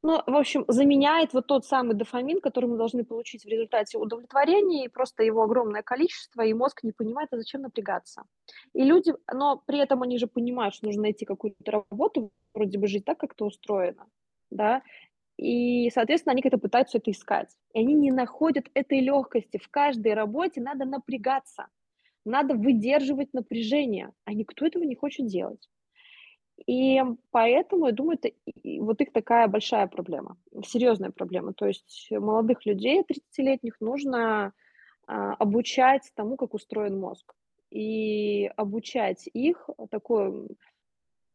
ну, 0.02 0.22
в 0.26 0.36
общем, 0.36 0.64
заменяет 0.68 1.32
вот 1.34 1.46
тот 1.48 1.66
самый 1.66 1.94
дофамин, 1.94 2.40
который 2.40 2.66
мы 2.66 2.76
должны 2.76 3.04
получить 3.04 3.44
в 3.44 3.48
результате 3.48 3.98
удовлетворения, 3.98 4.84
и 4.84 4.88
просто 4.88 5.24
его 5.24 5.42
огромное 5.42 5.82
количество, 5.82 6.42
и 6.42 6.54
мозг 6.54 6.84
не 6.84 6.92
понимает, 6.92 7.28
а 7.32 7.36
зачем 7.36 7.62
напрягаться. 7.62 8.22
И 8.74 8.84
люди, 8.84 9.12
но 9.32 9.60
при 9.66 9.78
этом 9.80 10.02
они 10.02 10.18
же 10.18 10.28
понимают, 10.28 10.74
что 10.74 10.86
нужно 10.86 11.02
найти 11.02 11.24
какую-то 11.24 11.84
работу, 11.90 12.30
вроде 12.54 12.78
бы 12.78 12.86
жить 12.86 13.04
так, 13.04 13.18
как 13.18 13.32
это 13.32 13.44
устроено, 13.44 14.06
да, 14.50 14.82
и, 15.38 15.88
соответственно, 15.90 16.32
они 16.32 16.42
как-то 16.42 16.58
пытаются 16.58 16.98
это 16.98 17.12
искать. 17.12 17.48
И 17.72 17.78
они 17.78 17.94
не 17.94 18.10
находят 18.10 18.66
этой 18.74 19.00
легкости. 19.00 19.58
В 19.58 19.68
каждой 19.68 20.14
работе 20.14 20.60
надо 20.60 20.84
напрягаться. 20.84 21.68
Надо 22.24 22.54
выдерживать 22.54 23.32
напряжение, 23.32 24.12
а 24.24 24.34
никто 24.34 24.66
этого 24.66 24.82
не 24.82 24.96
хочет 24.96 25.26
делать. 25.26 25.68
И 26.66 27.00
поэтому, 27.30 27.86
я 27.86 27.92
думаю, 27.92 28.18
это 28.20 28.34
вот 28.82 29.00
их 29.00 29.12
такая 29.12 29.46
большая 29.46 29.86
проблема, 29.86 30.36
серьезная 30.66 31.12
проблема. 31.12 31.52
То 31.52 31.66
есть 31.66 32.08
молодых 32.10 32.66
людей, 32.66 33.02
30-летних, 33.02 33.76
нужно 33.80 34.52
а, 35.06 35.34
обучать 35.34 36.10
тому, 36.16 36.36
как 36.36 36.52
устроен 36.52 36.98
мозг. 36.98 37.32
И 37.70 38.50
обучать 38.56 39.28
их 39.32 39.70
такой 39.90 40.48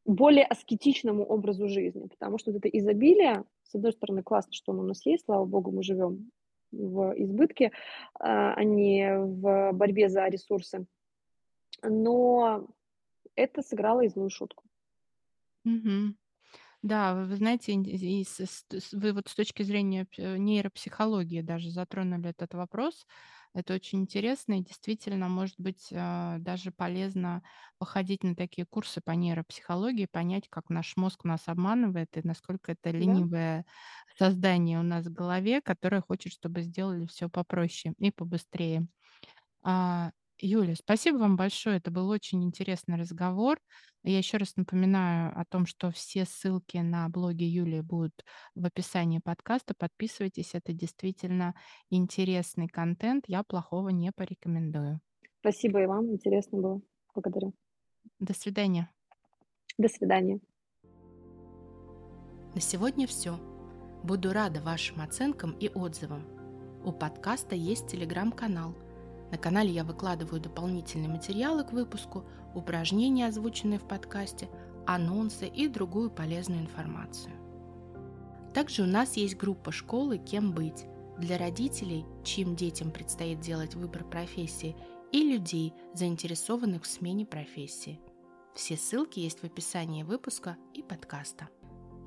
более 0.06 0.45
аскетичному 0.45 1.26
образу 1.26 1.68
жизни, 1.68 2.08
потому 2.08 2.38
что 2.38 2.51
это 2.51 2.68
изобилие, 2.68 3.43
с 3.64 3.76
одной 3.76 3.93
стороны, 3.93 4.24
классно, 4.24 4.54
что 4.54 4.72
оно 4.72 4.84
у 4.84 4.88
нас 4.88 5.06
есть, 5.06 5.26
слава 5.26 5.45
богу, 5.45 5.72
мы 5.72 5.84
живем 5.84 6.32
в 6.72 7.14
избытке, 7.18 7.72
а 8.20 8.54
а 8.54 8.64
не 8.64 9.18
в 9.18 9.72
борьбе 9.74 10.10
за 10.10 10.28
ресурсы. 10.28 10.86
Но 11.84 12.68
это 13.36 13.62
сыграло 13.62 14.01
и 14.01 14.10
злую 14.10 14.30
шутку. 14.30 14.64
Мгм. 15.64 16.18
Да, 16.84 17.16
вы 17.16 17.26
вы 17.28 17.36
знаете, 17.38 17.72
ин 17.74 17.84
и 17.84 18.24
с 18.26 18.42
с 18.42 18.92
вы 18.94 19.14
вот 19.14 19.30
с 19.30 19.36
точки 19.36 19.64
зрения 19.64 20.04
п 20.06 20.38
нейропсихологии 20.38 21.40
даже 21.42 21.70
затронули 21.72 22.30
этот 22.32 22.54
вопрос. 22.56 23.08
Это 23.54 23.74
очень 23.76 24.02
интересно, 24.02 24.60
и 24.60 24.64
действительно, 24.64 25.30
может 25.30 25.56
быть, 25.60 25.90
а, 25.94 26.40
даже 26.40 26.72
полезно 26.72 27.42
походить 27.78 28.24
на 28.24 28.36
такие 28.36 28.66
курсы 28.66 29.00
по 29.00 29.12
нейропсихологии, 29.12 30.08
понять, 30.12 30.50
как 30.50 30.70
наш 30.70 30.98
мозг 30.98 31.24
нас 31.24 31.48
обманывает 31.48 32.18
и 32.18 32.22
насколько 32.28 32.74
это 32.74 32.90
Да? 33.00 33.24
ленивое 33.30 33.66
создание 34.18 34.78
у 34.80 34.84
нас 34.84 35.06
в 35.06 35.14
голове, 35.14 35.62
которое 35.62 36.02
хочет, 36.02 36.34
чтобы 36.34 36.64
сделали 36.64 37.06
все 37.06 37.30
попроще 37.30 37.94
и 38.00 38.12
побыстрее. 38.12 38.88
А, 39.64 40.12
Юля, 40.40 40.76
спасибо 40.76 41.18
вам 41.18 41.36
большое. 41.36 41.78
Это 41.78 41.92
был 41.92 42.10
очень 42.10 42.44
интересный 42.44 42.98
разговор. 42.98 43.60
Я 44.04 44.18
еще 44.18 44.38
раз 44.38 44.56
напоминаю 44.58 45.32
о 45.40 45.46
том, 45.46 45.66
что 45.66 45.92
все 45.92 46.26
ссылки 46.26 46.78
на 46.78 47.08
блоги 47.08 47.44
Юлии 47.44 47.82
будут 47.82 48.26
в 48.54 48.66
описании 48.66 49.20
подкаста. 49.24 49.74
Подписывайтесь, 49.78 50.56
это 50.56 50.74
действительно 50.74 51.56
интересный 51.90 52.68
контент. 52.68 53.26
Я 53.28 53.44
плохого 53.44 53.90
не 53.90 54.12
порекомендую. 54.12 55.00
Спасибо 55.40 55.82
и 55.82 55.86
вам, 55.86 56.12
интересно 56.12 56.60
было. 56.60 56.82
Благодарю. 57.14 57.54
До 58.20 58.34
свидания. 58.34 58.92
До 59.78 59.88
свидания. 59.88 60.40
На 62.54 62.62
сегодня 62.62 63.08
все. 63.08 63.38
Буду 64.04 64.34
рада 64.34 64.62
вашим 64.62 65.02
оценкам 65.02 65.52
и 65.60 65.70
отзывам. 65.70 66.28
У 66.84 66.92
подкаста 66.92 67.56
есть 67.56 67.88
телеграм-канал. 67.88 68.76
На 69.34 69.40
канале 69.40 69.72
я 69.72 69.84
выкладываю 69.84 70.40
дополнительные 70.40 71.10
материалы 71.10 71.64
к 71.64 71.72
выпуску, 71.72 72.24
упражнения, 72.54 73.26
озвученные 73.26 73.80
в 73.80 73.88
подкасте, 73.88 74.48
анонсы 74.86 75.48
и 75.48 75.68
другую 75.68 76.12
полезную 76.12 76.62
информацию. 76.62 77.34
Также 78.54 78.84
у 78.84 78.86
нас 78.86 79.18
есть 79.18 79.36
группа 79.36 79.72
школы 79.72 80.20
«Кем 80.20 80.52
быть» 80.54 80.86
для 81.18 81.40
родителей, 81.40 82.06
чьим 82.24 82.56
детям 82.56 82.92
предстоит 82.92 83.40
делать 83.40 83.74
выбор 83.74 84.04
профессии, 84.04 84.76
и 85.12 85.24
людей, 85.24 85.74
заинтересованных 85.96 86.84
в 86.84 86.88
смене 86.88 87.26
профессии. 87.26 88.00
Все 88.54 88.78
ссылки 88.78 89.20
есть 89.20 89.40
в 89.40 89.46
описании 89.46 90.04
выпуска 90.04 90.58
и 90.76 90.84
подкаста. 90.84 91.50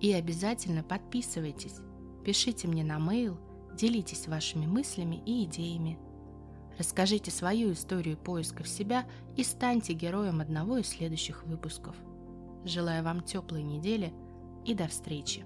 И 0.00 0.12
обязательно 0.12 0.84
подписывайтесь, 0.84 1.80
пишите 2.24 2.68
мне 2.68 2.84
на 2.84 2.98
mail, 2.98 3.36
делитесь 3.74 4.28
вашими 4.28 4.66
мыслями 4.66 5.20
и 5.26 5.42
идеями. 5.42 5.98
Расскажите 6.78 7.30
свою 7.30 7.72
историю 7.72 8.16
поисков 8.16 8.68
себя 8.68 9.06
и 9.36 9.42
станьте 9.42 9.94
героем 9.94 10.40
одного 10.40 10.78
из 10.78 10.88
следующих 10.88 11.44
выпусков. 11.44 11.96
Желаю 12.64 13.02
вам 13.02 13.22
теплой 13.22 13.62
недели 13.62 14.12
и 14.64 14.74
до 14.74 14.86
встречи! 14.88 15.44